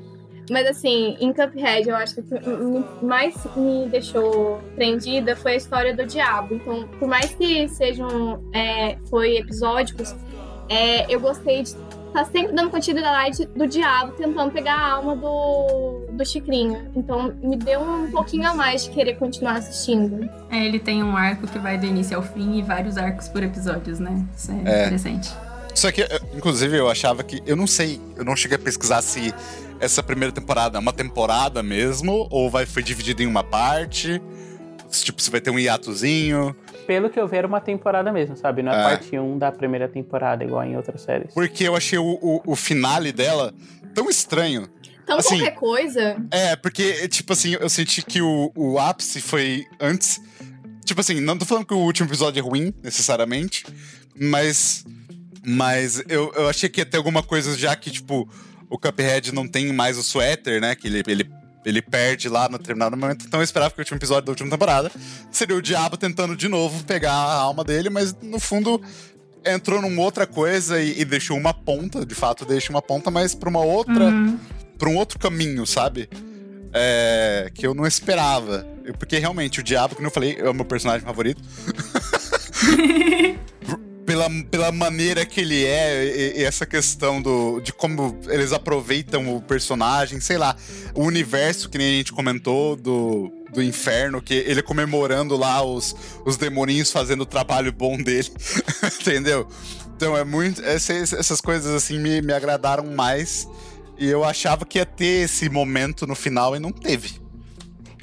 Mas 0.49 0.67
assim, 0.67 1.17
em 1.19 1.33
Cuphead, 1.33 1.89
eu 1.89 1.95
acho 1.95 2.15
que 2.15 2.21
o 2.21 2.23
que 2.39 2.49
me- 2.49 2.85
mais 3.01 3.35
me 3.55 3.88
deixou 3.89 4.59
prendida 4.75 5.35
foi 5.35 5.53
a 5.53 5.55
história 5.55 5.95
do 5.95 6.05
diabo. 6.05 6.53
Então, 6.55 6.88
por 6.99 7.07
mais 7.07 7.33
que 7.33 7.67
sejam 7.69 8.43
é, 8.53 8.95
foi 9.09 9.38
episódicos, 9.38 10.15
é, 10.69 11.11
eu 11.11 11.19
gostei 11.19 11.63
de 11.63 11.69
estar 11.69 12.25
sempre 12.25 12.53
dando 12.53 12.69
continuidade 12.69 13.45
do 13.47 13.65
diabo, 13.65 14.11
tentando 14.11 14.51
pegar 14.51 14.75
a 14.75 14.91
alma 14.93 15.15
do, 15.15 16.05
do 16.11 16.23
Chicrinho. 16.23 16.91
Então, 16.95 17.33
me 17.41 17.57
deu 17.57 17.81
um 17.81 18.11
pouquinho 18.11 18.47
a 18.47 18.53
mais 18.53 18.83
de 18.85 18.91
querer 18.91 19.15
continuar 19.15 19.53
assistindo. 19.57 20.29
É, 20.51 20.63
ele 20.63 20.77
tem 20.79 21.03
um 21.03 21.17
arco 21.17 21.47
que 21.47 21.57
vai 21.57 21.75
do 21.77 21.88
início 21.88 22.15
ao 22.15 22.23
fim 22.23 22.59
e 22.59 22.61
vários 22.61 22.97
arcos 22.97 23.27
por 23.27 23.41
episódios, 23.41 23.99
né? 23.99 24.23
Isso 24.38 24.51
é, 24.51 24.55
É. 24.55 24.81
interessante. 24.83 25.33
Só 25.75 25.91
que, 25.91 26.01
eh, 26.01 26.21
inclusive, 26.33 26.77
eu 26.77 26.89
achava 26.89 27.23
que. 27.23 27.43
Eu 27.45 27.55
não 27.55 27.67
sei, 27.67 27.99
eu 28.15 28.23
não 28.25 28.35
cheguei 28.35 28.55
a 28.55 28.59
pesquisar 28.59 29.01
se 29.01 29.33
essa 29.79 30.01
primeira 30.01 30.31
temporada 30.31 30.77
é 30.77 30.79
uma 30.79 30.93
temporada 30.93 31.61
mesmo, 31.61 32.27
ou 32.31 32.49
vai, 32.49 32.65
foi 32.65 32.81
dividida 32.81 33.21
em 33.21 33.27
uma 33.27 33.43
parte. 33.43 34.21
Se, 34.89 35.03
Tipo, 35.03 35.21
se 35.21 35.29
vai 35.29 35.41
ter 35.41 35.49
um 35.51 35.59
hiatozinho. 35.59 36.55
Pelo 36.88 37.09
que 37.09 37.19
eu 37.19 37.27
vi, 37.27 37.35
era 37.38 37.47
uma 37.47 37.59
temporada 37.59 38.11
mesmo, 38.11 38.38
sabe? 38.38 38.61
Não 38.63 38.71
é, 38.71 38.79
É. 38.79 38.83
parte 38.83 39.17
1 39.19 39.38
da 39.38 39.51
primeira 39.51 39.88
temporada, 39.89 40.43
igual 40.43 40.63
em 40.63 40.77
outras 40.77 41.01
séries. 41.01 41.33
Porque 41.33 41.67
eu 41.67 41.75
achei 41.75 41.97
o, 41.99 42.05
o, 42.21 42.41
o 42.45 42.55
finale 42.55 43.11
dela 43.11 43.53
tão 43.93 44.09
estranho. 44.09 44.69
Então, 45.03 45.17
Assim, 45.17 45.38
qualquer 45.39 45.55
coisa. 45.55 46.17
É, 46.31 46.55
porque, 46.55 47.07
tipo 47.09 47.33
assim, 47.33 47.55
eu 47.59 47.69
senti 47.69 48.01
que 48.03 48.21
o, 48.21 48.51
o 48.55 48.79
ápice 48.79 49.19
foi 49.19 49.65
antes. 49.79 50.21
Tipo 50.85 51.01
assim, 51.01 51.19
não 51.19 51.38
tô 51.38 51.45
falando 51.45 51.65
que 51.65 51.73
o 51.73 51.77
último 51.77 52.07
episódio 52.07 52.39
é 52.39 52.43
ruim, 52.43 52.73
necessariamente, 52.83 53.65
mas. 54.15 54.85
Mas 55.45 56.01
eu, 56.10 56.31
eu 56.36 56.49
achei 56.49 56.67
que 56.69 56.81
ia 56.81 56.86
ter 56.86 56.97
alguma 56.97 57.21
coisa 57.23 57.58
já 57.58 57.75
que, 57.75 57.91
tipo, 57.91 58.27
o 58.69 58.77
Cuphead 58.77 59.34
não 59.34 59.47
tem 59.47 59.71
mais 59.71 59.97
o 59.97 60.03
suéter, 60.03 60.60
né? 60.60 60.75
Que 60.75 60.88
ele, 60.88 61.03
ele, 61.08 61.29
ele 61.65 61.81
perde 61.81 62.27
lá 62.29 62.49
no 62.49 62.58
determinado 62.58 62.97
momento. 62.97 63.25
Então 63.27 63.39
eu 63.39 63.43
esperava 63.43 63.71
que 63.71 63.79
o 63.79 63.81
último 63.81 63.97
episódio 63.97 64.25
da 64.25 64.31
última 64.31 64.49
temporada 64.49 64.91
seria 65.31 65.55
o 65.55 65.62
diabo 65.62 65.97
tentando 65.97 66.36
de 66.36 66.47
novo 66.47 66.84
pegar 66.84 67.13
a 67.13 67.34
alma 67.36 67.63
dele, 67.63 67.89
mas 67.89 68.15
no 68.21 68.39
fundo 68.39 68.81
entrou 69.45 69.79
numa 69.81 70.01
outra 70.01 70.25
coisa 70.25 70.81
e, 70.81 71.01
e 71.01 71.05
deixou 71.05 71.38
uma 71.38 71.53
ponta, 71.53 72.03
de 72.03 72.15
fato 72.15 72.45
deixa 72.45 72.71
uma 72.71 72.81
ponta, 72.81 73.12
mas 73.12 73.36
pra 73.36 73.49
uma 73.49 73.63
outra 73.63 74.05
Uhum. 74.05 74.39
pra 74.79 74.89
um 74.89 74.95
outro 74.95 75.19
caminho, 75.19 75.65
sabe? 75.67 76.10
É, 76.73 77.51
que 77.53 77.67
eu 77.67 77.75
não 77.75 77.86
esperava. 77.86 78.65
Porque 78.99 79.17
realmente 79.19 79.60
o 79.60 79.63
Diabo, 79.63 79.95
como 79.95 80.08
eu 80.08 80.12
falei, 80.12 80.36
é 80.39 80.49
o 80.49 80.53
meu 80.53 80.65
personagem 80.65 81.05
favorito. 81.05 81.41
pela, 84.05 84.29
pela 84.49 84.71
maneira 84.71 85.25
que 85.25 85.41
ele 85.41 85.65
é, 85.65 86.05
e, 86.05 86.39
e 86.39 86.43
essa 86.43 86.65
questão 86.65 87.21
do, 87.21 87.59
de 87.59 87.73
como 87.73 88.17
eles 88.27 88.53
aproveitam 88.53 89.35
o 89.35 89.41
personagem, 89.41 90.19
sei 90.19 90.37
lá, 90.37 90.55
o 90.93 91.03
universo 91.03 91.69
que 91.69 91.77
nem 91.77 91.87
a 91.87 91.97
gente 91.97 92.13
comentou 92.13 92.75
do, 92.75 93.31
do 93.51 93.63
inferno, 93.63 94.21
que 94.21 94.33
ele 94.33 94.61
comemorando 94.61 95.35
lá 95.35 95.63
os, 95.63 95.95
os 96.25 96.37
demoninhos 96.37 96.91
fazendo 96.91 97.21
o 97.21 97.25
trabalho 97.25 97.71
bom 97.71 97.97
dele, 97.97 98.29
entendeu? 99.01 99.47
Então 99.95 100.15
é 100.15 100.23
muito. 100.23 100.61
Essas, 100.63 101.13
essas 101.13 101.41
coisas 101.41 101.73
assim 101.73 101.99
me, 101.99 102.21
me 102.21 102.33
agradaram 102.33 102.85
mais. 102.85 103.47
E 103.97 104.09
eu 104.09 104.25
achava 104.25 104.65
que 104.65 104.77
ia 104.77 104.85
ter 104.85 105.23
esse 105.23 105.47
momento 105.49 106.05
no 106.05 106.15
final 106.15 106.53
e 106.53 106.59
não 106.59 106.71
teve. 106.71 107.24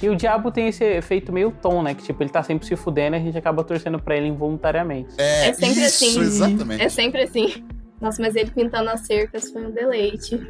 E 0.01 0.09
o 0.09 0.15
diabo 0.15 0.51
tem 0.51 0.67
esse 0.67 0.83
efeito 0.83 1.31
meio 1.31 1.51
tom, 1.51 1.81
né? 1.81 1.93
Que 1.93 2.03
tipo, 2.03 2.21
ele 2.21 2.29
tá 2.29 2.43
sempre 2.43 2.67
se 2.67 2.75
fudendo 2.75 3.15
e 3.15 3.19
a 3.19 3.21
gente 3.21 3.37
acaba 3.37 3.63
torcendo 3.63 3.99
pra 3.99 4.17
ele 4.17 4.27
involuntariamente. 4.27 5.13
É, 5.17 5.49
É 5.49 5.53
sempre 5.53 5.85
isso, 5.85 6.05
assim. 6.05 6.19
exatamente. 6.21 6.83
É 6.83 6.89
sempre 6.89 7.21
assim. 7.23 7.63
Nossa, 8.01 8.21
mas 8.21 8.35
ele 8.35 8.51
pintando 8.51 8.89
as 8.89 9.01
cercas 9.01 9.49
foi 9.49 9.65
um 9.65 9.71
deleite. 9.71 10.35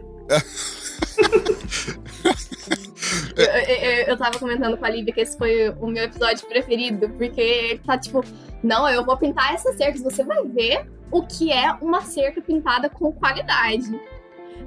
eu, 3.36 3.46
eu, 3.46 3.92
eu 4.08 4.18
tava 4.18 4.38
comentando 4.40 4.78
com 4.78 4.86
a 4.86 4.90
Lívia 4.90 5.14
que 5.14 5.22
esse 5.22 5.38
foi 5.38 5.70
o 5.70 5.88
meu 5.88 6.04
episódio 6.04 6.46
preferido, 6.48 7.10
porque 7.10 7.42
ele 7.42 7.80
tá 7.80 7.98
tipo, 7.98 8.24
não, 8.64 8.88
eu 8.90 9.06
vou 9.06 9.18
pintar 9.18 9.54
essas 9.54 9.76
cercas, 9.76 10.02
você 10.02 10.24
vai 10.24 10.44
ver 10.48 10.86
o 11.12 11.24
que 11.24 11.52
é 11.52 11.72
uma 11.82 12.02
cerca 12.02 12.42
pintada 12.42 12.90
com 12.90 13.12
qualidade. 13.12 14.00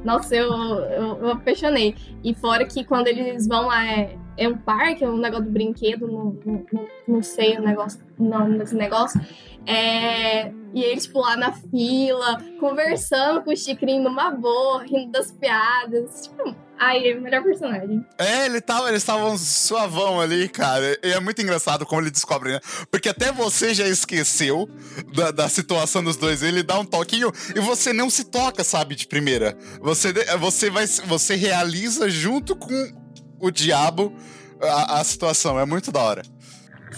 Nossa, 0.07 0.37
eu, 0.37 0.49
eu, 0.53 1.19
eu 1.19 1.31
apaixonei. 1.33 1.97
E 2.23 2.33
fora 2.33 2.65
que 2.65 2.85
quando 2.85 3.09
eles 3.09 3.49
vão 3.49 3.67
lá, 3.67 3.85
é, 3.85 4.17
é 4.37 4.49
um 4.49 4.57
parque, 4.57 5.03
é 5.03 5.09
um 5.09 5.17
negócio 5.17 5.47
do 5.47 5.51
brinquedo, 5.51 6.07
não, 6.07 6.39
não, 6.47 6.87
não- 7.09 7.23
sei 7.23 7.57
o 7.59 7.61
negócio, 7.61 8.01
não, 8.17 8.47
nesse 8.47 8.77
negócio. 8.77 9.21
É, 9.67 10.53
e 10.73 10.85
eles, 10.85 11.07
tipo, 11.07 11.19
lá 11.19 11.37
na 11.37 11.51
fila, 11.53 12.41
conversando 12.61 13.43
com 13.43 13.51
o 13.51 13.57
Chicrinho 13.57 14.05
numa 14.05 14.31
boa, 14.31 14.85
rindo 14.85 15.11
das 15.11 15.33
piadas. 15.33 16.29
Tipo, 16.29 16.55
ai, 16.79 17.11
é 17.11 17.17
o 17.17 17.21
melhor 17.21 17.43
personagem. 17.43 18.05
É, 18.19 18.47
ele 18.47 18.61
tava, 18.61 18.89
eles 18.89 19.03
estavam 19.03 19.37
suavão 19.39 20.21
ali, 20.21 20.49
cara. 20.49 20.99
E 21.03 21.13
é 21.13 21.21
muito 21.21 21.41
engraçado 21.43 21.85
como 21.87 22.01
ele 22.01 22.11
descobre, 22.11 22.53
né? 22.53 22.61
Porque 22.91 23.09
até 23.09 23.33
você 23.33 23.75
já 23.75 23.87
esqueceu 23.87 24.69
da, 25.15 25.31
da 25.31 25.49
situação 25.49 26.03
dos 26.03 26.17
dois. 26.17 26.43
Ele 26.43 26.63
dá 26.63 26.79
um 26.79 26.85
toquinho 26.85 27.33
e 27.55 27.61
você 27.61 27.93
não 27.93 28.11
se 28.11 28.25
toca, 28.25 28.63
sabe, 28.65 28.95
de 28.95 29.07
primeira. 29.07 29.57
Você, 29.81 30.13
você, 30.39 30.71
vai, 30.71 30.87
você 30.87 31.35
realiza 31.35 32.09
junto 32.09 32.57
com 32.57 32.93
o 33.41 33.51
diabo 33.51 34.15
a, 34.61 35.01
a 35.01 35.05
situação. 35.05 35.59
É 35.59 35.65
muito 35.65 35.91
da 35.91 36.01
hora. 36.01 36.23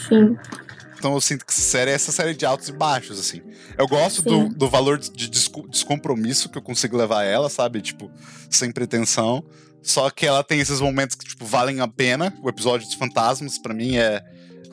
Sim. 0.08 0.36
Então 0.98 1.14
eu 1.14 1.20
sinto 1.20 1.46
que 1.46 1.52
essa 1.52 1.62
série 1.62 1.90
é 1.92 1.94
essa 1.94 2.10
série 2.10 2.34
de 2.34 2.44
altos 2.44 2.68
e 2.68 2.72
baixos, 2.72 3.20
assim. 3.20 3.40
Eu 3.78 3.86
gosto 3.86 4.22
do, 4.22 4.48
do 4.48 4.68
valor 4.68 4.98
de 4.98 5.30
descompromisso 5.30 6.48
que 6.48 6.58
eu 6.58 6.62
consigo 6.62 6.96
levar 6.96 7.22
ela, 7.22 7.48
sabe? 7.48 7.80
Tipo, 7.80 8.10
sem 8.50 8.72
pretensão. 8.72 9.44
Só 9.82 10.10
que 10.10 10.26
ela 10.26 10.42
tem 10.42 10.60
esses 10.60 10.80
momentos 10.80 11.16
que, 11.16 11.24
tipo, 11.24 11.44
valem 11.44 11.80
a 11.80 11.88
pena. 11.88 12.36
O 12.42 12.48
episódio 12.48 12.86
dos 12.86 12.94
fantasmas, 12.94 13.58
para 13.58 13.74
mim, 13.74 13.96
é, 13.96 14.22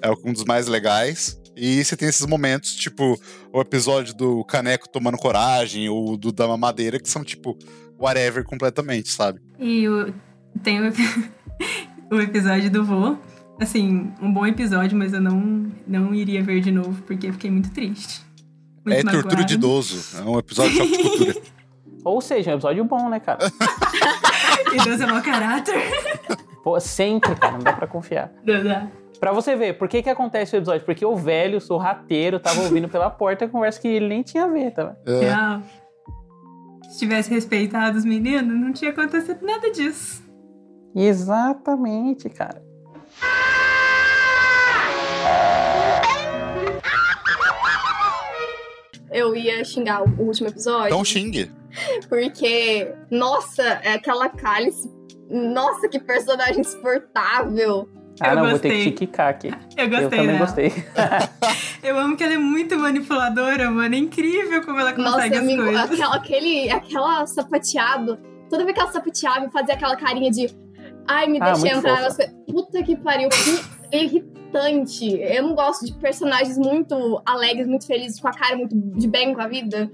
é 0.02 0.12
um 0.24 0.34
dos 0.34 0.44
mais 0.44 0.68
legais. 0.68 1.39
E 1.56 1.84
você 1.84 1.96
tem 1.96 2.10
esses 2.10 2.26
momentos, 2.26 2.76
tipo, 2.76 3.18
o 3.54 3.62
episódio 3.62 4.13
do 4.13 4.44
Caneco 4.44 4.89
tomando 4.89 5.18
coragem, 5.18 5.88
ou 5.88 6.18
do 6.18 6.32
da 6.32 6.58
Madeira, 6.58 7.00
que 7.00 7.10
são, 7.10 7.24
tipo, 7.24 7.58
whatever 7.98 8.44
completamente, 8.44 9.10
sabe? 9.10 9.39
E 9.58 9.88
o, 9.88 10.13
tem 10.62 10.82
o, 10.82 10.91
o 12.12 12.22
episódio 12.22 12.70
do 12.70 12.84
vô. 12.84 13.18
Assim, 13.60 14.12
um 14.22 14.34
bom 14.34 14.46
episódio, 14.46 14.98
mas 14.98 15.13
eu 15.13 15.22
não, 15.22 15.72
não 15.88 16.13
iria 16.13 16.44
ver 16.44 16.60
de 16.60 16.72
novo, 16.72 17.02
porque 17.04 17.32
fiquei 17.32 17.50
muito 17.50 17.72
triste. 17.72 18.22
Muito 18.86 19.00
é 19.00 19.04
magoado. 19.04 19.28
tortura 19.28 19.46
de 19.46 19.54
idoso. 19.54 20.18
É 20.18 20.22
um 20.22 20.38
episódio 20.38 20.88
de 20.88 20.98
cultura. 21.02 21.36
Ou 22.04 22.22
seja, 22.22 22.52
um 22.52 22.54
episódio 22.56 22.84
bom, 22.84 23.10
né, 23.10 23.20
cara? 23.20 23.39
idoso 24.76 25.04
é 25.04 25.06
mau 25.06 25.22
caráter. 25.22 25.76
Pô, 26.64 26.80
sempre, 26.80 27.36
cara, 27.36 27.54
não 27.54 27.60
dá 27.60 27.74
pra 27.74 27.88
confiar. 27.88 28.32
Não 28.44 28.64
dá. 28.64 28.88
Pra 29.20 29.32
você 29.32 29.56
ver, 29.56 29.78
por 29.78 29.88
que 29.88 30.02
que 30.02 30.10
acontece 30.10 30.56
o 30.56 30.58
episódio? 30.58 30.86
Porque 30.86 31.06
o 31.06 31.16
velho, 31.16 31.58
o 31.58 31.62
sorrateiro, 31.62 32.40
tava 32.40 32.62
ouvindo 32.62 32.90
pela 32.90 33.10
porta 33.10 33.46
a 33.46 33.48
conversa 33.48 33.80
que 33.80 33.88
ele 33.88 34.08
nem 34.08 34.22
tinha 34.24 34.44
a 34.44 34.48
ver, 34.48 34.72
tá? 34.72 34.96
É. 35.06 36.90
Se 36.90 37.00
tivesse 37.00 37.30
respeitado 37.30 37.98
os 37.98 38.06
meninos, 38.06 38.60
não 38.60 38.74
tinha 38.74 38.92
acontecido 38.92 39.46
nada 39.46 39.72
disso. 39.72 40.24
Exatamente, 40.96 42.30
cara. 42.30 42.64
Eu 49.12 49.36
ia 49.36 49.64
xingar 49.64 50.04
o 50.04 50.22
último 50.22 50.50
episódio. 50.50 50.88
Então 50.88 51.06
xingue. 51.06 51.52
Porque, 52.10 52.94
nossa, 53.10 53.64
é 53.64 53.94
aquela 53.94 54.30
cálice. 54.30 54.90
Nossa, 55.30 55.88
que 55.90 56.00
personagem 56.00 56.62
insuportável. 56.62 57.90
Ah, 58.20 58.30
eu 58.30 58.36
não, 58.36 58.50
gostei. 58.52 58.72
vou 58.72 58.80
ter 58.80 58.84
que 58.86 58.92
te 58.92 59.08
quicar 59.08 59.30
aqui. 59.30 59.50
Eu 59.76 59.90
gostei. 59.90 60.06
Eu 60.06 60.10
também 60.10 60.28
dela. 60.28 60.40
gostei. 60.40 60.72
eu 61.84 62.00
amo 62.00 62.16
que 62.16 62.24
ela 62.24 62.34
é 62.34 62.38
muito 62.38 62.78
manipuladora, 62.80 63.70
mano. 63.70 63.94
É 63.94 63.98
incrível 63.98 64.64
como 64.64 64.80
ela 64.80 64.94
consegue 64.94 65.36
Nossa, 65.36 65.52
as 65.52 65.56
coisas. 65.56 65.92
Aquela, 65.92 66.16
aquele, 66.16 66.72
aquela 66.72 67.26
sapateado. 67.28 68.18
Toda 68.50 68.64
vez 68.64 68.74
que 68.74 68.82
ela 68.82 68.92
sapateava 68.92 69.46
e 69.46 69.50
fazia 69.50 69.74
aquela 69.74 69.98
carinha 69.98 70.32
de. 70.32 70.48
Ai, 71.08 71.28
me 71.28 71.40
Ah, 71.42 71.52
deixa 71.52 71.76
entrar 71.76 72.02
nas 72.02 72.16
coisas. 72.16 72.34
Puta 72.48 72.82
que 72.84 72.96
pariu, 72.96 73.28
que 73.30 73.96
irritante. 73.98 75.20
Eu 75.20 75.44
não 75.44 75.56
gosto 75.56 75.86
de 75.86 75.94
personagens 75.96 76.58
muito 76.58 77.22
alegres, 77.26 77.68
muito 77.68 77.86
felizes, 77.86 78.20
com 78.20 78.30
a 78.30 78.34
cara 78.34 78.56
muito 78.56 78.74
de 78.76 79.08
bem 79.08 79.34
com 79.34 79.42
a 79.42 79.48
vida. 79.48 79.92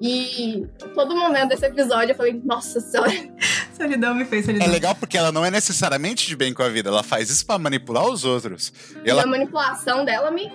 E 0.00 0.66
todo 0.94 1.14
momento 1.14 1.50
desse 1.50 1.66
episódio 1.66 2.12
eu 2.12 2.16
falei, 2.16 2.40
nossa 2.44 2.80
senhora. 2.80 3.10
Solidão 3.76 4.14
me 4.14 4.24
fez 4.24 4.42
É 4.42 4.46
solidão. 4.46 4.68
legal 4.68 4.94
porque 4.94 5.16
ela 5.16 5.32
não 5.32 5.44
é 5.44 5.50
necessariamente 5.50 6.26
de 6.26 6.36
bem 6.36 6.52
com 6.52 6.62
a 6.62 6.68
vida, 6.68 6.88
ela 6.90 7.02
faz 7.02 7.30
isso 7.30 7.44
pra 7.46 7.58
manipular 7.58 8.06
os 8.06 8.24
outros. 8.24 8.72
E 9.04 9.06
E 9.06 9.10
ela 9.10 9.22
a 9.22 9.26
manipulação 9.26 10.04
dela 10.04 10.30
me. 10.30 10.52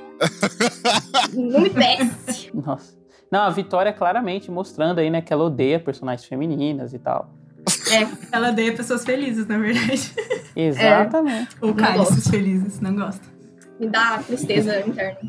não 1.34 1.60
me 1.62 1.70
desce. 1.70 2.52
Nossa. 2.54 2.96
Não, 3.32 3.42
a 3.42 3.50
Vitória 3.50 3.92
claramente 3.92 4.50
mostrando 4.52 5.00
aí, 5.00 5.10
né, 5.10 5.22
que 5.22 5.34
ela 5.34 5.44
odeia 5.44 5.80
personagens 5.80 6.28
femininas 6.28 6.94
e 6.94 7.00
tal. 7.00 7.34
Ela 8.32 8.50
odeia 8.50 8.74
pessoas 8.76 9.04
felizes, 9.04 9.48
na 9.48 9.58
verdade. 9.58 10.14
Exatamente. 10.56 11.56
Ou 11.62 11.70
Não 11.70 11.76
cálices 11.76 12.16
gosto. 12.16 12.30
felizes, 12.30 12.80
não 12.80 12.96
gosto. 12.96 13.28
Me 13.80 13.88
dá 13.88 14.20
tristeza 14.20 14.80
interna. 14.82 15.20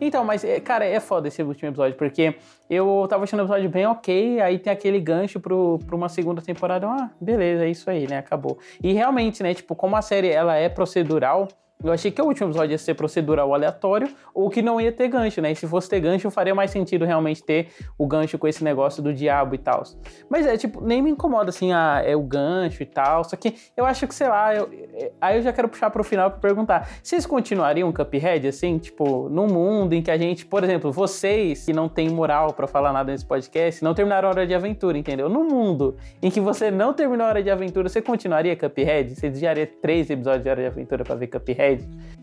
Então, 0.00 0.24
mas, 0.24 0.44
é, 0.44 0.60
cara, 0.60 0.84
é 0.84 1.00
foda 1.00 1.28
esse 1.28 1.42
último 1.42 1.68
episódio, 1.68 1.96
porque 1.96 2.36
eu 2.68 3.06
tava 3.08 3.24
achando 3.24 3.40
o 3.40 3.42
episódio 3.44 3.68
bem 3.68 3.86
ok, 3.86 4.40
aí 4.40 4.58
tem 4.58 4.72
aquele 4.72 5.00
gancho 5.00 5.40
pro, 5.40 5.78
pra 5.86 5.96
uma 5.96 6.08
segunda 6.08 6.40
temporada, 6.40 6.86
ah, 6.86 7.10
beleza, 7.20 7.64
é 7.64 7.70
isso 7.70 7.88
aí, 7.90 8.06
né, 8.06 8.18
acabou. 8.18 8.58
E 8.82 8.92
realmente, 8.92 9.42
né, 9.42 9.54
tipo, 9.54 9.74
como 9.74 9.96
a 9.96 10.02
série, 10.02 10.28
ela 10.28 10.56
é 10.56 10.68
procedural, 10.68 11.48
eu 11.84 11.92
achei 11.92 12.10
que 12.10 12.20
o 12.20 12.24
último 12.24 12.48
episódio 12.48 12.72
ia 12.72 12.78
ser 12.78 12.94
procedural 12.94 13.52
aleatório, 13.54 14.08
ou 14.34 14.48
que 14.50 14.62
não 14.62 14.80
ia 14.80 14.90
ter 14.90 15.08
gancho, 15.08 15.40
né, 15.40 15.52
e 15.52 15.56
se 15.56 15.66
fosse 15.66 15.88
ter 15.88 16.00
gancho, 16.00 16.30
faria 16.30 16.54
mais 16.54 16.70
sentido 16.70 17.04
realmente 17.04 17.42
ter 17.42 17.68
o 17.98 18.06
gancho 18.06 18.38
com 18.38 18.48
esse 18.48 18.64
negócio 18.64 19.02
do 19.02 19.12
diabo 19.12 19.54
e 19.54 19.58
tal. 19.58 19.82
Mas 20.28 20.46
é, 20.46 20.56
tipo, 20.56 20.80
nem 20.80 21.02
me 21.02 21.10
incomoda, 21.10 21.50
assim, 21.50 21.72
ah, 21.72 22.02
é 22.04 22.16
o 22.16 22.22
gancho 22.22 22.82
e 22.82 22.86
tal, 22.86 23.22
só 23.24 23.36
que 23.36 23.54
eu 23.76 23.84
acho 23.84 24.06
que, 24.06 24.14
sei 24.14 24.28
lá, 24.28 24.54
eu- 24.54 24.68
é- 24.94 25.12
aí 25.20 25.36
eu 25.36 25.42
já 25.42 25.52
quero 25.52 25.68
puxar 25.68 25.90
pro 25.90 26.02
final 26.02 26.30
pra 26.30 26.40
perguntar, 26.40 26.88
vocês 27.02 27.26
continuariam 27.26 27.92
Cuphead, 27.92 28.48
assim, 28.48 28.78
tipo, 28.78 29.28
num 29.28 29.46
mundo 29.46 29.92
em 29.92 30.02
que 30.02 30.10
a 30.10 30.16
gente, 30.16 30.46
por 30.46 30.64
exemplo, 30.64 30.90
vocês 30.92 31.64
que 31.66 31.72
não 31.72 31.88
têm 31.88 32.08
moral 32.08 32.52
pra 32.52 32.66
falar 32.66 32.92
nada 32.92 33.12
nesse 33.12 33.26
podcast, 33.26 33.82
não 33.84 33.94
terminaram 33.94 34.28
a 34.28 34.32
Hora 34.32 34.46
de 34.46 34.54
Aventura, 34.54 34.96
entendeu? 34.96 35.28
No 35.28 35.44
mundo 35.44 35.96
em 36.22 36.30
que 36.30 36.40
você 36.40 36.70
não 36.70 36.92
terminou 36.92 37.26
a 37.26 37.30
Hora 37.30 37.42
de 37.42 37.50
Aventura, 37.50 37.88
você 37.88 38.00
continuaria 38.00 38.56
Cuphead? 38.56 39.14
Você 39.14 39.28
desviaria 39.28 39.66
três 39.66 40.08
episódios 40.10 40.42
de 40.44 40.50
Hora 40.50 40.60
de 40.62 40.66
Aventura 40.66 41.04
pra 41.04 41.14
ver 41.14 41.26
Cuphead? 41.28 41.73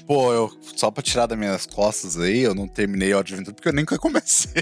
Pô, 0.07 0.33
eu, 0.33 0.51
só 0.75 0.91
pra 0.91 1.01
tirar 1.01 1.25
das 1.25 1.37
minhas 1.37 1.65
costas 1.65 2.19
aí, 2.19 2.39
eu 2.39 2.53
não 2.53 2.67
terminei 2.67 3.13
Hora 3.13 3.23
de 3.23 3.33
Aventura 3.33 3.53
porque 3.55 3.69
eu 3.69 3.73
nem 3.73 3.85
comecei. 3.85 4.61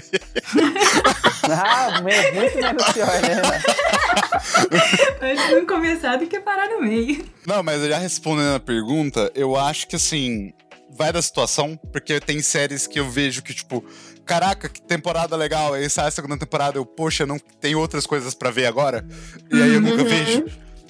Ah, 1.52 2.00
me- 2.02 2.30
muito 2.32 2.58
menos 2.58 2.92
pior, 2.92 3.08
né? 3.22 3.42
Antes 5.20 5.46
de 5.48 5.54
não 5.54 5.66
começar, 5.66 6.18
tem 6.18 6.28
que 6.28 6.38
parar 6.40 6.68
no 6.68 6.82
meio. 6.82 7.24
Não, 7.46 7.62
mas 7.62 7.82
já 7.84 7.98
respondendo 7.98 8.54
a 8.54 8.60
pergunta, 8.60 9.32
eu 9.34 9.56
acho 9.56 9.88
que 9.88 9.96
assim, 9.96 10.52
vai 10.96 11.12
da 11.12 11.20
situação, 11.20 11.76
porque 11.92 12.20
tem 12.20 12.40
séries 12.42 12.86
que 12.86 13.00
eu 13.00 13.10
vejo 13.10 13.42
que, 13.42 13.52
tipo, 13.54 13.84
caraca, 14.24 14.68
que 14.68 14.80
temporada 14.80 15.34
legal, 15.34 15.74
aí 15.74 15.88
sai 15.90 16.06
a 16.08 16.10
segunda 16.10 16.36
temporada, 16.36 16.78
eu, 16.78 16.86
poxa, 16.86 17.26
não 17.26 17.38
tem 17.60 17.74
outras 17.74 18.06
coisas 18.06 18.34
pra 18.34 18.50
ver 18.50 18.66
agora, 18.66 19.04
e 19.50 19.60
aí 19.60 19.74
eu 19.74 19.80
nunca 19.80 20.02
Uhum. 20.02 20.08
vejo. 20.08 20.44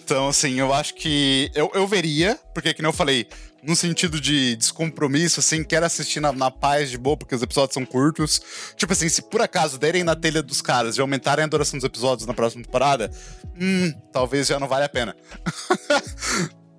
Então, 0.04 0.28
assim, 0.28 0.58
eu 0.58 0.74
acho 0.74 0.94
que 0.94 1.50
eu, 1.54 1.70
eu 1.72 1.86
veria, 1.86 2.36
porque, 2.52 2.74
que 2.74 2.82
nem 2.82 2.88
eu 2.88 2.92
falei, 2.92 3.28
no 3.62 3.76
sentido 3.76 4.20
de 4.20 4.56
descompromisso, 4.56 5.40
assim, 5.40 5.62
quero 5.62 5.86
assistir 5.86 6.20
na, 6.20 6.32
na 6.32 6.50
paz 6.50 6.90
de 6.90 6.98
boa, 6.98 7.16
porque 7.16 7.34
os 7.34 7.42
episódios 7.42 7.74
são 7.74 7.84
curtos. 7.84 8.40
Tipo 8.76 8.92
assim, 8.92 9.08
se 9.08 9.22
por 9.22 9.40
acaso 9.42 9.78
derem 9.78 10.02
na 10.02 10.16
telha 10.16 10.42
dos 10.42 10.62
caras 10.62 10.96
e 10.96 11.00
aumentarem 11.00 11.44
a 11.44 11.48
duração 11.48 11.78
dos 11.78 11.84
episódios 11.84 12.26
na 12.26 12.34
próxima 12.34 12.64
temporada, 12.64 13.10
hum, 13.60 13.92
talvez 14.12 14.46
já 14.46 14.58
não 14.58 14.68
vale 14.68 14.84
a 14.84 14.88
pena. 14.88 15.14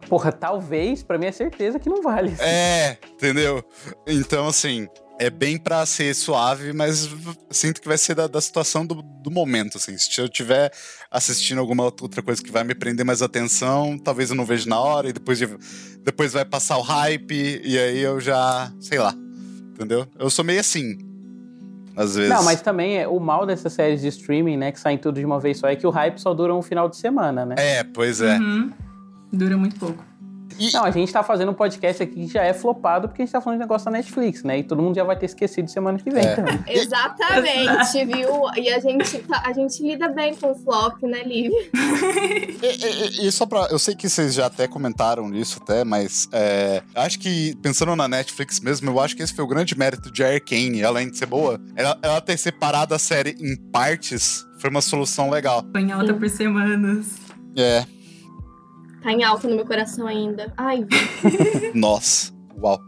Porra, 0.10 0.32
talvez, 0.32 1.04
pra 1.04 1.18
mim 1.18 1.28
é 1.28 1.32
certeza 1.32 1.80
que 1.80 1.90
não 1.90 2.02
vale. 2.02 2.36
É, 2.40 2.98
entendeu? 3.14 3.64
Então, 4.06 4.48
assim, 4.48 4.88
é 5.22 5.30
bem 5.30 5.56
pra 5.58 5.86
ser 5.86 6.16
suave, 6.16 6.74
mas 6.74 7.08
sinto 7.52 7.80
que 7.80 7.88
vai 7.88 7.98
ser 7.98 8.16
da, 8.16 8.26
da 8.26 8.42
situação 8.42 8.86
do, 8.86 9.04
do 9.04 9.30
momento, 9.30 9.78
assim. 9.78 9.96
Se 9.98 10.20
eu 10.20 10.28
tiver 10.28 10.72
assistindo 11.12 11.60
alguma 11.60 11.84
outra 11.84 12.24
coisa 12.24 12.42
que 12.42 12.52
vai 12.52 12.64
me 12.64 12.74
prender 12.74 13.06
mais 13.06 13.22
atenção, 13.22 14.00
talvez 14.00 14.32
eu 14.32 14.36
não 14.36 14.46
veja 14.46 14.68
na 14.68 14.80
hora, 14.80 15.10
e 15.10 15.14
depois, 15.14 15.38
de- 15.38 15.48
depois 16.04 16.34
vai 16.34 16.44
passar 16.44 16.78
o 16.78 16.82
hype, 16.82 17.62
e 17.64 17.78
aí 17.78 18.00
eu 18.00 18.20
já, 18.20 18.72
sei 18.80 18.98
lá, 18.98 19.14
entendeu? 19.76 20.08
Eu 20.18 20.30
sou 20.32 20.44
meio 20.44 20.60
assim, 20.60 20.98
às 21.96 22.16
vezes. 22.16 22.32
Não, 22.34 22.44
mas 22.44 22.60
também 22.62 22.98
é, 22.98 23.08
o 23.08 23.20
mal 23.20 23.46
dessas 23.46 23.74
séries 23.74 24.02
de 24.02 24.08
streaming, 24.08 24.58
né, 24.58 24.72
que 24.72 24.80
saem 24.80 24.98
tudo 24.98 25.20
de 25.20 25.26
uma 25.26 25.40
vez 25.40 25.60
só, 25.60 25.68
é 25.68 25.76
que 25.76 25.86
o 25.86 25.92
hype 25.92 26.18
só 26.18 26.34
dura 26.34 26.56
um 26.56 26.64
final 26.64 26.90
de 26.90 26.98
semana, 26.98 27.46
né? 27.46 27.56
É, 27.60 27.84
pois 27.84 28.22
é. 28.22 28.38
Uhum. 28.40 28.72
Dura 29.32 29.56
muito 29.56 29.76
pouco. 29.80 30.04
E- 30.60 30.72
Não, 30.74 30.84
a 30.84 30.92
gente 30.92 31.12
tá 31.12 31.24
fazendo 31.24 31.52
um 31.52 31.54
podcast 31.54 32.02
aqui 32.04 32.28
que 32.28 32.34
já 32.34 32.44
é 32.44 32.54
flopado 32.54 33.08
porque 33.08 33.22
a 33.22 33.26
gente 33.26 33.32
tá 33.34 33.42
falando 33.42 33.58
de 33.60 33.64
negócio 33.64 33.86
da 33.86 33.92
Netflix, 33.92 34.44
né? 34.44 34.60
E 34.60 34.64
todo 34.64 34.82
mundo 34.82 34.96
já 34.96 35.04
vai 35.04 35.16
ter 35.18 35.26
esquecido 35.26 35.70
semana 35.70 35.98
que 35.98 36.10
vem 36.10 36.24
É. 36.26 36.36
também. 36.36 36.60
Exatamente, 36.68 38.06
viu? 38.06 38.30
E 38.58 38.70
a 38.70 38.80
gente, 38.80 39.20
tá- 39.20 39.44
a 39.46 39.54
gente 39.54 39.82
lida 39.84 40.10
bem 40.10 40.36
com 40.36 40.52
o 40.52 40.56
flop, 40.56 41.02
né, 41.04 41.24
Liv? 41.24 41.52
E, 42.62 43.24
e- 43.24 43.28
e 43.28 43.32
só 43.32 43.46
pra. 43.46 43.68
Eu 43.72 43.80
sei 43.80 43.96
que 43.96 44.08
vocês 44.10 44.34
já 44.34 44.46
até 44.48 44.68
comentaram 44.68 45.34
isso, 45.34 45.60
até, 45.62 45.84
mas 45.84 46.28
é, 46.32 46.82
acho 46.96 47.20
que, 47.20 47.56
pensando 47.62 47.96
na 47.96 48.08
Netflix 48.08 48.60
mesmo, 48.60 48.90
eu 48.90 49.00
acho 49.00 49.16
que 49.16 49.24
esse 49.24 49.34
foi 49.34 49.44
o 49.44 49.48
grande 49.48 49.78
mérito 49.78 50.12
de 50.12 50.24
Arcane, 50.24 50.84
além 50.84 51.10
de 51.10 51.18
ser 51.18 51.26
boa. 51.26 51.60
Ela, 51.76 51.98
ela 52.02 52.22
ter 52.22 52.38
separado 52.38 52.94
a 52.94 53.00
série 53.00 53.36
em 53.40 53.56
partes 53.72 54.46
foi 54.60 54.70
uma 54.70 54.82
solução 54.82 55.30
legal. 55.30 55.64
Tô 55.64 55.80
em 55.80 55.92
alta 55.92 56.14
por 56.14 56.30
semanas. 56.30 57.08
É, 57.56 57.84
Tá 59.02 59.12
em 59.12 59.24
alta 59.24 59.48
no 59.48 59.56
meu 59.56 59.66
coração 59.66 60.06
ainda. 60.08 60.54
Ai, 60.58 60.86
nossa, 61.74 62.32
uau. 62.58 62.80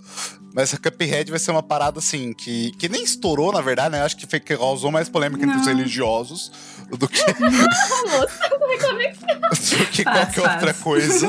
Mas 0.56 0.71
a 0.71 0.78
Cuphead 0.78 1.32
vai 1.32 1.39
ser 1.39 1.49
uma 1.49 1.63
parada 1.63 1.97
assim, 1.97 2.32
que, 2.32 2.71
que 2.73 2.88
nem 2.88 3.04
estourou, 3.04 3.52
na 3.52 3.60
verdade, 3.62 3.94
né? 3.94 4.04
Acho 4.04 4.15
que 4.15 4.27
foi 4.27 4.40
que 4.40 4.56
causou 4.56 4.92
mais 4.92 5.10
polêmica 5.10 5.44
entre 5.44 5.58
os 5.58 5.65
Não. 5.65 5.75
religiosos 5.75 6.52
do 6.92 7.08
que, 7.08 7.19
moça, 7.25 8.50
como 8.50 9.02
é 9.02 9.08
que 9.12 9.25
do 9.25 9.85
que 9.88 10.04
Faz, 10.04 10.17
qualquer 10.35 10.42
faz. 10.42 10.54
outra 10.54 10.73
coisa. 10.75 11.27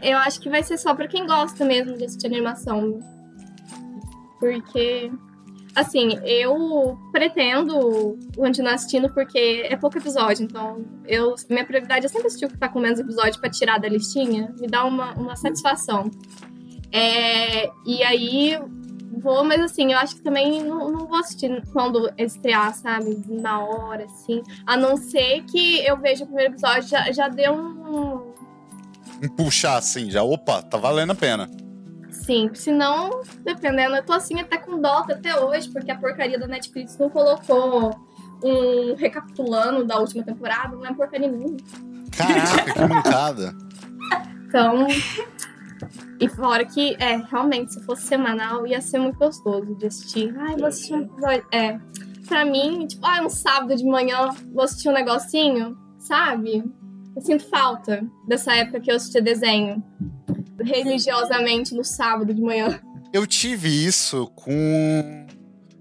Eu 0.00 0.16
acho 0.18 0.40
que 0.40 0.48
vai 0.48 0.62
ser 0.62 0.78
só 0.78 0.94
pra 0.94 1.08
quem 1.08 1.26
gosta 1.26 1.64
mesmo 1.64 1.96
de 1.98 2.04
assistir 2.04 2.28
animação. 2.28 3.00
Porque, 4.38 5.10
assim, 5.74 6.18
eu 6.24 6.98
pretendo 7.12 8.18
continuar 8.36 8.74
assistindo 8.74 9.12
porque 9.12 9.66
é 9.68 9.76
pouco 9.76 9.98
episódio. 9.98 10.44
Então, 10.44 10.84
eu, 11.06 11.34
minha 11.48 11.64
prioridade 11.64 12.06
é 12.06 12.08
sempre 12.08 12.26
assistir 12.26 12.46
o 12.46 12.48
que 12.48 12.58
tá 12.58 12.68
com 12.68 12.80
menos 12.80 12.98
episódio 12.98 13.40
pra 13.40 13.50
tirar 13.50 13.78
da 13.78 13.88
listinha. 13.88 14.54
Me 14.60 14.66
dá 14.66 14.84
uma, 14.84 15.14
uma 15.14 15.36
satisfação. 15.36 16.10
É, 16.92 17.70
e 17.86 18.02
aí, 18.02 18.58
Vou, 19.12 19.44
mas 19.44 19.60
assim, 19.60 19.92
eu 19.92 19.98
acho 19.98 20.16
que 20.16 20.22
também 20.22 20.62
não, 20.62 20.90
não 20.90 21.06
vou 21.06 21.18
assistir 21.18 21.62
quando 21.72 22.10
estrear, 22.16 22.74
sabe? 22.74 23.20
Na 23.28 23.60
hora, 23.60 24.04
assim. 24.04 24.40
A 24.64 24.76
não 24.76 24.96
ser 24.96 25.42
que 25.42 25.84
eu 25.84 25.96
veja 25.98 26.24
o 26.24 26.26
primeiro 26.26 26.52
episódio, 26.52 26.88
já, 26.88 27.10
já 27.10 27.28
deu 27.28 27.52
um. 27.52 28.32
Um 29.22 29.28
puxar, 29.36 29.76
assim, 29.76 30.10
já. 30.10 30.22
Opa, 30.22 30.62
tá 30.62 30.78
valendo 30.78 31.10
a 31.10 31.14
pena. 31.14 31.50
Sim, 32.10 32.50
se 32.54 32.72
não, 32.72 33.22
dependendo, 33.42 33.96
eu 33.96 34.04
tô 34.04 34.12
assim 34.12 34.40
até 34.40 34.58
com 34.58 34.80
dó 34.80 35.04
até 35.08 35.38
hoje, 35.38 35.70
porque 35.70 35.90
a 35.90 35.98
porcaria 35.98 36.38
da 36.38 36.46
Netflix 36.46 36.96
não 36.98 37.08
colocou 37.08 37.94
um 38.42 38.94
recapitulando 38.96 39.84
da 39.84 39.98
última 39.98 40.24
temporada, 40.24 40.76
não 40.76 40.86
é 40.86 40.92
porcaria 40.92 41.28
nenhuma. 41.28 41.56
Caraca, 42.16 42.72
que 42.72 42.86
mancada. 42.86 43.54
Então, 44.50 44.84
e 46.18 46.28
fora 46.28 46.64
que, 46.64 46.96
é, 46.98 47.18
realmente, 47.18 47.74
se 47.74 47.84
fosse 47.84 48.02
semanal, 48.02 48.66
ia 48.66 48.80
ser 48.80 48.98
muito 48.98 49.16
gostoso 49.16 49.76
de 49.76 49.86
assistir. 49.86 50.34
Ai, 50.36 50.56
vou 50.56 50.66
assistir 50.66 50.94
um 50.94 51.02
episódio. 51.02 51.46
É, 51.52 51.78
pra 52.26 52.44
mim, 52.44 52.84
tipo, 52.84 53.06
ah, 53.06 53.22
um 53.22 53.30
sábado 53.30 53.76
de 53.76 53.84
manhã, 53.84 54.30
vou 54.52 54.64
assistir 54.64 54.88
um 54.88 54.92
negocinho, 54.92 55.78
sabe? 56.00 56.64
Eu 57.14 57.22
sinto 57.22 57.48
falta 57.48 58.04
dessa 58.26 58.52
época 58.56 58.80
que 58.80 58.90
eu 58.90 58.96
assistia 58.96 59.22
desenho 59.22 59.80
religiosamente 60.64 61.74
no 61.74 61.84
sábado 61.84 62.32
de 62.34 62.40
manhã. 62.40 62.80
Eu 63.12 63.26
tive 63.26 63.68
isso 63.68 64.26
com. 64.34 65.26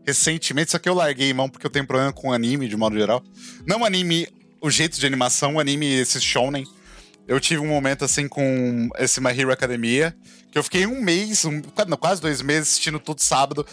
Recentemente, 0.05 0.71
só 0.71 0.79
que 0.79 0.89
eu 0.89 0.95
larguei 0.95 1.31
mão 1.31 1.47
porque 1.47 1.67
eu 1.67 1.69
tenho 1.69 1.85
problema 1.85 2.11
com 2.11 2.33
anime 2.33 2.67
de 2.67 2.75
modo 2.75 2.97
geral. 2.97 3.23
Não 3.67 3.85
anime, 3.85 4.27
o 4.59 4.69
jeito 4.69 4.99
de 4.99 5.05
animação, 5.05 5.59
anime, 5.59 5.85
esse 5.85 6.19
shonen 6.19 6.65
eu 7.29 7.39
tive 7.39 7.61
um 7.61 7.67
momento 7.67 8.03
assim 8.03 8.27
com 8.27 8.89
esse 8.97 9.21
My 9.21 9.29
Hero 9.29 9.51
Academia, 9.51 10.15
que 10.51 10.57
eu 10.57 10.63
fiquei 10.63 10.87
um 10.87 10.99
mês, 10.99 11.45
um, 11.45 11.61
quase 11.99 12.19
dois 12.19 12.41
meses 12.41 12.69
assistindo 12.69 12.99
todo 12.99 13.19
sábado. 13.19 13.63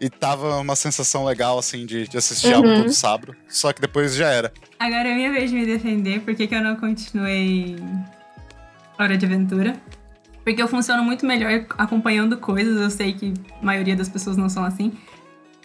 E 0.00 0.08
tava 0.08 0.58
uma 0.58 0.76
sensação 0.76 1.24
legal, 1.24 1.58
assim, 1.58 1.86
de, 1.86 2.06
de 2.06 2.16
assistir 2.16 2.48
uhum. 2.48 2.54
algo 2.54 2.74
todo 2.74 2.92
sábado. 2.92 3.34
Só 3.48 3.72
que 3.72 3.80
depois 3.80 4.14
já 4.14 4.28
era. 4.28 4.52
Agora 4.78 5.08
é 5.08 5.14
minha 5.14 5.32
vez 5.32 5.50
de 5.50 5.56
me 5.56 5.66
defender. 5.66 6.20
Por 6.20 6.36
que, 6.36 6.46
que 6.46 6.54
eu 6.54 6.62
não 6.62 6.76
continuei 6.76 7.76
Hora 8.98 9.16
de 9.16 9.26
Aventura? 9.26 9.80
Porque 10.44 10.60
eu 10.60 10.68
funciono 10.68 11.02
muito 11.02 11.24
melhor 11.24 11.66
acompanhando 11.78 12.36
coisas. 12.36 12.80
Eu 12.80 12.90
sei 12.90 13.14
que 13.14 13.32
a 13.60 13.64
maioria 13.64 13.96
das 13.96 14.08
pessoas 14.08 14.36
não 14.36 14.48
são 14.48 14.62
assim. 14.62 14.92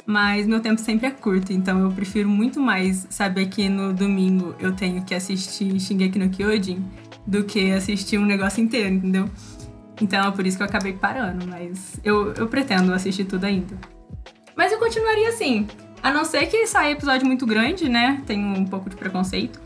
Mas 0.06 0.48
meu 0.48 0.60
tempo 0.60 0.82
sempre 0.82 1.06
é 1.06 1.12
curto, 1.12 1.54
então 1.54 1.78
eu 1.82 1.92
prefiro 1.92 2.28
muito 2.28 2.60
mais 2.60 3.06
saber 3.12 3.46
que 3.46 3.70
no 3.70 3.94
domingo 3.94 4.56
eu 4.60 4.76
tenho 4.76 5.04
que 5.04 5.14
assistir 5.14 5.80
Shingeki 5.80 6.18
no 6.18 6.30
Kyojin 6.32 6.84
do 7.28 7.44
que 7.44 7.72
assistir 7.72 8.18
um 8.18 8.26
negócio 8.26 8.60
inteiro, 8.60 8.96
entendeu? 8.96 9.30
Então 10.02 10.28
é 10.28 10.32
por 10.32 10.48
isso 10.48 10.58
que 10.58 10.64
eu 10.64 10.68
acabei 10.68 10.94
parando, 10.94 11.46
mas 11.46 12.00
eu, 12.04 12.34
eu 12.34 12.48
pretendo 12.48 12.92
assistir 12.92 13.26
tudo 13.26 13.44
ainda. 13.44 13.78
Mas 14.56 14.72
eu 14.72 14.80
continuaria 14.80 15.30
assim, 15.30 15.68
a 16.02 16.12
não 16.12 16.26
ser 16.26 16.48
que 16.48 16.66
saia 16.66 16.94
episódio 16.94 17.28
muito 17.28 17.46
grande, 17.46 17.88
né? 17.88 18.24
Tenho 18.26 18.48
um 18.48 18.66
pouco 18.66 18.90
de 18.90 18.96
preconceito. 18.96 19.62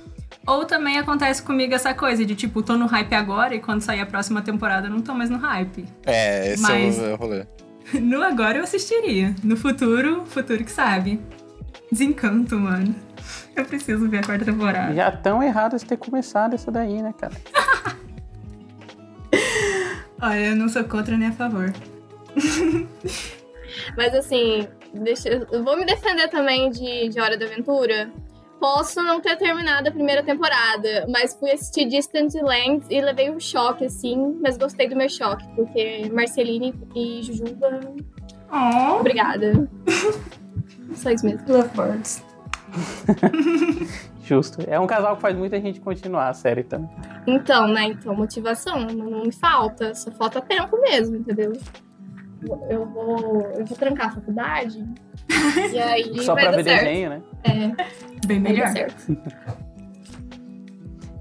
Ou 0.46 0.66
também 0.66 0.98
acontece 0.98 1.42
comigo 1.42 1.74
essa 1.74 1.94
coisa 1.94 2.26
de 2.26 2.36
tipo, 2.36 2.62
tô 2.62 2.78
no 2.78 2.86
hype 2.86 3.14
agora 3.14 3.56
e 3.56 3.60
quando 3.60 3.82
sair 3.82 4.02
a 4.02 4.06
próxima 4.06 4.42
temporada 4.42 4.88
eu 4.88 4.92
não 4.92 5.02
tô 5.02 5.14
mais 5.14 5.30
no 5.30 5.38
hype. 5.38 5.86
É, 6.06 6.54
esse 6.54 6.62
Mas, 6.62 7.00
é 7.00 7.14
o 7.14 7.16
rolê. 7.16 7.46
No 8.00 8.24
agora 8.24 8.58
eu 8.58 8.64
assistiria. 8.64 9.36
No 9.44 9.56
futuro, 9.58 10.26
futuro 10.26 10.64
que 10.64 10.72
sabe. 10.72 11.20
Desencanto, 11.92 12.58
mano. 12.58 12.96
Eu 13.56 13.66
preciso 13.66 14.08
ver 14.10 14.20
a 14.20 14.24
quarta 14.24 14.46
temporada. 14.46 14.94
Já 14.94 15.12
tão 15.12 15.44
errado 15.44 15.78
de 15.78 15.86
ter 15.86 15.98
começado 15.98 16.56
essa 16.56 16.72
daí, 16.72 17.02
né, 17.02 17.14
cara? 17.18 17.34
Olha, 20.22 20.40
eu 20.40 20.56
não 20.56 20.70
sou 20.70 20.84
contra 20.86 21.18
nem 21.18 21.28
a 21.28 21.34
favor. 21.34 21.72
Mas 23.98 24.14
assim, 24.16 24.68
deixa, 24.94 25.30
eu 25.30 25.64
vou 25.64 25.78
me 25.78 25.86
defender 25.86 26.30
também 26.30 26.70
de, 26.70 27.10
de 27.10 27.20
Hora 27.20 27.38
da 27.38 27.46
Aventura. 27.46 28.12
Posso 28.64 29.04
não 29.04 29.20
ter 29.20 29.36
terminado 29.36 29.90
a 29.90 29.92
primeira 29.92 30.24
temporada, 30.24 31.06
mas 31.10 31.38
fui 31.38 31.52
assistir 31.52 31.86
Distant 31.86 32.34
Lands 32.36 32.88
e 32.90 33.02
levei 33.02 33.30
um 33.30 33.38
choque, 33.38 33.84
assim, 33.84 34.40
mas 34.42 34.58
gostei 34.58 34.88
do 34.88 34.96
meu 34.96 35.10
choque, 35.10 35.46
porque 35.54 36.10
Marceline 36.14 36.74
e 36.96 37.22
Jujuba. 37.24 37.82
Oh. 38.50 39.02
Obrigada. 39.02 39.70
Só 40.96 41.10
isso 41.10 41.26
mesmo. 41.26 41.44
Love 41.46 41.76
birds. 41.76 42.24
Justo. 44.24 44.64
É 44.66 44.80
um 44.80 44.88
casal 44.88 45.18
que 45.18 45.22
faz 45.22 45.36
muita 45.36 45.60
gente 45.60 45.82
continuar 45.82 46.30
a 46.30 46.34
série 46.34 46.64
também. 46.64 46.90
Então, 47.28 47.68
né? 47.68 47.88
Então, 47.88 48.16
motivação 48.16 48.80
não 48.80 49.24
me 49.24 49.34
falta. 49.34 49.94
Só 49.94 50.10
falta 50.12 50.40
tempo 50.40 50.80
mesmo, 50.80 51.18
entendeu? 51.18 51.52
Eu 52.70 52.86
vou, 52.86 53.42
eu 53.58 53.66
vou 53.66 53.78
trancar 53.78 54.08
a 54.08 54.12
faculdade. 54.12 54.86
e 55.74 55.80
aí. 55.80 56.24
Só 56.24 56.36
pra 56.36 56.52
ver 56.52 56.64
certo. 56.64 56.84
desenho, 56.84 57.10
né? 57.10 57.22
É. 57.44 58.28
Bem 58.28 58.40
melhor. 58.40 58.72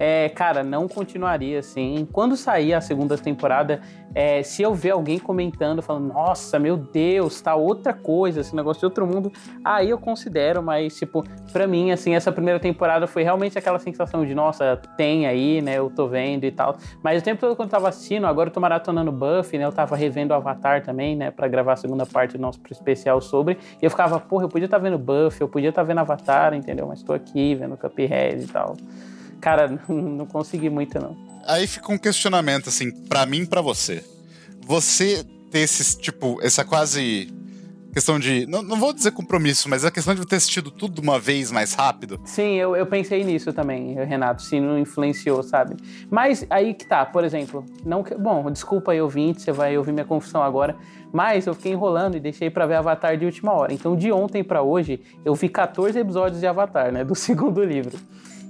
É, 0.05 0.29
cara, 0.31 0.65
não 0.65 0.89
continuaria 0.89 1.61
assim. 1.61 2.09
Quando 2.13 2.37
sair 2.37 2.75
a 2.75 2.81
segunda 2.81 3.17
temporada, 3.17 3.81
é, 4.13 4.43
se 4.43 4.61
eu 4.61 4.75
ver 4.75 4.91
alguém 4.91 5.17
comentando, 5.17 5.81
falando, 5.81 6.13
nossa, 6.13 6.59
meu 6.59 6.77
Deus, 6.77 7.41
tá 7.41 7.55
outra 7.55 7.93
coisa, 7.93 8.41
esse 8.41 8.53
negócio 8.57 8.81
de 8.81 8.87
outro 8.87 9.07
mundo, 9.07 9.31
aí 9.65 9.91
eu 9.91 9.99
considero, 9.99 10.61
mas, 10.61 10.97
tipo, 10.97 11.23
pra 11.53 11.69
mim, 11.69 11.93
assim, 11.93 12.17
essa 12.17 12.33
primeira 12.33 12.59
temporada 12.59 13.07
foi 13.07 13.23
realmente 13.23 13.57
aquela 13.57 13.79
sensação 13.79 14.27
de, 14.27 14.35
nossa, 14.35 14.77
tem 14.97 15.25
aí, 15.25 15.63
né, 15.63 15.79
eu 15.79 15.89
tô 15.89 16.09
vendo 16.09 16.43
e 16.43 16.51
tal. 16.51 16.77
Mas 17.01 17.23
o 17.23 17.25
tempo 17.25 17.41
todo 17.41 17.55
quando 17.55 17.69
eu 17.69 17.71
tava 17.71 17.89
assistindo, 17.89 18.27
agora 18.27 18.49
eu 18.49 18.53
tô 18.53 18.59
maratonando 18.59 19.13
Buffy, 19.13 19.57
né, 19.57 19.67
eu 19.67 19.73
tava 19.73 19.95
revendo 19.95 20.35
Avatar 20.35 20.83
também, 20.83 21.15
né, 21.15 21.31
pra 21.31 21.47
gravar 21.47 21.75
a 21.75 21.77
segunda 21.77 22.05
parte 22.05 22.37
do 22.37 22.41
nosso 22.41 22.59
especial 22.69 23.21
sobre, 23.21 23.57
e 23.81 23.85
eu 23.85 23.91
ficava, 23.91 24.19
porra, 24.19 24.47
eu 24.47 24.49
podia 24.49 24.65
estar 24.65 24.79
tá 24.79 24.83
vendo 24.83 24.99
Buffy, 24.99 25.43
eu 25.43 25.49
podia 25.49 25.69
estar 25.69 25.83
tá 25.83 25.87
vendo 25.87 25.99
Avatar, 25.99 26.55
entendeu? 26.55 26.89
Mas 26.89 27.05
tô 27.05 27.13
aqui 27.13 27.55
vendo 27.55 27.77
Cuphead 27.77 28.43
e 28.43 28.49
tal. 28.49 28.75
Cara, 29.43 29.69
não 29.89 30.25
consegui 30.25 30.71
muito, 30.71 30.99
não. 30.99 31.15
Aí 31.47 31.67
fica 31.67 31.93
um 31.93 31.99
questionamento, 31.99 32.71
assim, 32.71 32.91
para 32.91 33.27
mim 33.27 33.43
e 33.43 33.47
pra 33.47 33.61
você. 33.61 34.03
Você 34.65 35.27
ter 35.51 35.59
esse, 35.59 35.99
tipo, 35.99 36.39
essa 36.41 36.65
quase 36.65 37.29
questão 37.93 38.19
de. 38.19 38.47
Não, 38.47 38.63
não 38.63 38.77
vou 38.77 38.93
dizer 38.93 39.11
compromisso, 39.11 39.69
mas 39.69 39.85
a 39.85 39.91
questão 39.91 40.15
de 40.15 40.25
ter 40.25 40.37
assistido 40.37 40.71
tudo 40.71 40.95
de 40.95 41.01
uma 41.01 41.19
vez 41.19 41.51
mais 41.51 41.75
rápido. 41.75 42.21
Sim, 42.25 42.55
eu, 42.55 42.77
eu 42.77 42.87
pensei 42.87 43.25
nisso 43.25 43.53
também, 43.53 43.95
Renato, 43.95 44.43
se 44.43 44.61
não 44.61 44.79
influenciou, 44.79 45.43
sabe? 45.43 45.77
Mas 46.09 46.47
aí 46.49 46.73
que 46.73 46.87
tá, 46.87 47.05
por 47.05 47.25
exemplo, 47.25 47.67
não 47.85 48.05
Bom, 48.19 48.49
desculpa 48.51 48.93
aí, 48.93 49.01
ouvinte, 49.03 49.43
você 49.43 49.51
vai 49.51 49.77
ouvir 49.77 49.93
minha 49.93 50.07
confissão 50.07 50.43
agora. 50.43 50.77
Mas 51.13 51.47
eu 51.47 51.53
fiquei 51.53 51.73
enrolando 51.73 52.17
e 52.17 52.21
deixei 52.21 52.49
para 52.49 52.65
ver 52.65 52.77
Avatar 52.77 53.19
de 53.19 53.27
última 53.27 53.53
hora. 53.53 53.75
Então, 53.75 53.95
de 53.95 54.11
ontem 54.11 54.43
para 54.43 54.63
hoje, 54.63 55.03
eu 55.25 55.35
vi 55.35 55.49
14 55.49 55.99
episódios 55.99 56.41
de 56.41 56.47
Avatar, 56.47 56.91
né? 56.91 57.05
Do 57.05 57.15
segundo 57.17 57.63
livro. 57.63 57.99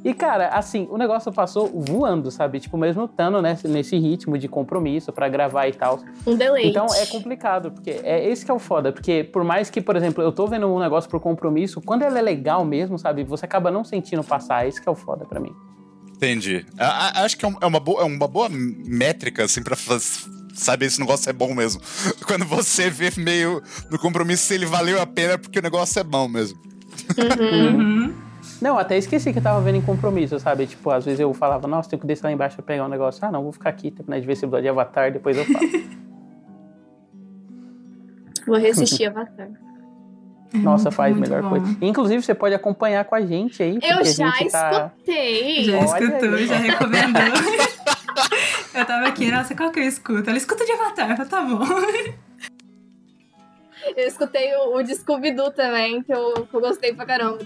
E, 0.05 0.13
cara, 0.13 0.49
assim, 0.49 0.89
o 0.91 0.99
negócio 0.99 1.33
passou 1.33 1.69
voando, 1.69 2.31
sabe? 2.31 2.59
Tipo, 2.59 2.77
mesmo 2.77 3.05
estando 3.05 3.41
nesse, 3.41 3.69
nesse 3.69 3.97
ritmo 3.97 4.37
de 4.37 4.49
compromisso 4.49 5.13
para 5.13 5.29
gravar 5.29 5.69
e 5.69 5.73
tal. 5.73 6.01
Um 6.27 6.37
deleite. 6.37 6.69
Então 6.69 6.87
é 6.93 7.07
complicado, 7.07 7.71
porque 7.71 7.91
é 8.03 8.29
esse 8.29 8.45
que 8.45 8.51
é 8.51 8.55
o 8.55 8.59
foda. 8.59 8.93
Porque 8.93 9.23
por 9.23 9.45
mais 9.45 9.71
que, 9.71 9.81
por 9.81 9.95
exemplo, 9.95 10.23
eu 10.23 10.33
tô 10.33 10.47
vendo 10.47 10.67
um 10.67 10.79
negócio 10.79 11.09
por 11.09 11.21
compromisso, 11.21 11.81
quando 11.81 12.03
ele 12.03 12.19
é 12.19 12.23
legal 12.23 12.65
mesmo, 12.65 12.99
sabe? 12.99 13.23
Você 13.25 13.45
acaba 13.45 13.71
não 13.71 13.85
sentindo 13.85 14.25
passar. 14.25 14.67
Esse 14.67 14.81
que 14.83 14.89
é 14.89 14.93
o 14.93 14.97
foda 14.97 15.25
para 15.25 15.39
mim. 15.39 15.55
Entendi. 16.17 16.65
acho 16.79 17.37
que 17.37 17.45
é, 17.45 17.53
é 17.61 17.67
uma, 17.67 17.81
boa, 17.81 18.03
é 18.03 18.05
uma 18.05 18.29
boa 18.29 18.49
métrica, 18.49 19.45
assim, 19.45 19.63
pra 19.63 19.77
saber 20.55 20.91
se 20.91 20.99
o 20.99 21.01
negócio 21.01 21.29
é 21.29 21.33
bom 21.33 21.55
mesmo. 21.55 21.81
Quando 22.27 22.45
você 22.45 22.91
vê 22.91 23.11
meio 23.17 23.63
no 23.91 23.99
compromisso 23.99 24.45
se 24.47 24.55
ele 24.55 24.67
valeu 24.67 25.01
a 25.01 25.07
pena 25.07 25.39
porque 25.39 25.59
o 25.59 25.63
negócio 25.63 25.99
é 25.99 26.05
bom 26.05 26.29
mesmo. 26.29 26.61
Uhum. 27.41 28.15
Não, 28.63 28.79
até 28.79 28.97
esqueci 28.97 29.33
que 29.33 29.41
eu 29.41 29.43
tava 29.43 29.61
vendo 29.61 29.79
em 29.79 29.83
compromisso, 29.83 30.39
sabe? 30.39 30.69
Tipo, 30.69 30.91
às 30.91 31.05
vezes 31.05 31.19
eu 31.19 31.35
falava, 31.35 31.67
nossa, 31.67 31.91
tenho 31.91 31.99
que 31.99 32.07
descer 32.07 32.27
lá 32.27 32.33
embaixo 32.33 32.55
pra 32.55 32.65
pegar 32.65 32.85
um 32.85 32.89
negócio. 32.89 33.27
Ah, 33.27 33.33
não, 33.33 33.43
vou 33.43 33.51
ficar 33.51 33.71
aqui, 33.71 33.91
terminar 33.91 34.21
de 34.21 34.27
ver 34.27 34.35
esse 34.35 34.45
episódio 34.45 34.63
de 34.63 34.69
Avatar, 34.69 35.13
depois 35.13 35.37
eu 35.37 35.45
falo. 35.45 35.67
vou 38.47 38.57
resistir 38.57 39.07
Avatar. 39.07 39.51
Nossa, 40.55 40.93
faz 40.93 41.17
Muito 41.17 41.29
melhor 41.29 41.43
bom. 41.43 41.49
coisa. 41.49 41.77
Inclusive, 41.81 42.23
você 42.23 42.37
pode 42.37 42.55
acompanhar 42.55 43.05
com 43.05 43.17
a 43.17 43.23
gente 43.23 43.61
aí. 43.61 43.81
Eu 43.83 44.05
já 44.05 44.31
tá... 44.31 44.93
escutei. 44.95 45.65
Já 45.65 45.81
escutou, 45.81 46.39
já 46.39 46.57
recomendou. 46.59 47.23
eu 48.75 48.87
tava 48.87 49.09
aqui, 49.09 49.29
nossa, 49.29 49.57
qual 49.57 49.73
que 49.73 49.81
eu 49.81 49.85
escuto? 49.85 50.31
Ela 50.31 50.39
escuta 50.39 50.65
de 50.65 50.71
Avatar, 50.71 51.29
tá 51.29 51.43
bom. 51.43 51.65
Eu 53.97 54.07
escutei 54.07 54.55
o, 54.55 54.77
o 54.77 54.87
Scooby-Doo 54.87 55.51
também, 55.51 56.01
que 56.05 56.15
eu, 56.15 56.47
que 56.49 56.55
eu 56.55 56.61
gostei 56.61 56.95
pra 56.95 57.05
caramba. 57.05 57.41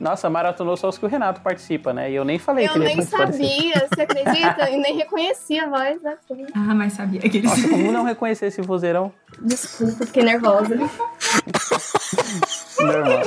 Nossa, 0.00 0.30
maratonou 0.30 0.76
só 0.76 0.88
os 0.88 0.96
que 0.96 1.04
o 1.04 1.08
Renato 1.08 1.40
participa, 1.40 1.92
né? 1.92 2.10
E 2.10 2.14
eu 2.14 2.24
nem 2.24 2.38
falei 2.38 2.66
eu 2.66 2.72
que 2.72 2.78
ele 2.78 2.92
Eu 2.92 2.96
nem 2.96 3.04
sabia, 3.04 3.88
você 3.88 4.02
acredita? 4.02 4.70
e 4.70 4.76
nem 4.76 4.96
reconhecia 4.96 5.64
a 5.64 5.68
voz, 5.68 6.00
né? 6.02 6.16
Ah, 6.54 6.74
mas 6.74 6.92
sabia 6.92 7.20
que 7.20 7.38
ele 7.38 7.46
Nossa, 7.46 7.66
como 7.68 7.90
não 7.90 8.04
reconhecer 8.04 8.46
esse 8.46 8.62
vozeirão? 8.62 9.12
Desculpa, 9.40 10.06
fiquei 10.06 10.22
nervosa. 10.22 10.76
Normal. 12.80 13.22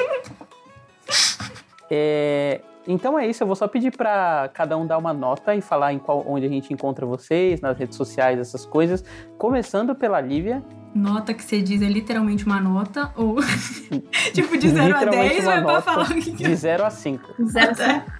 É, 1.89 2.61
então 2.87 3.19
é 3.19 3.27
isso, 3.27 3.43
eu 3.43 3.47
vou 3.47 3.55
só 3.55 3.67
pedir 3.67 3.95
para 3.95 4.49
cada 4.53 4.77
um 4.77 4.87
dar 4.87 4.97
uma 4.97 5.13
nota 5.13 5.53
e 5.53 5.61
falar 5.61 5.93
em 5.93 5.99
qual, 5.99 6.23
onde 6.25 6.45
a 6.45 6.49
gente 6.49 6.73
encontra 6.73 7.05
vocês, 7.05 7.59
nas 7.59 7.77
redes 7.77 7.97
sociais, 7.97 8.39
essas 8.39 8.65
coisas. 8.65 9.03
Começando 9.37 9.93
pela 9.93 10.21
Lívia. 10.21 10.63
Nota 10.93 11.33
que 11.33 11.43
você 11.43 11.61
diz 11.61 11.81
é 11.81 11.87
literalmente 11.87 12.45
uma 12.45 12.59
nota? 12.59 13.11
Ou 13.15 13.37
tipo 14.33 14.57
de 14.57 14.69
0 14.69 14.95
a 14.95 15.05
10 15.05 15.45
ou 15.45 15.51
é 15.51 15.61
pra 15.61 15.81
falar 15.81 16.11
o 16.11 16.15
que 16.15 16.31
De 16.31 16.55
0 16.55 16.85
a 16.85 16.89
5. 16.89 17.35
0 17.43 17.71
a 17.71 17.75
5. 17.75 18.11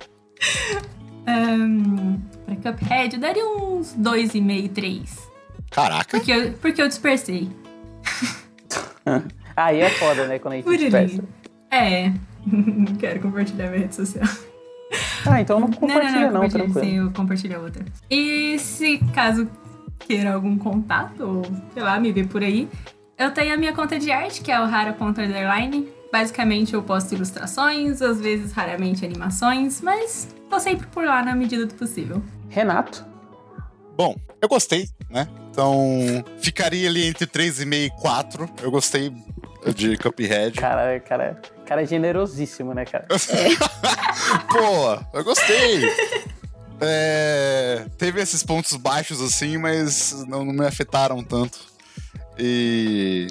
Um, 1.28 2.19
pra 2.61 2.74
Cuphead, 2.74 3.15
eu 3.15 3.22
daria 3.22 3.47
uns 3.47 3.95
2,5, 3.95 4.69
3. 4.72 5.32
Caraca. 5.69 6.17
Porque 6.17 6.32
eu, 6.32 6.53
porque 6.53 6.82
eu 6.82 6.88
dispersei. 6.88 7.49
Aí 9.55 9.80
é 9.80 9.89
foda, 9.89 10.28
né? 10.28 10.39
Quando 10.39 10.53
a 10.53 10.57
gente 10.57 10.78
dispersa. 10.78 11.24
É. 11.69 12.11
Não 12.45 12.95
quero 12.95 13.19
compartilhar 13.22 13.67
minha 13.67 13.82
rede 13.82 13.95
social. 13.95 14.26
Ah, 15.26 15.39
então 15.39 15.59
não 15.59 15.72
compartilha 15.72 16.28
não, 16.28 16.34
não, 16.34 16.41
não 16.41 16.49
tranquilo. 16.49 16.86
Sim, 16.86 16.97
eu 16.97 17.11
compartilho 17.11 17.61
outra. 17.61 17.86
E 18.09 18.57
se 18.59 18.97
caso 19.13 19.47
queira 20.06 20.34
algum 20.34 20.58
contato, 20.58 21.24
ou 21.24 21.41
sei 21.74 21.84
lá, 21.84 21.99
me 21.99 22.12
ver 22.12 22.28
por 22.28 22.43
aí, 22.43 22.68
eu 23.18 23.32
tenho 23.32 23.54
a 23.54 23.58
minha 23.58 23.74
conta 23.74 23.99
de 23.99 24.12
arte, 24.12 24.41
que 24.41 24.52
é 24.52 24.60
o 24.60 24.66
rara.underline. 24.66 25.88
Basicamente 26.12 26.74
eu 26.74 26.82
posto 26.82 27.14
ilustrações, 27.14 28.02
às 28.02 28.20
vezes 28.20 28.52
raramente 28.52 29.06
animações, 29.06 29.80
mas 29.80 30.28
tô 30.49 30.60
sempre 30.60 30.88
por 30.88 31.06
lá 31.06 31.24
na 31.24 31.36
medida 31.36 31.66
do 31.66 31.76
possível. 31.76 32.22
Renato. 32.49 33.06
Bom, 33.95 34.16
eu 34.41 34.49
gostei, 34.49 34.89
né? 35.10 35.28
Então, 35.52 36.24
ficaria 36.39 36.89
ali 36.89 37.06
entre 37.06 37.28
3,5 37.28 37.74
e 37.74 37.89
4. 38.02 38.49
Eu 38.64 38.72
gostei 38.72 39.14
de 39.76 39.97
Cuphead. 39.97 40.60
Cara, 40.60 40.99
cara, 40.99 41.41
cara 41.66 41.84
é 41.84 41.86
generosíssimo, 41.86 42.74
né, 42.74 42.86
cara? 42.86 43.06
Pô, 44.49 45.18
eu 45.18 45.24
gostei. 45.24 45.82
É, 46.84 47.86
teve 47.95 48.19
esses 48.19 48.41
pontos 48.41 48.75
baixos 48.75 49.21
assim, 49.21 49.55
mas 49.57 50.25
não, 50.27 50.43
não, 50.43 50.51
me 50.51 50.65
afetaram 50.65 51.23
tanto. 51.23 51.59
E. 52.38 53.27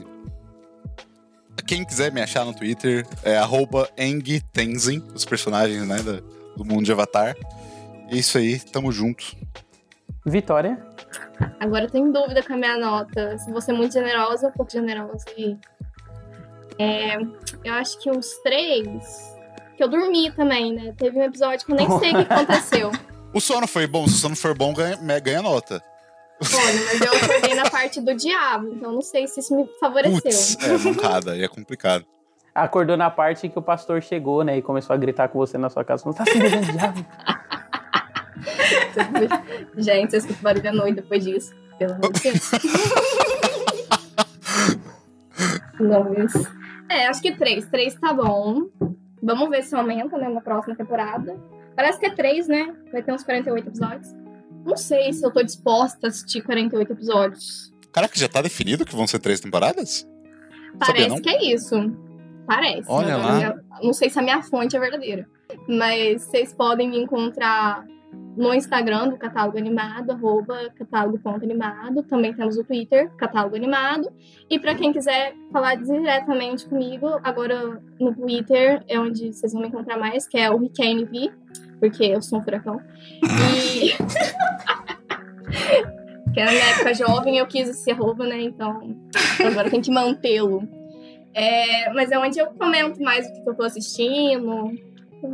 Quem 1.67 1.85
quiser 1.85 2.13
me 2.13 2.23
achar 2.23 2.45
no 2.45 2.55
Twitter 2.55 3.07
é 3.23 3.39
EngTenzin, 3.99 5.05
os 5.15 5.25
personagens 5.25 5.87
né, 5.87 5.97
do, 5.97 6.21
do 6.57 6.65
mundo 6.65 6.85
de 6.85 6.93
Avatar. 6.93 7.37
É 8.09 8.17
isso 8.17 8.39
aí, 8.39 8.59
tamo 8.59 8.91
junto. 8.91 9.37
Vitória? 10.25 10.79
Agora 11.59 11.85
eu 11.85 11.91
tenho 11.91 12.13
dúvida 12.13 12.43
com 12.43 12.55
a 12.55 12.57
minha 12.57 12.77
nota. 12.77 13.37
Se 13.39 13.53
você 13.53 13.73
é 13.73 13.75
muito 13.75 13.93
generosa 13.93 14.47
ou 14.47 14.53
pouco 14.53 14.71
generosa. 14.71 15.25
E, 15.37 15.57
é, 16.79 17.17
eu 17.65 17.75
acho 17.75 17.99
que 18.01 18.11
uns 18.11 18.29
três. 18.43 19.37
Que 19.77 19.83
eu 19.83 19.89
dormi 19.89 20.31
também, 20.33 20.73
né? 20.73 20.95
Teve 20.97 21.19
um 21.19 21.23
episódio 21.23 21.65
que 21.65 21.73
eu 21.73 21.77
nem 21.77 21.89
sei 21.99 22.13
o 22.13 22.25
que 22.25 22.33
aconteceu. 22.33 22.91
O 23.33 23.41
sono 23.41 23.67
foi 23.67 23.87
bom, 23.87 24.09
se 24.09 24.15
o 24.15 24.19
sono 24.19 24.37
for 24.37 24.57
bom, 24.57 24.75
ganha, 24.75 24.97
ganha 25.21 25.41
nota. 25.41 25.83
Olha, 26.43 26.85
mas 26.87 27.01
eu 27.01 27.13
acordei 27.13 27.55
na 27.55 27.71
parte 27.71 28.01
do 28.01 28.15
diabo, 28.15 28.69
então 28.69 28.93
não 28.93 29.03
sei 29.03 29.29
se 29.29 29.41
isso 29.41 29.55
me 29.55 29.69
favoreceu. 29.79 30.21
Puts, 30.21 30.57
é 30.65 30.79
mancada, 30.79 31.37
e 31.37 31.45
é 31.45 31.49
complicado. 31.49 32.05
Acordou 32.55 32.97
na 32.97 33.11
parte 33.11 33.49
que 33.49 33.59
o 33.59 33.63
pastor 33.63 34.03
chegou, 34.03 34.43
né, 34.43 34.59
e 34.59 34.63
começou 34.63 34.95
a 34.95 34.97
gritar 34.97 35.29
com 35.29 35.39
você 35.39 35.57
na 35.57 35.71
sua 35.71 35.85
casa. 35.85 36.05
Não 36.07 36.13
tá 36.13 36.25
sendo 36.25 36.49
diabo. 36.73 37.07
Gente, 39.77 40.11
você 40.11 40.17
escuta 40.17 40.39
barulho 40.43 40.69
à 40.69 40.73
noite 40.73 40.97
depois 40.97 41.23
disso. 41.23 41.55
Pelo 41.79 41.93
amor 41.95 42.13
de 42.13 42.23
Deus. 42.23 42.51
Não, 45.79 46.13
mas... 46.13 46.33
É, 46.89 47.07
acho 47.07 47.23
que 47.23 47.37
três. 47.37 47.67
Três 47.67 47.95
tá 47.95 48.13
bom. 48.13 48.65
Vamos 49.23 49.49
ver 49.49 49.63
se 49.63 49.75
aumenta, 49.75 50.19
né, 50.19 50.29
na 50.29 50.41
próxima 50.41 50.75
temporada. 50.75 51.39
Parece 51.75 51.99
que 51.99 52.07
é 52.07 52.15
três, 52.15 52.49
né? 52.49 52.75
Vai 52.93 53.03
ter 53.03 53.13
uns 53.13 53.25
48 53.25 53.69
episódios. 53.69 54.15
Não 54.65 54.77
sei 54.77 55.13
se 55.13 55.25
eu 55.25 55.31
tô 55.31 55.43
disposta 55.43 56.07
a 56.07 56.09
assistir 56.09 56.43
48 56.43 56.93
episódios. 56.93 57.73
Caraca, 57.93 58.19
já 58.19 58.29
tá 58.29 58.43
definido 58.43 58.85
que 58.85 58.95
vão 58.95 59.07
ser 59.07 59.19
três 59.19 59.41
temporadas? 59.41 60.07
Parece 60.79 61.21
que 61.21 61.31
é 61.31 61.55
isso. 61.55 61.77
Parece. 62.47 62.85
Olha 62.89 63.17
lá. 63.17 63.57
não 63.83 63.93
sei 63.93 64.11
se 64.11 64.19
a 64.19 64.23
minha 64.23 64.43
fonte 64.43 64.77
é 64.77 64.81
verdadeira. 64.81 65.29
Mas 65.69 66.23
vocês 66.23 66.53
podem 66.53 66.89
me 66.89 66.99
encontrar 66.99 67.85
no 68.41 68.53
Instagram 68.55 69.11
do 69.11 69.19
Catálogo 69.19 69.59
Animado, 69.59 70.13
arroba 70.13 70.71
catálogo.animado. 70.75 72.03
Também 72.05 72.33
temos 72.33 72.57
o 72.57 72.65
Twitter, 72.65 73.11
Catálogo 73.11 73.55
Animado. 73.55 74.11
E 74.49 74.59
para 74.59 74.75
quem 74.75 74.95
quiser 74.95 75.35
falar 75.53 75.75
diretamente 75.75 76.65
comigo, 76.65 77.21
agora 77.23 77.79
no 78.01 78.15
Twitter 78.15 78.83
é 78.89 78.99
onde 78.99 79.35
vocês 79.35 79.53
vão 79.53 79.61
me 79.61 79.69
encontrar 79.69 79.99
mais, 79.99 80.27
que 80.27 80.39
é 80.39 80.51
o 80.51 80.57
RikenV, 80.57 81.31
porque 81.79 82.03
eu 82.03 82.23
sou 82.23 82.39
um 82.39 82.43
furacão. 82.43 82.81
E. 83.53 83.93
que 86.33 86.43
na 86.43 86.51
época 86.51 86.95
jovem 86.95 87.37
eu 87.37 87.47
quis 87.47 87.69
esse 87.69 87.91
arroba, 87.91 88.27
né? 88.27 88.41
Então 88.41 88.97
agora 89.45 89.69
tem 89.69 89.83
que 89.83 89.91
mantê-lo. 89.91 90.67
É, 91.35 91.93
mas 91.93 92.11
é 92.11 92.19
onde 92.19 92.39
eu 92.39 92.47
comento 92.47 93.03
mais 93.03 93.29
o 93.29 93.35
que 93.35 93.51
eu 93.51 93.55
tô 93.55 93.65
assistindo, 93.65 94.73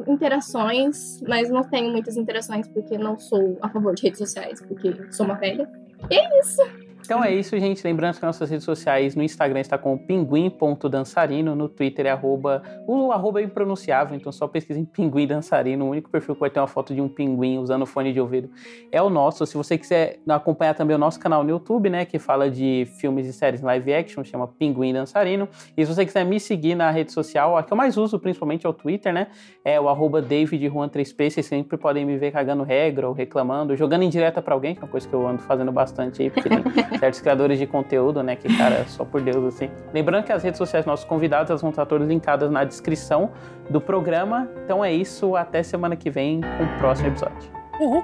interações, 0.07 1.21
mas 1.23 1.51
não 1.51 1.63
tenho 1.63 1.91
muitas 1.91 2.17
interações 2.17 2.69
porque 2.69 2.97
não 2.99 3.19
sou 3.19 3.59
a 3.61 3.69
favor 3.69 3.95
de 3.95 4.03
redes 4.03 4.19
sociais, 4.19 4.61
porque 4.61 5.13
sou 5.13 5.27
uma 5.27 5.35
velha. 5.37 5.69
E 6.11 6.15
é 6.15 6.41
isso. 6.41 6.63
Então 7.07 7.23
é 7.23 7.33
isso, 7.33 7.57
gente. 7.57 7.85
Lembrando 7.85 8.17
que 8.17 8.27
nossas 8.27 8.51
redes 8.51 8.65
sociais 8.65 9.15
no 9.15 9.23
Instagram 9.23 9.61
está 9.61 9.79
com 9.79 9.97
pinguim.dançarino, 9.97 11.55
no 11.55 11.69
Twitter 11.69 12.07
é 12.07 12.11
arroba, 12.11 12.65
o 12.85 13.13
arroba 13.13 13.41
é 13.41 13.45
impronunciável, 13.45 14.17
então 14.17 14.33
só 14.33 14.49
pesquisem 14.49 14.85
pinguim 14.85 15.25
dançarino. 15.25 15.85
O 15.85 15.91
único 15.91 16.11
perfil 16.11 16.35
que 16.35 16.41
vai 16.41 16.51
ter 16.51 16.59
uma 16.59 16.67
foto 16.67 16.93
de 16.93 17.01
um 17.01 17.09
pinguim 17.09 17.59
usando 17.59 17.87
fone 17.87 18.13
de 18.13 18.21
ouvido 18.21 18.51
é 18.91 19.01
o 19.01 19.09
nosso. 19.09 19.47
Se 19.47 19.57
você 19.57 19.79
quiser 19.79 20.19
acompanhar 20.29 20.75
também 20.75 20.97
o 20.97 20.99
nosso 20.99 21.21
canal 21.21 21.45
no 21.45 21.51
YouTube, 21.51 21.89
né, 21.89 22.05
que 22.05 22.19
fala 22.19 22.51
de 22.51 22.89
filmes 22.99 23.25
e 23.29 23.33
séries 23.33 23.61
live 23.63 23.95
action, 23.95 24.25
chama 24.25 24.49
Pinguim 24.49 24.93
Dançarino. 24.93 25.49
E 25.77 25.87
se 25.87 25.95
você 25.95 26.05
quiser 26.05 26.25
me 26.25 26.41
seguir 26.41 26.75
na 26.75 26.91
rede 26.91 27.13
social, 27.13 27.57
a 27.57 27.63
que 27.63 27.73
eu 27.73 27.77
mais 27.77 27.97
uso 27.97 28.19
principalmente 28.19 28.67
é 28.67 28.69
o 28.69 28.73
Twitter, 28.73 29.13
né, 29.13 29.29
é 29.65 29.81
o 29.81 29.89
arroba 29.89 30.21
DavidJuan3P. 30.21 31.31
Vocês 31.31 31.47
sempre 31.47 31.77
podem 31.77 32.05
me 32.05 32.19
ver 32.19 32.33
cagando 32.33 32.65
regra 32.65 33.07
ou 33.07 33.15
reclamando, 33.15 33.77
jogando 33.77 34.03
indireta 34.03 34.43
para 34.43 34.55
alguém, 34.55 34.75
que 34.75 34.81
é 34.81 34.85
uma 34.85 34.91
coisa 34.91 35.07
que 35.07 35.15
eu 35.15 35.25
ando 35.25 35.41
fazendo 35.43 35.71
bastante 35.71 36.21
aí, 36.21 36.31
porque 36.31 36.49
tem 36.49 36.96
certos 36.99 37.21
criadores 37.21 37.59
de 37.59 37.67
conteúdo, 37.67 38.23
né? 38.23 38.37
Que, 38.37 38.55
cara, 38.57 38.85
só 38.87 39.05
por 39.05 39.21
Deus, 39.21 39.55
assim. 39.55 39.71
Lembrando 39.93 40.25
que 40.25 40.33
as 40.33 40.43
redes 40.43 40.59
sociais 40.59 40.85
dos 40.85 40.91
nossos 40.91 41.05
convidados 41.05 41.51
elas 41.51 41.61
vão 41.61 41.71
estar 41.71 41.87
todas 41.87 42.07
linkadas 42.09 42.51
na 42.51 42.65
descrição 42.65 43.31
do 43.69 43.81
programa. 43.81 44.49
Então 44.65 44.85
é 44.85 44.93
isso, 44.93 45.37
até 45.37 45.63
semana 45.63 45.97
que 45.97 46.11
vem 46.11 46.41
com 46.41 46.65
o 46.65 46.79
próximo 46.79 47.09
episódio. 47.09 47.51
Uhum. 47.81 48.03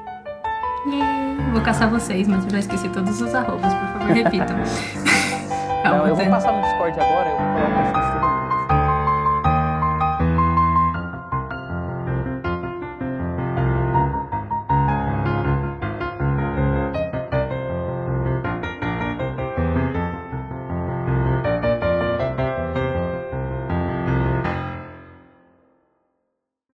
Vou 1.53 1.63
caçar 1.63 1.89
vocês, 1.89 2.27
mas 2.27 2.45
eu 2.45 2.51
já 2.51 2.59
esqueci 2.59 2.89
todos 2.89 3.21
os 3.21 3.35
arrobas, 3.35 3.73
por 3.73 3.87
favor, 3.89 4.11
repitam. 4.13 4.57
Calma, 5.83 5.99
Não, 5.99 6.09
eu 6.09 6.15
vou 6.15 6.27
passar 6.27 6.53
no 6.53 6.63
Discord 6.63 6.99
agora, 6.99 7.29
eu 7.29 8.02